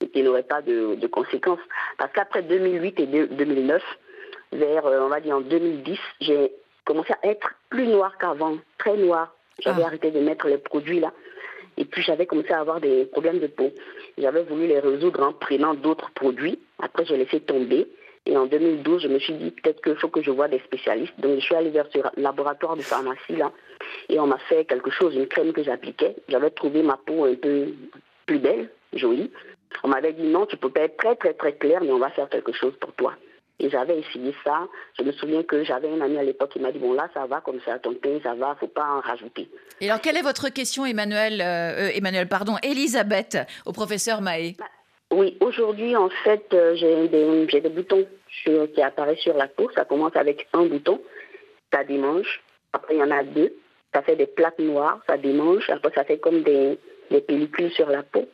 et 0.01 0.09
qui 0.09 0.22
n'aurait 0.22 0.43
pas 0.43 0.61
de, 0.61 1.07
conséquences. 1.07 1.59
Parce 1.97 2.11
qu'après 2.11 2.43
2008 2.43 2.99
et 2.99 3.05
2009, 3.05 3.82
vers, 4.51 4.86
euh, 4.86 5.01
on 5.01 5.07
va 5.07 5.22
dire 5.22 5.38
en 5.38 5.41
2010, 5.41 5.97
j'ai 6.20 6.51
commencé 6.86 7.14
à 7.14 7.28
être 7.28 7.53
plus 7.70 7.88
noir 7.88 8.18
qu'avant, 8.18 8.57
très 8.78 8.97
noir. 8.97 9.34
J'avais 9.59 9.84
ah. 9.84 9.88
arrêté 9.88 10.11
de 10.11 10.20
mettre 10.20 10.47
les 10.47 10.57
produits 10.57 10.99
là. 10.99 11.14
Et 11.78 11.86
puis 11.86 12.03
j'avais 12.03 12.26
commencé 12.26 12.51
à 12.51 12.59
avoir 12.59 12.82
des 12.82 13.05
problèmes 13.05 13.39
de 13.39 13.47
peau. 13.47 13.72
J'avais 14.18 14.43
voulu 14.43 14.68
les 14.68 14.80
résoudre 14.80 15.24
en 15.24 15.34
prenant 15.34 15.74
d'autres 15.74 16.11
produits. 16.11 16.59
Après, 16.80 17.05
j'ai 17.05 17.18
laissé 17.18 17.39
tomber. 17.39 17.88
Et 18.26 18.38
en 18.38 18.45
2012, 18.45 19.03
je 19.03 19.07
me 19.09 19.19
suis 19.19 19.34
dit 19.34 19.51
peut-être 19.51 19.84
qu'il 19.84 19.95
faut 19.97 20.07
que 20.07 20.21
je 20.21 20.32
vois 20.32 20.47
des 20.47 20.59
spécialistes. 20.59 21.13
Donc, 21.19 21.36
je 21.36 21.41
suis 21.41 21.55
allée 21.55 21.71
vers 21.71 21.88
ce 21.91 21.99
laboratoire 22.19 22.78
de 22.78 22.82
pharmacie 22.82 23.36
là 23.36 23.51
et 24.09 24.19
on 24.19 24.28
m'a 24.28 24.38
fait 24.49 24.65
quelque 24.65 24.91
chose, 24.91 25.15
une 25.15 25.28
crème 25.28 25.53
que 25.53 25.63
j'appliquais. 25.63 26.15
J'avais 26.30 26.49
trouvé 26.49 26.84
ma 26.84 26.97
peau 26.97 27.26
un 27.26 27.36
peu 27.36 27.74
plus 28.26 28.39
belle, 28.39 28.69
jolie. 28.93 29.32
On 29.84 29.88
m'avait 29.88 30.13
dit 30.13 30.24
non, 30.24 30.45
tu 30.45 30.57
peux 30.57 30.69
pas 30.69 30.82
être 30.82 30.97
très 30.97 31.15
très 31.15 31.34
très 31.34 31.53
clair, 31.53 31.82
mais 31.82 31.91
on 31.91 31.99
va 31.99 32.09
faire 32.11 32.30
quelque 32.30 32.53
chose 32.53 32.74
pour 32.80 32.93
toi. 32.93 33.13
Et 33.59 33.69
j'avais 33.69 33.99
essayé 33.99 34.34
ça. 34.43 34.67
Je 34.97 35.03
me 35.03 35.11
souviens 35.11 35.43
que 35.43 35.63
j'avais 35.63 35.89
un 35.89 36.01
ami 36.01 36.17
à 36.17 36.24
l'époque 36.24 36.51
qui 36.51 36.59
m'a 36.59 36.71
dit 36.71 36.80
bon 36.80 36.93
là 36.93 37.09
ça 37.13 37.26
va 37.26 37.41
comme 37.41 37.59
ça, 37.65 37.80
ton 37.80 37.93
teint 37.93 38.19
ça 38.21 38.36
va, 38.36 38.55
faut 38.59 38.67
pas 38.67 38.86
en 38.86 38.99
rajouter. 38.99 39.49
Et 39.82 39.89
alors 39.89 40.01
quelle 40.01 40.17
est 40.17 40.21
votre 40.21 40.49
question, 40.49 40.86
Emmanuel, 40.86 41.41
euh, 41.41 41.89
Emmanuel 41.93 42.28
pardon, 42.28 42.55
Elisabeth, 42.63 43.38
au 43.65 43.71
professeur 43.71 44.21
Mahé? 44.21 44.55
Bah, 44.57 44.65
oui, 45.14 45.38
aujourd'hui, 45.39 45.95
en 45.95 46.09
fait, 46.09 46.45
euh, 46.53 46.76
j'ai 46.76 47.07
des, 47.07 47.70
boutons 47.70 48.05
qui 48.45 48.82
apparaissent 48.82 49.20
sur 49.20 49.36
la 49.36 49.47
peau. 49.47 49.70
Ça 49.76 49.86
commence 49.86 50.16
avec 50.16 50.47
un 50.53 50.66
bouton, 50.66 51.01
ça 51.72 51.84
démange. 51.84 52.41
Après, 52.74 52.95
il 52.95 52.99
y 52.99 53.03
en 53.03 53.11
a 53.11 53.24
deux, 53.24 53.53
ça 53.93 54.01
fait 54.01 54.16
des 54.16 54.26
plaques 54.26 54.59
noires, 54.59 54.99
ça 55.07 55.18
démange. 55.18 55.70
Après, 55.70 55.91
ça 55.93 56.03
fait 56.03 56.18
comme 56.18 56.41
des, 56.43 56.78
pellicules 57.28 57.72
sur 57.72 57.89
la 57.89 58.03
peau. 58.03 58.28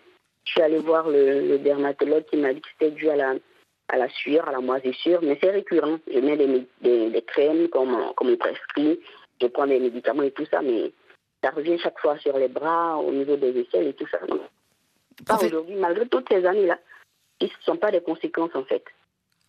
Je 0.45 0.51
suis 0.51 0.61
allée 0.61 0.77
voir 0.77 1.09
le, 1.09 1.57
dermatologue 1.57 2.25
qui 2.25 2.37
m'a 2.37 2.53
dit 2.53 2.61
que 2.61 2.67
c'était 2.71 2.91
dû 2.91 3.09
à 3.09 3.15
la, 3.15 4.09
sueur, 4.09 4.47
à 4.47 4.51
la 4.51 4.61
moisissure, 4.61 5.19
mais 5.21 5.37
c'est 5.41 5.51
récurrent. 5.51 5.99
Je 6.11 6.19
mets 6.19 6.37
des, 6.37 7.21
crèmes 7.27 7.67
comme, 7.69 8.13
comme 8.15 8.35
prescrit, 8.37 8.99
je 9.41 9.47
prends 9.47 9.67
des 9.67 9.79
médicaments 9.79 10.23
et 10.23 10.31
tout 10.31 10.45
ça, 10.45 10.61
mais 10.61 10.91
ça 11.43 11.51
revient 11.51 11.77
chaque 11.77 11.99
fois 11.99 12.17
sur 12.19 12.37
les 12.37 12.47
bras, 12.47 12.97
au 12.97 13.11
niveau 13.11 13.35
des 13.35 13.59
aisselles 13.59 13.87
et 13.87 13.93
tout 13.93 14.07
ça 14.07 14.19
aujourd'hui, 15.29 15.75
malgré 15.75 16.07
toutes 16.07 16.27
ces 16.29 16.45
années-là, 16.45 16.77
ce 17.41 17.45
ne 17.45 17.49
sont 17.65 17.77
pas 17.77 17.91
des 17.91 18.01
conséquences 18.01 18.55
en 18.55 18.63
fait. 18.63 18.83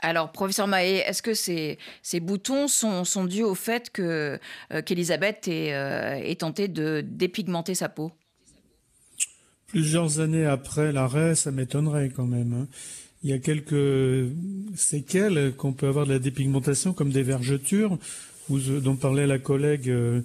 Alors, 0.03 0.33
professeur 0.33 0.67
Mahé, 0.67 0.99
est-ce 0.99 1.23
que 1.23 1.35
ces, 1.35 1.79
ces 2.03 2.21
boutons 2.21 2.69
sont, 2.69 3.05
sont, 3.05 3.25
dus 3.25 3.43
au 3.43 3.55
fait 3.55 3.91
que 3.91 4.39
euh, 4.73 4.83
qu'Elisabeth 4.83 5.47
ait, 5.47 5.75
euh, 5.75 6.35
tenté 6.37 6.69
de 6.69 7.03
dépigmenter 7.05 7.75
sa 7.75 7.91
peau? 7.91 8.11
Plusieurs 9.67 10.21
années 10.21 10.47
après 10.47 10.91
l'arrêt, 10.93 11.35
ça 11.35 11.51
m'étonnerait 11.51 12.09
quand 12.09 12.25
même. 12.25 12.55
Hein. 12.55 12.67
Il 13.23 13.31
y 13.31 13.35
a 13.35 13.39
quelques 13.39 14.33
séquelles 14.75 15.53
qu'on 15.57 15.75
peut 15.75 15.87
avoir 15.87 16.07
de 16.07 16.13
la 16.13 16.19
dépigmentation, 16.19 16.95
comme 16.95 17.11
des 17.11 17.23
vergetures, 17.23 17.99
dont 18.49 18.97
parlait 18.97 19.27
la 19.27 19.39
collègue 19.39 19.91
euh, 19.91 20.23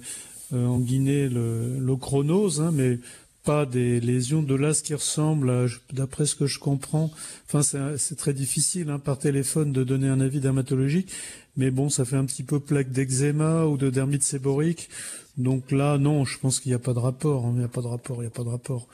en 0.52 0.78
Guinée, 0.78 1.28
l'ochronose, 1.28 2.62
hein, 2.62 2.70
mais 2.72 2.98
pas 3.46 3.64
des 3.64 4.00
lésions 4.00 4.42
de 4.42 4.54
là 4.56 4.74
ce 4.74 4.82
qui 4.82 4.92
ressemble, 4.92 5.68
d'après 5.92 6.26
ce 6.26 6.34
que 6.34 6.46
je 6.46 6.58
comprends. 6.58 7.12
Enfin, 7.46 7.62
c'est 7.96 8.16
très 8.16 8.34
difficile 8.34 8.90
hein, 8.90 8.98
par 8.98 9.18
téléphone 9.18 9.72
de 9.72 9.84
donner 9.84 10.08
un 10.08 10.20
avis 10.20 10.40
dermatologique, 10.40 11.12
mais 11.56 11.70
bon, 11.70 11.88
ça 11.88 12.04
fait 12.04 12.16
un 12.16 12.24
petit 12.24 12.42
peu 12.42 12.58
plaque 12.58 12.90
d'eczéma 12.90 13.64
ou 13.64 13.76
de 13.76 13.88
dermite 13.88 14.24
séborique. 14.24 14.90
Donc 15.38 15.70
là, 15.70 15.96
non, 15.96 16.24
je 16.24 16.38
pense 16.38 16.58
qu'il 16.58 16.70
n'y 16.70 16.76
a 16.76 16.80
pas 16.80 16.92
de 16.92 16.98
rapport. 16.98 17.46
Hein. 17.46 17.52
Il 17.54 17.58
n'y 17.60 17.64
a 17.64 17.68
pas 17.68 17.82
de 17.82 17.86
rapport. 17.86 18.16
Il 18.18 18.22
n'y 18.22 18.26
a 18.26 18.30
pas 18.30 18.44
de 18.44 18.48
rapport. 18.48 18.88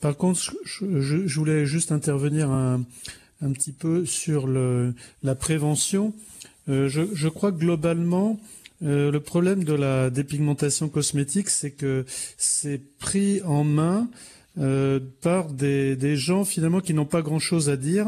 Par 0.00 0.16
contre, 0.16 0.40
je, 0.64 1.34
voulais 1.34 1.66
juste 1.66 1.90
intervenir 1.90 2.50
un, 2.50 2.84
un 3.42 3.52
petit 3.52 3.72
peu 3.72 4.04
sur 4.06 4.46
la 4.46 5.34
prévention. 5.34 6.14
Euh, 6.68 6.88
je, 6.88 7.02
je, 7.12 7.28
crois 7.28 7.52
que 7.52 7.58
globalement, 7.58 8.38
euh, 8.82 9.10
le 9.10 9.20
problème 9.20 9.64
de 9.64 9.72
la 9.72 10.10
dépigmentation 10.10 10.88
cosmétique, 10.88 11.48
c'est 11.48 11.70
que 11.70 12.04
c'est 12.36 12.80
pris 12.98 13.40
en 13.42 13.64
main 13.64 14.08
euh, 14.58 15.00
par 15.20 15.50
des, 15.50 16.16
gens 16.16 16.44
finalement 16.44 16.80
qui 16.80 16.94
n'ont 16.94 17.06
pas 17.06 17.22
grand-chose 17.22 17.70
à 17.70 17.76
dire 17.76 18.06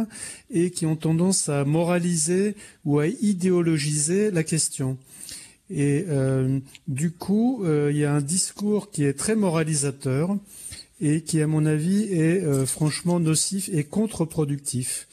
et 0.50 0.70
qui 0.70 0.86
ont 0.86 0.96
tendance 0.96 1.48
à 1.48 1.64
moraliser 1.64 2.56
ou 2.84 2.98
à 2.98 3.06
idéologiser 3.06 4.30
la 4.30 4.44
question. 4.44 4.98
Et 5.70 6.04
euh, 6.08 6.58
du 6.88 7.10
coup, 7.10 7.64
il 7.64 7.96
y 7.96 8.04
a 8.04 8.12
un 8.12 8.20
discours 8.20 8.90
qui 8.90 9.04
est 9.04 9.14
très 9.14 9.34
moralisateur 9.34 10.36
et 11.00 11.22
qui, 11.22 11.40
à 11.40 11.46
mon 11.46 11.66
avis, 11.66 12.04
est 12.04 12.66
franchement 12.66 13.20
nocif 13.20 13.68
et 13.72 13.84
contre-productif. 13.84 15.06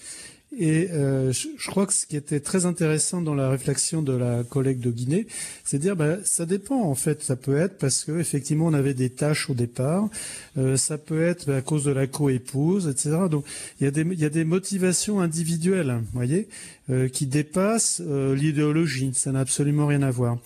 Et 0.57 0.89
euh, 0.91 1.31
je, 1.31 1.67
crois 1.67 1.87
que 1.87 1.93
ce 1.93 2.05
qui 2.05 2.15
était 2.15 2.39
très 2.39 2.65
intéressant 2.65 3.21
dans 3.21 3.33
la 3.33 3.49
réflexion 3.49 4.01
de 4.01 4.13
la 4.13 4.43
collègue 4.43 4.79
de 4.79 4.91
Guinée, 4.91 5.25
c'est 5.63 5.77
de 5.77 5.81
dire 5.81 5.95
bah, 5.95 6.17
ça 6.23 6.45
dépend 6.45 6.81
en 6.81 6.95
fait. 6.95 7.23
Ça 7.23 7.35
peut 7.35 7.57
être 7.57 7.77
parce 7.77 8.03
que 8.03 8.19
effectivement 8.19 8.67
on 8.67 8.73
avait 8.73 8.93
des 8.93 9.09
tâches 9.09 9.49
au 9.49 9.53
départ. 9.53 10.09
Euh, 10.57 10.77
ça 10.77 10.97
peut 10.97 11.23
être 11.23 11.51
à 11.51 11.61
cause 11.61 11.85
de 11.85 11.91
la 11.91 12.05
coépouse, 12.05 12.87
etc. 12.87 13.17
Donc 13.31 13.45
il 13.79 13.85
y 13.85 13.87
a 13.87 13.91
des 13.91 14.01
il 14.01 14.19
y 14.19 14.25
a 14.25 14.29
des 14.29 14.43
motivations 14.43 15.21
individuelles, 15.21 16.01
voyez, 16.13 16.47
euh, 16.89 17.07
qui 17.07 17.25
dépassent 17.25 18.01
euh, 18.05 18.35
l'idéologie. 18.35 19.11
Ça 19.15 19.31
n'a 19.31 19.39
absolument 19.39 19.87
rien 19.87 20.03
à 20.03 20.11
voir. 20.11 20.37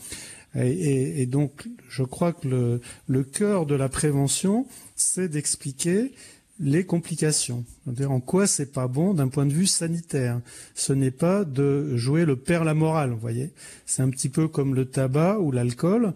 Et, 0.55 0.69
et, 0.69 1.21
et, 1.21 1.25
donc 1.25 1.67
je 1.89 2.03
crois 2.03 2.31
que 2.31 2.47
le, 2.47 2.81
le 3.07 3.23
cœur 3.23 3.65
de 3.65 3.75
la 3.75 3.89
prévention, 3.89 4.65
c'est 4.95 5.27
d'expliquer 5.27 6.13
les 6.59 6.85
complications. 6.85 7.63
En 8.07 8.19
quoi 8.19 8.47
c'est 8.47 8.71
pas 8.71 8.87
bon 8.87 9.13
d'un 9.13 9.27
point 9.27 9.45
de 9.45 9.53
vue 9.53 9.67
sanitaire? 9.67 10.41
Ce 10.75 10.93
n'est 10.93 11.11
pas 11.11 11.43
de 11.43 11.95
jouer 11.95 12.25
le 12.25 12.35
père 12.35 12.63
la 12.63 12.73
morale, 12.73 13.11
vous 13.11 13.19
voyez. 13.19 13.51
C'est 13.85 14.01
un 14.01 14.09
petit 14.09 14.29
peu 14.29 14.47
comme 14.47 14.75
le 14.75 14.85
tabac 14.85 15.39
ou 15.39 15.51
l'alcool. 15.51 16.13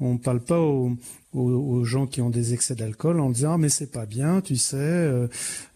On 0.00 0.14
ne 0.14 0.18
parle 0.18 0.40
pas 0.40 0.58
aux, 0.58 1.84
gens 1.84 2.06
qui 2.06 2.20
ont 2.20 2.30
des 2.30 2.54
excès 2.54 2.74
d'alcool 2.74 3.20
en 3.20 3.30
disant 3.30 3.54
ah, 3.54 3.58
mais 3.58 3.68
c'est 3.68 3.90
pas 3.90 4.04
bien, 4.04 4.40
tu 4.40 4.56
sais. 4.56 4.76
Euh, 4.76 5.28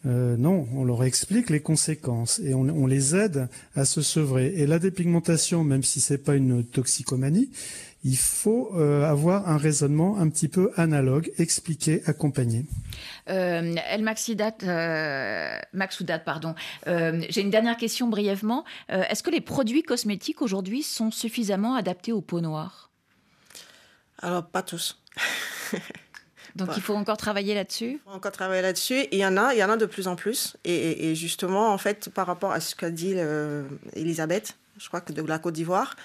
euh, 0.07 0.37
non, 0.37 0.67
on 0.75 0.85
leur 0.85 1.05
explique 1.05 1.49
les 1.49 1.61
conséquences 1.61 2.41
et 2.41 2.53
on, 2.53 2.63
on, 2.63 2.87
les 2.87 3.15
aide 3.15 3.49
à 3.75 3.85
se 3.85 4.03
sevrer. 4.03 4.53
Et 4.57 4.67
la 4.67 4.79
dépigmentation, 4.79 5.63
même 5.63 5.85
si 5.85 6.01
c'est 6.01 6.19
pas 6.19 6.35
une 6.35 6.65
toxicomanie, 6.65 7.51
il 8.07 8.17
faut 8.17 8.71
euh, 8.77 9.03
avoir 9.03 9.49
un 9.49 9.57
raisonnement 9.57 10.17
un 10.19 10.29
petit 10.29 10.47
peu 10.47 10.71
analogue, 10.77 11.33
expliqué, 11.39 12.03
accompagné. 12.07 12.65
Euh, 13.29 13.75
El 13.91 14.05
Maxoudat, 14.05 14.55
euh, 14.63 16.19
pardon. 16.25 16.55
Euh, 16.87 17.21
j'ai 17.29 17.41
une 17.41 17.51
dernière 17.51 17.77
question 17.77 18.07
brièvement. 18.07 18.65
Est-ce 18.89 19.25
que 19.25 19.31
les 19.31 19.41
produits 19.41 19.83
cosmétiques 19.83 20.41
aujourd'hui 20.41 20.85
sont 20.85 21.11
suffisamment 21.11 21.75
adaptés 21.75 22.13
aux 22.13 22.21
peaux 22.21 22.41
noires 22.41 22.91
Alors, 24.23 24.47
pas 24.47 24.63
tous. 24.63 25.03
Donc 26.55 26.71
il 26.77 26.83
faut 26.83 26.95
encore 26.95 27.17
travailler 27.17 27.55
là-dessus? 27.55 27.91
Il 27.91 28.01
faut 28.05 28.17
encore 28.17 28.33
travailler 28.33 28.63
là-dessus. 28.63 29.09
Il 29.11 29.19
y 29.19 29.27
en 29.27 29.37
a, 29.37 29.53
il 29.53 29.59
y 29.59 29.65
en 29.65 29.69
a 29.69 29.77
de 29.77 29.85
plus 29.85 30.07
en 30.07 30.15
plus. 30.15 30.57
Et, 30.65 31.17
justement, 31.17 31.73
en 31.73 31.79
fait, 31.79 32.09
par 32.09 32.29
rapport 32.29 32.53
à 32.53 32.61
ce 32.61 32.77
qu'a 32.77 32.91
dit 32.91 33.17
Elisabeth, 33.95 34.57
je 34.79 34.89
crois 34.89 35.01
que 35.01 35.13
de 35.13 35.23
la 35.23 35.39
Côte 35.39 35.55
d'Ivoire. 35.55 35.97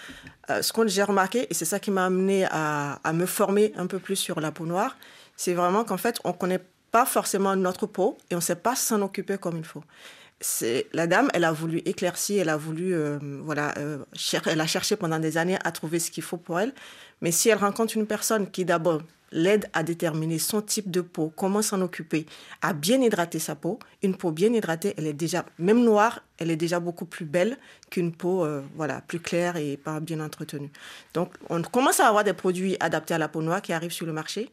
Euh, 0.50 0.62
ce 0.62 0.74
que 0.74 0.88
j'ai 0.88 1.04
remarqué, 1.04 1.48
et 1.50 1.54
c'est 1.54 1.66
ça 1.66 1.80
qui 1.80 1.92
m'a 1.92 2.06
amené 2.06 2.46
à, 2.50 3.00
me 3.14 3.26
former 3.26 3.74
un 3.78 3.88
peu 3.88 4.00
plus 4.00 4.16
sur 4.16 4.40
la 4.40 4.52
peau 4.52 4.66
noire, 4.66 4.98
c'est 5.36 5.54
vraiment 5.54 5.84
qu'en 5.84 5.98
fait, 5.98 6.20
on 6.24 6.30
ne 6.30 6.34
connaît 6.34 6.62
pas 6.92 7.06
forcément 7.06 7.56
notre 7.56 7.88
peau 7.88 8.18
et 8.30 8.36
on 8.36 8.40
ne 8.40 8.44
sait 8.44 8.56
pas 8.56 8.76
s'en 8.76 9.02
occuper 9.02 9.38
comme 9.38 9.58
il 9.58 9.66
faut. 9.66 9.84
C'est 10.40 10.88
la 10.94 11.08
dame, 11.08 11.30
elle 11.34 11.44
a 11.44 11.52
voulu 11.52 11.80
éclaircir, 11.86 12.42
elle 12.42 12.50
a 12.50 12.58
voulu, 12.58 12.94
euh, 12.96 13.20
voilà, 13.44 13.74
euh, 13.78 14.00
elle 14.46 14.62
a 14.62 14.68
cherché 14.68 14.96
pendant 14.96 15.20
des 15.20 15.38
années 15.38 15.58
à 15.64 15.72
trouver 15.72 16.00
ce 16.00 16.10
qu'il 16.10 16.24
faut 16.24 16.38
pour 16.38 16.60
elle. 16.60 16.74
Mais 17.22 17.32
si 17.32 17.50
elle 17.50 17.60
rencontre 17.60 17.96
une 17.96 18.08
personne 18.08 18.50
qui 18.50 18.66
d'abord 18.66 19.02
l'aide 19.32 19.70
à 19.74 19.84
déterminer 19.84 20.40
son 20.40 20.62
type 20.62 20.92
de 20.92 21.02
peau, 21.02 21.32
comment 21.36 21.62
s'en 21.62 21.82
occuper, 21.82 22.26
à 22.62 22.74
bien 22.74 23.02
hydrater 23.02 23.40
sa 23.40 23.56
peau. 23.56 23.80
Une 24.04 24.16
peau 24.16 24.32
bien 24.32 24.54
hydratée, 24.54 24.94
elle 24.98 25.08
est 25.08 25.14
déjà, 25.14 25.46
même 25.58 25.84
noire, 25.84 26.22
elle 26.38 26.52
est 26.52 26.56
déjà 26.56 26.80
beaucoup 26.80 27.06
plus 27.06 27.26
belle 27.26 27.58
qu'une 27.90 28.12
peau 28.12 28.46
euh, 28.46 28.62
voilà, 28.76 29.02
plus 29.02 29.20
claire 29.20 29.58
et 29.58 29.78
pas 29.78 30.00
bien 30.00 30.20
entretenue. 30.20 30.72
Donc, 31.14 31.34
on 31.50 31.62
commence 31.62 32.00
à 32.00 32.08
avoir 32.08 32.24
des 32.24 32.34
produits 32.34 32.78
adaptés 32.80 33.14
à 33.14 33.18
la 33.18 33.28
peau 33.28 33.42
noire 33.42 33.62
qui 33.62 33.74
arrivent 33.74 33.92
sur 33.92 34.06
le 34.06 34.14
marché. 34.14 34.50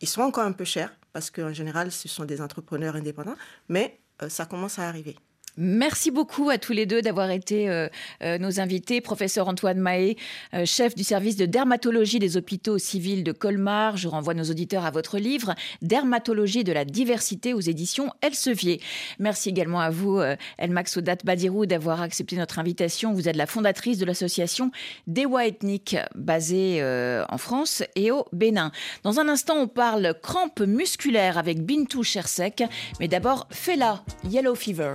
Ils 0.00 0.08
sont 0.08 0.22
encore 0.22 0.44
un 0.44 0.52
peu 0.52 0.64
chers 0.64 0.92
parce 1.12 1.30
qu'en 1.30 1.52
général, 1.52 1.90
ce 1.90 2.08
sont 2.08 2.24
des 2.24 2.40
entrepreneurs 2.40 2.96
indépendants, 2.96 3.36
mais 3.68 3.98
euh, 4.22 4.28
ça 4.28 4.46
commence 4.46 4.78
à 4.78 4.88
arriver. 4.88 5.16
Merci 5.58 6.10
beaucoup 6.10 6.50
à 6.50 6.58
tous 6.58 6.74
les 6.74 6.84
deux 6.84 7.00
d'avoir 7.00 7.30
été 7.30 7.70
euh, 7.70 7.88
euh, 8.22 8.36
nos 8.36 8.60
invités. 8.60 9.00
Professeur 9.00 9.48
Antoine 9.48 9.78
Mahé, 9.78 10.18
euh, 10.52 10.66
chef 10.66 10.94
du 10.94 11.02
service 11.02 11.36
de 11.36 11.46
dermatologie 11.46 12.18
des 12.18 12.36
hôpitaux 12.36 12.76
civils 12.76 13.24
de 13.24 13.32
Colmar. 13.32 13.96
Je 13.96 14.06
renvoie 14.06 14.34
nos 14.34 14.44
auditeurs 14.44 14.84
à 14.84 14.90
votre 14.90 15.18
livre 15.18 15.54
Dermatologie 15.80 16.62
de 16.62 16.72
la 16.72 16.84
diversité 16.84 17.54
aux 17.54 17.60
éditions 17.60 18.10
Elsevier. 18.20 18.82
Merci 19.18 19.48
également 19.48 19.80
à 19.80 19.88
vous, 19.88 20.20
Elmax 20.58 20.92
Soudat 20.92 21.16
Badirou, 21.24 21.64
d'avoir 21.64 22.02
accepté 22.02 22.36
notre 22.36 22.58
invitation. 22.58 23.14
Vous 23.14 23.26
êtes 23.26 23.36
la 23.36 23.46
fondatrice 23.46 23.96
de 23.96 24.04
l'association 24.04 24.70
Dewa 25.06 25.46
Ethnique, 25.46 25.96
basée 26.14 26.82
en 27.28 27.38
France 27.38 27.82
et 27.94 28.10
au 28.10 28.26
Bénin. 28.32 28.72
Dans 29.04 29.20
un 29.20 29.28
instant, 29.28 29.56
on 29.56 29.68
parle 29.68 30.14
crampes 30.22 30.60
musculaires 30.60 31.38
avec 31.38 31.64
Bintou 31.64 32.02
Chersek. 32.02 32.64
Mais 33.00 33.08
d'abord, 33.08 33.46
Fela, 33.50 34.02
Yellow 34.28 34.54
Fever. 34.54 34.94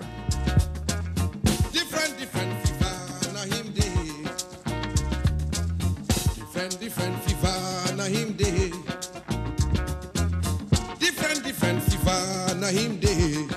Different, 11.89 12.59
na 12.61 12.67
him 12.67 12.99
day. 12.99 13.47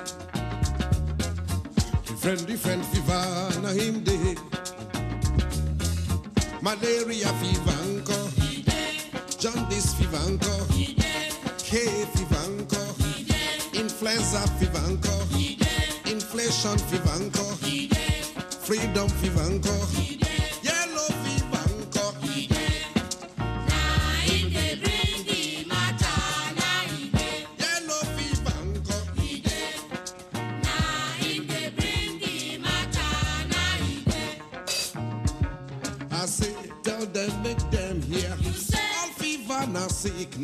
Different, 2.07 2.47
different 2.47 2.85
fever, 2.87 3.61
na 3.63 3.71
him 3.71 4.03
day. 4.05 4.37
Malaria 6.63 7.29
fever, 7.41 7.77
anko. 7.85 8.19
Jaundice 9.39 9.95
fever. 9.95 10.19
Hay 11.71 12.07
fever. 12.15 12.45
Influenza 13.75 14.47
fever. 14.59 14.87
Inflation 16.07 16.79
fever. 16.79 17.19
Freedom 18.65 19.09
fever, 19.09 19.43
anko. 19.43 20.04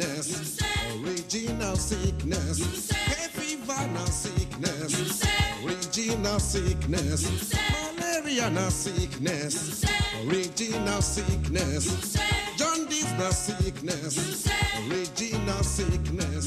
Sickness. 0.01 0.59
Original 1.03 1.77
sickness. 1.77 2.91
Hay 2.91 3.29
fever 3.29 3.89
na 3.93 4.05
sickness. 4.07 5.23
Original 5.65 6.41
sickness. 6.41 7.53
Malaria 7.99 8.51
na 8.51 8.69
sickness. 8.71 9.85
Original 10.27 11.03
sickness. 11.03 12.17
Jaundice 12.57 13.13
na 13.19 13.31
sickness. 13.31 14.47
Original 14.89 15.65
sickness. 15.65 16.47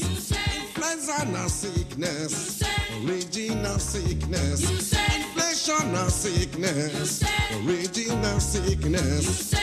Influenza 0.56 1.24
na 1.32 1.48
sickness. 1.48 2.62
Original 3.04 3.78
sickness. 3.78 4.92
Inflation 5.16 5.92
na 5.92 6.08
sickness. 6.08 7.22
Original 7.64 8.40
sickness. 8.40 9.54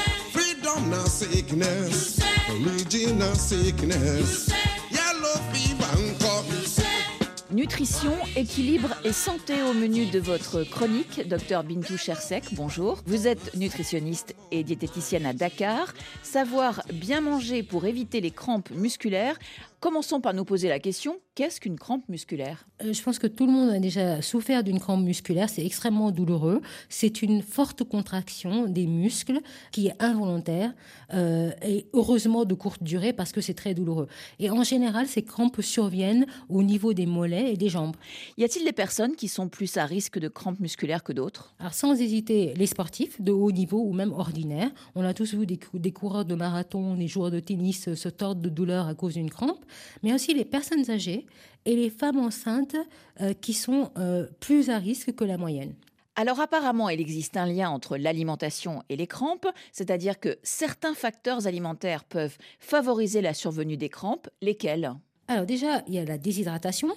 Nutrition, 7.51 8.13
équilibre 8.37 8.89
et 9.03 9.11
santé 9.11 9.61
au 9.63 9.73
menu 9.73 10.05
de 10.05 10.19
votre 10.19 10.63
chronique, 10.63 11.27
docteur 11.27 11.63
Bintou 11.63 11.97
Chersek, 11.97 12.53
bonjour. 12.53 13.01
Vous 13.05 13.27
êtes 13.27 13.55
nutritionniste 13.55 14.35
et 14.51 14.63
diététicienne 14.63 15.25
à 15.25 15.33
Dakar. 15.33 15.93
Savoir 16.23 16.81
bien 16.93 17.19
manger 17.19 17.61
pour 17.61 17.85
éviter 17.87 18.21
les 18.21 18.31
crampes 18.31 18.69
musculaires. 18.71 19.37
Commençons 19.81 20.21
par 20.21 20.35
nous 20.35 20.45
poser 20.45 20.69
la 20.69 20.77
question, 20.79 21.17
qu'est-ce 21.33 21.59
qu'une 21.59 21.75
crampe 21.79 22.07
musculaire? 22.07 22.67
Euh, 22.83 22.93
Je 22.93 23.01
pense 23.01 23.17
que 23.17 23.25
tout 23.25 23.47
le 23.47 23.51
monde 23.51 23.71
a 23.71 23.79
déjà 23.79 24.21
souffert 24.21 24.63
d'une 24.63 24.79
crampe 24.79 25.01
musculaire. 25.03 25.49
C'est 25.49 25.65
extrêmement 25.65 26.11
douloureux. 26.11 26.61
C'est 26.87 27.23
une 27.23 27.41
forte 27.41 27.83
contraction 27.83 28.67
des 28.67 28.85
muscles 28.85 29.39
qui 29.71 29.87
est 29.87 29.95
involontaire 29.99 30.71
euh, 31.15 31.49
et 31.65 31.87
heureusement 31.93 32.45
de 32.45 32.53
courte 32.53 32.83
durée 32.83 33.11
parce 33.11 33.31
que 33.31 33.41
c'est 33.41 33.55
très 33.55 33.73
douloureux. 33.73 34.07
Et 34.37 34.51
en 34.51 34.63
général, 34.63 35.07
ces 35.07 35.23
crampes 35.23 35.61
surviennent 35.61 36.27
au 36.47 36.61
niveau 36.61 36.93
des 36.93 37.07
mollets 37.07 37.53
et 37.53 37.57
des 37.57 37.69
jambes. 37.69 37.95
Y 38.37 38.43
a-t-il 38.43 38.63
des 38.63 38.73
personnes 38.73 39.15
qui 39.15 39.27
sont 39.27 39.49
plus 39.49 39.77
à 39.77 39.85
risque 39.85 40.19
de 40.19 40.27
crampes 40.27 40.59
musculaires 40.59 41.03
que 41.03 41.11
d'autres? 41.11 41.55
Alors 41.57 41.73
sans 41.73 41.99
hésiter, 41.99 42.53
les 42.55 42.67
sportifs 42.67 43.19
de 43.19 43.31
haut 43.31 43.51
niveau 43.51 43.79
ou 43.81 43.93
même 43.93 44.11
ordinaires. 44.13 44.69
On 44.93 45.03
a 45.03 45.15
tous 45.15 45.33
vu 45.33 45.47
des, 45.47 45.57
cou- 45.57 45.79
des 45.79 45.91
coureurs 45.91 46.25
de 46.25 46.35
marathon, 46.35 46.93
des 46.93 47.07
joueurs 47.07 47.31
de 47.31 47.39
tennis 47.39 47.95
se 47.95 48.09
tordre 48.09 48.41
de 48.43 48.49
douleur 48.49 48.85
à 48.85 48.93
cause 48.93 49.15
d'une 49.15 49.31
crampe, 49.31 49.57
mais 50.03 50.13
aussi 50.13 50.33
les 50.33 50.45
personnes 50.45 50.89
âgées 50.89 51.25
et 51.65 51.75
les 51.75 51.89
femmes 51.89 52.19
enceintes 52.19 52.75
euh, 53.21 53.33
qui 53.33 53.53
sont 53.53 53.91
euh, 53.97 54.27
plus 54.39 54.69
à 54.69 54.77
risque 54.77 55.13
que 55.13 55.23
la 55.23 55.37
moyenne. 55.37 55.75
Alors 56.15 56.39
apparemment, 56.39 56.89
il 56.89 56.99
existe 56.99 57.37
un 57.37 57.45
lien 57.45 57.69
entre 57.69 57.97
l'alimentation 57.97 58.83
et 58.89 58.95
les 58.97 59.07
crampes, 59.07 59.47
c'est-à-dire 59.71 60.19
que 60.19 60.37
certains 60.43 60.93
facteurs 60.93 61.47
alimentaires 61.47 62.03
peuvent 62.03 62.37
favoriser 62.59 63.21
la 63.21 63.33
survenue 63.33 63.77
des 63.77 63.89
crampes, 63.89 64.29
lesquels? 64.41 64.93
Alors 65.27 65.45
déjà, 65.45 65.83
il 65.87 65.93
y 65.93 65.99
a 65.99 66.05
la 66.05 66.17
déshydratation. 66.17 66.89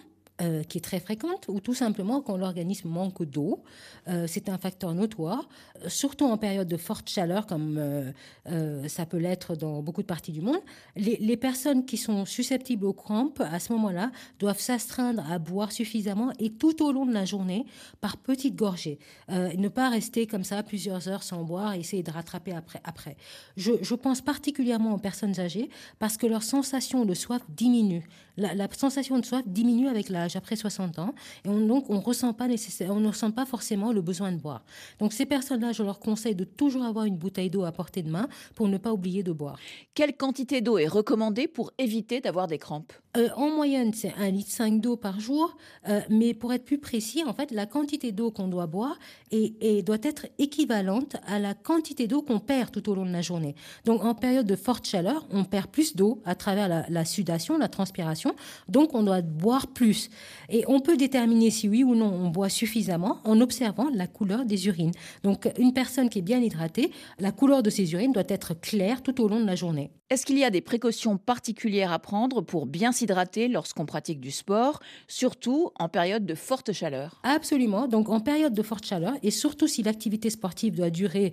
Euh, 0.42 0.64
qui 0.64 0.78
est 0.78 0.80
très 0.80 0.98
fréquente, 0.98 1.46
ou 1.46 1.60
tout 1.60 1.74
simplement 1.74 2.20
quand 2.20 2.36
l'organisme 2.36 2.88
manque 2.88 3.22
d'eau. 3.22 3.62
Euh, 4.08 4.26
c'est 4.26 4.48
un 4.48 4.58
facteur 4.58 4.92
notoire, 4.92 5.48
surtout 5.86 6.24
en 6.24 6.36
période 6.36 6.66
de 6.66 6.76
forte 6.76 7.08
chaleur, 7.08 7.46
comme 7.46 7.78
euh, 7.78 8.88
ça 8.88 9.06
peut 9.06 9.18
l'être 9.18 9.54
dans 9.54 9.80
beaucoup 9.80 10.02
de 10.02 10.08
parties 10.08 10.32
du 10.32 10.40
monde. 10.40 10.58
Les, 10.96 11.36
personnes 11.36 11.86
qui 11.86 11.96
sont 11.96 12.24
susceptibles 12.24 12.84
aux 12.84 12.92
crampes, 12.92 13.40
à 13.42 13.60
ce 13.60 13.72
moment-là, 13.74 14.10
doivent 14.40 14.58
s'astreindre 14.58 15.24
à 15.30 15.38
boire 15.38 15.70
suffisamment 15.70 16.32
et 16.40 16.50
tout 16.50 16.84
au 16.84 16.90
long 16.90 17.06
de 17.06 17.12
la 17.12 17.24
journée, 17.24 17.64
par 18.00 18.16
petites 18.16 18.56
gorgées. 18.56 18.98
Ne 19.28 19.68
pas 19.68 19.88
rester 19.88 20.26
comme 20.26 20.42
ça 20.42 20.64
plusieurs 20.64 21.06
heures 21.06 21.22
sans 21.22 21.44
boire 21.44 21.74
et 21.74 21.78
essayer 21.78 22.02
de 22.02 22.10
rattraper 22.10 22.54
après. 22.82 23.16
Je, 23.56 23.94
pense 23.94 24.20
particulièrement 24.20 24.94
aux 24.94 24.98
personnes 24.98 25.38
âgées 25.38 25.70
parce 26.00 26.16
que 26.16 26.26
leur 26.26 26.42
sensation 26.42 27.04
de 27.04 27.14
soif 27.14 27.42
diminue. 27.48 28.08
La, 28.36 28.52
la 28.52 28.66
sensation 28.72 29.20
de 29.20 29.24
soif 29.24 29.44
diminue 29.46 29.86
avec 29.86 30.08
l'âge, 30.24 30.36
après 30.36 30.56
60 30.56 30.98
ans, 30.98 31.14
et 31.44 31.48
on, 31.48 31.66
donc 31.66 31.88
on 31.90 32.00
ressent 32.00 32.32
pas 32.32 32.48
nécessaire, 32.48 32.90
on 32.92 33.00
ne 33.00 33.08
ressent 33.08 33.30
pas 33.30 33.46
forcément 33.46 33.92
le 33.92 34.02
besoin 34.02 34.32
de 34.32 34.38
boire. 34.38 34.64
Donc 34.98 35.12
ces 35.12 35.26
personnes-là, 35.26 35.72
je 35.72 35.82
leur 35.82 35.98
conseille 36.00 36.34
de 36.34 36.44
toujours 36.44 36.84
avoir 36.84 37.04
une 37.04 37.16
bouteille 37.16 37.50
d'eau 37.50 37.64
à 37.64 37.72
portée 37.72 38.02
de 38.02 38.10
main 38.10 38.28
pour 38.54 38.68
ne 38.68 38.78
pas 38.78 38.92
oublier 38.92 39.22
de 39.22 39.32
boire. 39.32 39.58
Quelle 39.94 40.16
quantité 40.16 40.60
d'eau 40.60 40.78
est 40.78 40.88
recommandée 40.88 41.46
pour 41.48 41.72
éviter 41.78 42.20
d'avoir 42.20 42.46
des 42.46 42.58
crampes? 42.58 42.92
Euh, 43.16 43.28
en 43.36 43.48
moyenne, 43.48 43.92
c'est 43.94 44.08
1,5 44.18 44.32
litre 44.32 44.80
d'eau 44.80 44.96
par 44.96 45.20
jour, 45.20 45.56
euh, 45.88 46.00
mais 46.10 46.34
pour 46.34 46.52
être 46.52 46.64
plus 46.64 46.78
précis, 46.78 47.22
en 47.24 47.32
fait, 47.32 47.52
la 47.52 47.64
quantité 47.66 48.10
d'eau 48.10 48.32
qu'on 48.32 48.48
doit 48.48 48.66
boire 48.66 48.98
est, 49.30 49.54
est- 49.62 49.82
doit 49.82 49.98
être 50.02 50.26
équivalente 50.38 51.16
à 51.26 51.38
la 51.38 51.54
quantité 51.54 52.08
d'eau 52.08 52.22
qu'on 52.22 52.40
perd 52.40 52.72
tout 52.72 52.88
au 52.90 52.94
long 52.96 53.06
de 53.06 53.12
la 53.12 53.22
journée. 53.22 53.54
Donc, 53.84 54.04
en 54.04 54.14
période 54.14 54.46
de 54.46 54.56
forte 54.56 54.84
chaleur, 54.86 55.26
on 55.30 55.44
perd 55.44 55.68
plus 55.68 55.94
d'eau 55.94 56.20
à 56.24 56.34
travers 56.34 56.68
la, 56.68 56.86
la 56.88 57.04
sudation, 57.04 57.56
la 57.56 57.68
transpiration, 57.68 58.34
donc 58.68 58.94
on 58.94 59.02
doit 59.04 59.22
boire 59.22 59.68
plus. 59.68 60.10
Et 60.48 60.64
on 60.68 60.80
peut 60.80 60.96
déterminer 60.96 61.50
si 61.50 61.68
oui 61.68 61.84
ou 61.84 61.94
non 61.94 62.12
on 62.12 62.28
boit 62.28 62.48
suffisamment 62.48 63.18
en 63.24 63.40
observant 63.40 63.88
la 63.92 64.06
couleur 64.06 64.44
des 64.44 64.66
urines. 64.66 64.92
Donc, 65.22 65.48
une 65.58 65.72
personne 65.72 66.08
qui 66.08 66.18
est 66.18 66.22
bien 66.22 66.40
hydratée, 66.40 66.90
la 67.18 67.32
couleur 67.32 67.62
de 67.62 67.70
ses 67.70 67.92
urines 67.92 68.12
doit 68.12 68.24
être 68.28 68.54
claire 68.54 69.02
tout 69.02 69.20
au 69.20 69.28
long 69.28 69.40
de 69.40 69.46
la 69.46 69.54
journée. 69.54 69.90
Est-ce 70.10 70.26
qu'il 70.26 70.38
y 70.38 70.44
a 70.44 70.50
des 70.50 70.60
précautions 70.60 71.16
particulières 71.16 71.90
à 71.90 71.98
prendre 71.98 72.42
pour 72.42 72.66
bien 72.66 72.92
s'hydrater 72.92 73.48
lorsqu'on 73.48 73.86
pratique 73.86 74.20
du 74.20 74.30
sport, 74.30 74.80
surtout 75.08 75.70
en 75.76 75.88
période 75.88 76.26
de 76.26 76.34
forte 76.34 76.72
chaleur? 76.72 77.20
Absolument. 77.22 77.88
Donc 77.88 78.10
en 78.10 78.20
période 78.20 78.52
de 78.52 78.62
forte 78.62 78.84
chaleur, 78.84 79.14
et 79.22 79.30
surtout 79.30 79.66
si 79.66 79.82
l'activité 79.82 80.28
sportive 80.28 80.76
doit 80.76 80.90
durer 80.90 81.32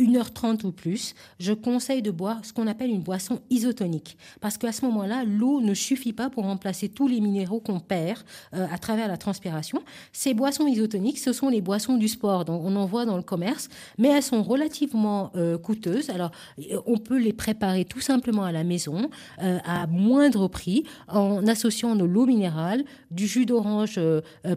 1h30 0.00 0.64
ou 0.64 0.72
plus, 0.72 1.14
je 1.38 1.52
conseille 1.52 2.00
de 2.00 2.10
boire 2.10 2.42
ce 2.42 2.54
qu'on 2.54 2.66
appelle 2.66 2.90
une 2.90 3.02
boisson 3.02 3.40
isotonique. 3.50 4.16
Parce 4.40 4.56
qu'à 4.56 4.72
ce 4.72 4.86
moment-là, 4.86 5.24
l'eau 5.24 5.60
ne 5.60 5.74
suffit 5.74 6.14
pas 6.14 6.30
pour 6.30 6.44
remplacer 6.44 6.88
tous 6.88 7.08
les 7.08 7.20
minéraux 7.20 7.60
qu'on 7.60 7.80
perd 7.80 8.15
euh, 8.54 8.66
à 8.70 8.78
travers 8.78 9.08
la 9.08 9.16
transpiration. 9.16 9.82
Ces 10.12 10.34
boissons 10.34 10.66
isotoniques, 10.66 11.18
ce 11.18 11.32
sont 11.32 11.48
les 11.48 11.60
boissons 11.60 11.96
du 11.96 12.08
sport. 12.08 12.44
Donc 12.44 12.62
on 12.64 12.76
en 12.76 12.86
voit 12.86 13.04
dans 13.04 13.16
le 13.16 13.22
commerce, 13.22 13.68
mais 13.98 14.08
elles 14.08 14.22
sont 14.22 14.42
relativement 14.42 15.32
euh, 15.36 15.58
coûteuses. 15.58 16.10
Alors 16.10 16.30
euh, 16.58 16.80
on 16.86 16.98
peut 16.98 17.18
les 17.18 17.32
préparer 17.32 17.84
tout 17.84 18.00
simplement 18.00 18.44
à 18.44 18.52
la 18.52 18.64
maison 18.64 19.10
à 19.38 19.86
moindre 19.86 20.48
prix 20.48 20.84
en 21.08 21.46
associant 21.46 21.96
de 21.96 22.04
l'eau 22.04 22.26
minérale, 22.26 22.84
du 23.10 23.26
jus 23.26 23.46
d'orange 23.46 24.00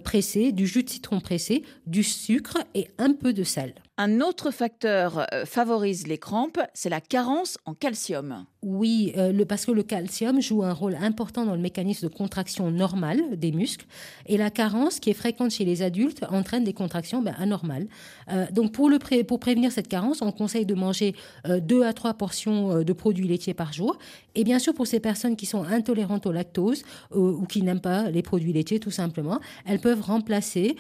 pressé, 0.04 0.52
du 0.52 0.68
jus 0.68 0.84
de 0.84 0.90
citron 0.90 1.20
pressé, 1.20 1.64
du 1.86 2.04
sucre 2.04 2.58
et 2.74 2.90
un 2.98 3.14
peu 3.14 3.34
de 3.34 3.44
sel. 3.44 3.74
Un 3.98 4.22
autre 4.22 4.52
facteur 4.52 5.26
favorise 5.46 6.08
les 6.08 6.18
crampes, 6.18 6.60
c'est 6.74 6.90
la 6.90 7.02
carence 7.02 7.58
en 7.66 7.74
calcium. 7.74 8.46
Oui, 8.62 9.14
euh, 9.18 9.46
parce 9.46 9.66
que 9.66 9.72
le 9.72 9.84
calcium 9.84 10.42
joue 10.42 10.64
un 10.64 10.74
rôle 10.74 10.96
important 10.96 11.46
dans 11.46 11.56
le 11.56 11.62
mécanisme 11.62 12.10
de 12.10 12.14
contraction 12.14 12.72
normale 12.72 13.38
des 13.38 13.54
muscles. 13.54 13.86
Et 14.26 14.36
la 14.36 14.50
carence, 14.50 15.00
qui 15.00 15.10
est 15.10 15.14
fréquente 15.14 15.52
chez 15.52 15.64
les 15.64 15.82
adultes, 15.82 16.26
entraîne 16.30 16.66
des 16.66 16.74
contractions 16.74 17.22
ben, 17.22 17.34
anormales. 17.40 17.88
Euh, 18.30 18.48
donc 18.52 18.74
pour, 18.74 18.90
prévenir 19.40 19.72
cette 19.72 19.88
carence, 19.88 20.22
on 20.22 20.34
conseille 20.34 20.66
de 20.66 20.74
manger 20.74 21.16
deux 21.62 21.84
à 21.84 21.94
trois 21.94 22.14
portions 22.14 22.84
de 22.84 22.94
produits 22.94 23.28
laitiers 23.28 23.54
par 23.54 23.72
jour. 23.72 23.98
Et 24.36 24.44
bien 24.44 24.60
sûr, 24.60 24.74
pour 24.74 24.88
ces 24.88 25.00
personnes 25.00 25.38
qui 25.38 25.46
sont 25.46 25.64
intolérantes 25.64 26.26
au 26.26 26.32
lactose 26.32 26.84
ou 27.16 27.46
qui 27.46 27.62
n'aiment 27.62 27.80
pas 27.80 28.10
les 28.10 28.22
produits 28.22 28.52
laitiers, 28.52 28.80
tout 28.80 28.92
simplement, 28.92 29.40
elles 29.66 29.80
peuvent 29.80 30.02
remplacer 30.02 30.76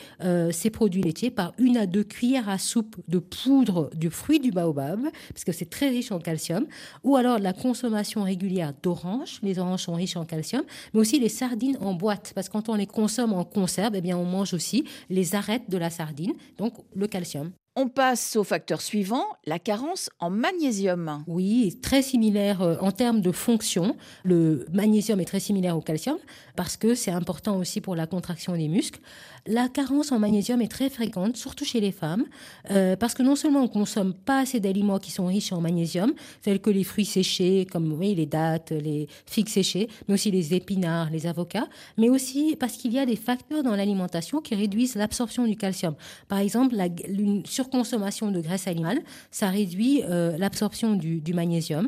ces 0.51 0.69
produits 0.69 1.01
laitiers 1.01 1.31
par 1.31 1.53
une 1.57 1.77
à 1.77 1.85
deux 1.85 2.03
cuillères 2.03 2.49
à 2.49 2.57
soupe 2.57 2.97
de 3.07 3.19
poudre 3.19 3.89
du 3.95 4.09
fruit 4.09 4.39
du 4.39 4.51
baobab, 4.51 5.01
parce 5.29 5.43
que 5.43 5.51
c'est 5.51 5.69
très 5.69 5.89
riche 5.89 6.11
en 6.11 6.19
calcium, 6.19 6.65
ou 7.03 7.15
alors 7.15 7.39
la 7.39 7.53
consommation 7.69 8.23
régulière 8.23 8.73
d'oranges, 8.81 9.39
les 9.43 9.59
oranges 9.59 9.83
sont 9.83 9.93
riches 9.93 10.17
en 10.17 10.25
calcium, 10.25 10.63
mais 10.91 10.99
aussi 10.99 11.19
les 11.19 11.29
sardines 11.29 11.77
en 11.81 11.93
boîte, 11.93 12.31
parce 12.33 12.47
que 12.47 12.53
quand 12.53 12.67
on 12.67 12.73
les 12.73 12.87
consomme 12.87 13.31
en 13.31 13.43
conserve, 13.43 13.93
eh 13.95 14.01
bien 14.01 14.17
on 14.17 14.25
mange 14.25 14.55
aussi 14.55 14.85
les 15.11 15.35
arêtes 15.35 15.69
de 15.69 15.77
la 15.77 15.91
sardine, 15.91 16.33
donc 16.57 16.73
le 16.95 17.05
calcium. 17.05 17.51
On 17.75 17.87
passe 17.87 18.35
au 18.35 18.43
facteur 18.43 18.81
suivant, 18.81 19.23
la 19.45 19.59
carence 19.59 20.09
en 20.19 20.31
magnésium. 20.31 21.23
Oui, 21.27 21.79
très 21.81 22.01
similaire 22.01 22.61
euh, 22.61 22.75
en 22.81 22.91
termes 22.91 23.21
de 23.21 23.31
fonction. 23.31 23.95
Le 24.23 24.65
magnésium 24.73 25.19
est 25.21 25.25
très 25.25 25.39
similaire 25.39 25.77
au 25.77 25.81
calcium 25.81 26.17
parce 26.55 26.75
que 26.75 26.95
c'est 26.95 27.11
important 27.11 27.57
aussi 27.57 27.79
pour 27.79 27.95
la 27.95 28.07
contraction 28.07 28.53
des 28.57 28.67
muscles. 28.67 28.99
La 29.47 29.69
carence 29.69 30.11
en 30.11 30.19
magnésium 30.19 30.61
est 30.61 30.67
très 30.67 30.89
fréquente, 30.89 31.37
surtout 31.37 31.65
chez 31.65 31.79
les 31.79 31.91
femmes, 31.91 32.25
euh, 32.71 32.95
parce 32.95 33.13
que 33.13 33.23
non 33.23 33.35
seulement 33.35 33.61
on 33.61 33.67
consomme 33.67 34.13
pas 34.13 34.39
assez 34.39 34.59
d'aliments 34.59 34.99
qui 34.99 35.11
sont 35.11 35.25
riches 35.27 35.51
en 35.51 35.61
magnésium, 35.61 36.13
tels 36.41 36.59
que 36.59 36.69
les 36.69 36.83
fruits 36.83 37.05
séchés, 37.05 37.65
comme 37.71 37.99
les 37.99 38.25
dattes, 38.25 38.71
les 38.71 39.07
figues 39.25 39.49
séchées, 39.49 39.87
mais 40.07 40.13
aussi 40.15 40.31
les 40.31 40.53
épinards, 40.53 41.09
les 41.09 41.27
avocats, 41.27 41.67
mais 41.97 42.09
aussi 42.09 42.55
parce 42.59 42.73
qu'il 42.73 42.93
y 42.93 42.99
a 42.99 43.05
des 43.05 43.15
facteurs 43.15 43.63
dans 43.63 43.75
l'alimentation 43.75 44.41
qui 44.41 44.55
réduisent 44.55 44.95
l'absorption 44.95 45.45
du 45.45 45.55
calcium. 45.55 45.95
Par 46.27 46.39
exemple, 46.39 46.75
une 47.07 47.45
surconsommation 47.45 48.31
de 48.31 48.41
graisse 48.41 48.67
animale, 48.67 48.99
ça 49.31 49.49
réduit 49.49 50.03
euh, 50.03 50.37
l'absorption 50.37 50.95
du, 50.95 51.21
du, 51.21 51.33
magnésium. 51.33 51.87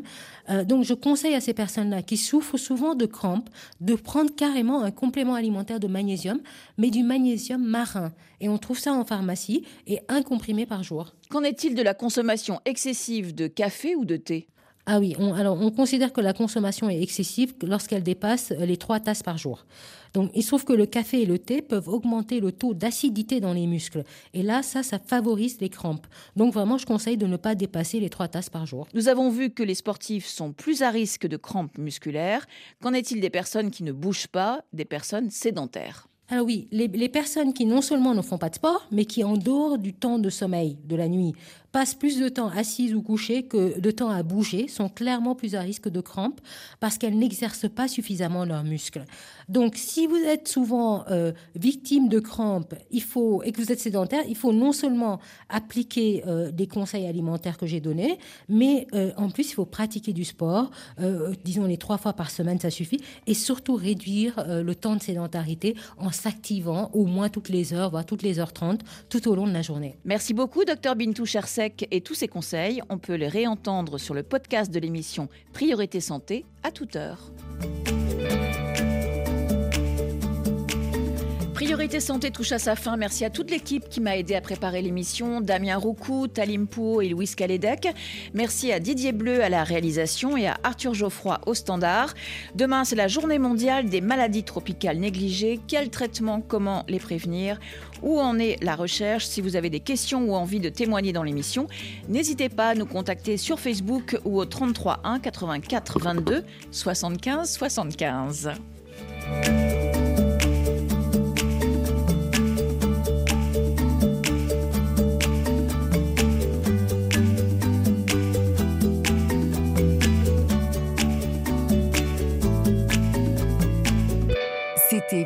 Euh, 0.50 0.64
donc, 0.64 0.84
je 0.84 0.94
conseille 0.94 1.34
à 1.34 1.40
ces 1.40 1.54
personnes-là 1.54 2.02
qui 2.02 2.16
souffrent 2.16 2.58
souvent 2.58 2.94
de 2.94 3.06
crampes 3.06 3.48
de 3.80 3.94
prendre 3.94 4.34
carrément 4.34 4.82
un 4.82 4.90
complément 4.90 5.34
alimentaire 5.34 5.80
de 5.80 5.86
magnésium, 5.86 6.40
mais 6.78 6.90
du 6.90 7.02
magnésium 7.02 7.41
marin. 7.50 8.12
Et 8.40 8.48
on 8.48 8.58
trouve 8.58 8.78
ça 8.78 8.92
en 8.92 9.04
pharmacie 9.04 9.64
et 9.86 10.00
un 10.08 10.22
comprimé 10.22 10.66
par 10.66 10.82
jour. 10.82 11.14
Qu'en 11.30 11.42
est-il 11.42 11.74
de 11.74 11.82
la 11.82 11.94
consommation 11.94 12.60
excessive 12.64 13.34
de 13.34 13.46
café 13.46 13.94
ou 13.96 14.04
de 14.04 14.16
thé? 14.16 14.48
Ah 14.84 14.98
oui, 14.98 15.14
on, 15.20 15.32
alors 15.32 15.60
on 15.60 15.70
considère 15.70 16.12
que 16.12 16.20
la 16.20 16.32
consommation 16.32 16.90
est 16.90 17.00
excessive 17.00 17.54
lorsqu'elle 17.62 18.02
dépasse 18.02 18.50
les 18.50 18.76
trois 18.76 18.98
tasses 18.98 19.22
par 19.22 19.38
jour. 19.38 19.64
Donc, 20.12 20.32
il 20.34 20.42
se 20.42 20.48
trouve 20.48 20.64
que 20.64 20.72
le 20.72 20.86
café 20.86 21.22
et 21.22 21.26
le 21.26 21.38
thé 21.38 21.62
peuvent 21.62 21.88
augmenter 21.88 22.40
le 22.40 22.50
taux 22.50 22.74
d'acidité 22.74 23.38
dans 23.38 23.52
les 23.52 23.68
muscles. 23.68 24.02
Et 24.34 24.42
là, 24.42 24.64
ça, 24.64 24.82
ça 24.82 24.98
favorise 24.98 25.60
les 25.60 25.68
crampes. 25.68 26.08
Donc, 26.34 26.52
vraiment, 26.52 26.78
je 26.78 26.86
conseille 26.86 27.16
de 27.16 27.26
ne 27.26 27.36
pas 27.36 27.54
dépasser 27.54 28.00
les 28.00 28.10
trois 28.10 28.26
tasses 28.26 28.50
par 28.50 28.66
jour. 28.66 28.88
Nous 28.92 29.06
avons 29.06 29.30
vu 29.30 29.50
que 29.50 29.62
les 29.62 29.76
sportifs 29.76 30.26
sont 30.26 30.52
plus 30.52 30.82
à 30.82 30.90
risque 30.90 31.28
de 31.28 31.36
crampes 31.36 31.78
musculaires. 31.78 32.44
Qu'en 32.82 32.92
est-il 32.92 33.20
des 33.20 33.30
personnes 33.30 33.70
qui 33.70 33.84
ne 33.84 33.92
bougent 33.92 34.26
pas, 34.26 34.64
des 34.72 34.84
personnes 34.84 35.30
sédentaires? 35.30 36.08
Alors 36.32 36.46
oui, 36.46 36.66
les, 36.72 37.10
personnes 37.10 37.52
qui 37.52 37.66
non 37.66 37.82
seulement 37.82 38.14
ne 38.14 38.22
font 38.22 38.38
pas 38.38 38.48
de 38.48 38.54
sport, 38.54 38.86
mais 38.90 39.04
qui 39.04 39.22
en 39.22 39.36
dehors 39.36 39.76
du 39.76 39.92
temps 39.92 40.18
de 40.18 40.30
sommeil, 40.30 40.78
de 40.86 40.96
la 40.96 41.06
nuit, 41.06 41.34
passent 41.72 41.94
plus 41.94 42.18
de 42.18 42.28
temps 42.28 42.48
assises 42.48 42.94
ou 42.94 43.02
couchées 43.02 43.44
que 43.44 43.80
de 43.80 43.90
temps 43.90 44.10
à 44.10 44.22
bouger, 44.22 44.68
sont 44.68 44.88
clairement 44.88 45.34
plus 45.34 45.54
à 45.54 45.60
risque 45.60 45.88
de 45.88 46.00
crampes 46.00 46.40
parce 46.80 46.98
qu'elles 46.98 47.18
n'exercent 47.18 47.68
pas 47.68 47.88
suffisamment 47.88 48.44
leurs 48.44 48.62
muscles. 48.62 49.04
Donc, 49.48 49.76
si 49.76 50.06
vous 50.06 50.16
êtes 50.16 50.48
souvent 50.48 51.04
euh, 51.10 51.32
victime 51.56 52.08
de 52.08 52.20
crampes, 52.20 52.74
et 52.92 53.00
que 53.00 53.60
vous 53.60 53.72
êtes 53.72 53.80
sédentaire, 53.80 54.22
il 54.28 54.36
faut 54.36 54.52
non 54.52 54.72
seulement 54.72 55.18
appliquer 55.48 56.22
euh, 56.26 56.50
des 56.50 56.66
conseils 56.66 57.06
alimentaires 57.06 57.58
que 57.58 57.66
j'ai 57.66 57.80
donnés, 57.80 58.18
mais 58.48 58.86
euh, 58.94 59.12
en 59.16 59.30
plus 59.30 59.50
il 59.50 59.54
faut 59.54 59.64
pratiquer 59.64 60.12
du 60.12 60.24
sport, 60.24 60.70
disons 61.44 61.66
les 61.66 61.78
trois 61.78 61.98
fois 61.98 62.12
par 62.12 62.30
semaine, 62.30 62.60
ça 62.60 62.70
suffit, 62.70 63.00
et 63.26 63.34
surtout 63.34 63.74
réduire 63.74 64.44
le 64.46 64.74
temps 64.74 64.96
de 64.96 65.02
sédentarité 65.02 65.74
en 65.98 66.10
s'activant 66.22 66.90
au 66.92 67.06
moins 67.06 67.28
toutes 67.28 67.48
les 67.48 67.74
heures, 67.74 67.90
voire 67.90 68.06
toutes 68.06 68.22
les 68.22 68.38
heures 68.38 68.52
30, 68.52 68.80
tout 69.08 69.28
au 69.28 69.34
long 69.34 69.46
de 69.46 69.52
la 69.52 69.62
journée. 69.62 69.96
Merci 70.04 70.34
beaucoup, 70.34 70.64
docteur 70.64 70.96
Bintou 70.96 71.26
Chersey 71.26 71.74
et 71.90 72.00
tous 72.00 72.14
ces 72.14 72.28
conseils, 72.28 72.80
on 72.88 72.98
peut 72.98 73.14
les 73.14 73.28
réentendre 73.28 73.98
sur 73.98 74.14
le 74.14 74.22
podcast 74.22 74.70
de 74.70 74.78
l'émission 74.78 75.28
Priorité 75.52 76.00
Santé 76.00 76.44
à 76.62 76.70
toute 76.70 76.96
heure. 76.96 77.32
Priorité 81.62 82.00
Santé 82.00 82.32
touche 82.32 82.50
à 82.50 82.58
sa 82.58 82.74
fin. 82.74 82.96
Merci 82.96 83.24
à 83.24 83.30
toute 83.30 83.48
l'équipe 83.48 83.88
qui 83.88 84.00
m'a 84.00 84.16
aidé 84.16 84.34
à 84.34 84.40
préparer 84.40 84.82
l'émission. 84.82 85.40
Damien 85.40 85.76
Roucou, 85.76 86.26
Talimpo 86.26 87.00
et 87.00 87.08
Louis 87.08 87.28
Calédec. 87.28 87.86
Merci 88.34 88.72
à 88.72 88.80
Didier 88.80 89.12
Bleu 89.12 89.44
à 89.44 89.48
la 89.48 89.62
réalisation 89.62 90.36
et 90.36 90.48
à 90.48 90.58
Arthur 90.64 90.92
Geoffroy 90.92 91.40
au 91.46 91.54
standard. 91.54 92.14
Demain, 92.56 92.82
c'est 92.82 92.96
la 92.96 93.06
journée 93.06 93.38
mondiale 93.38 93.88
des 93.88 94.00
maladies 94.00 94.42
tropicales 94.42 94.98
négligées. 94.98 95.60
Quel 95.68 95.88
traitement 95.88 96.40
Comment 96.40 96.84
les 96.88 96.98
prévenir? 96.98 97.60
Où 98.02 98.18
en 98.18 98.40
est 98.40 98.60
la 98.60 98.74
recherche? 98.74 99.24
Si 99.24 99.40
vous 99.40 99.54
avez 99.54 99.70
des 99.70 99.78
questions 99.78 100.24
ou 100.24 100.34
envie 100.34 100.58
de 100.58 100.68
témoigner 100.68 101.12
dans 101.12 101.22
l'émission, 101.22 101.68
n'hésitez 102.08 102.48
pas 102.48 102.70
à 102.70 102.74
nous 102.74 102.86
contacter 102.86 103.36
sur 103.36 103.60
Facebook 103.60 104.18
ou 104.24 104.40
au 104.40 104.46
33 104.46 105.02
1 105.04 105.20
84 105.20 106.00
22 106.00 106.44
75 106.72 107.48
75. 107.52 108.50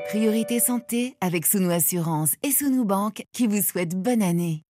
Priorité 0.09 0.59
Santé 0.59 1.16
avec 1.20 1.47
Sounou 1.47 1.70
Assurance 1.70 2.34
et 2.43 2.51
Sounou 2.51 2.84
Banque 2.84 3.24
qui 3.32 3.47
vous 3.47 3.62
souhaitent 3.62 3.95
bonne 3.95 4.22
année. 4.22 4.66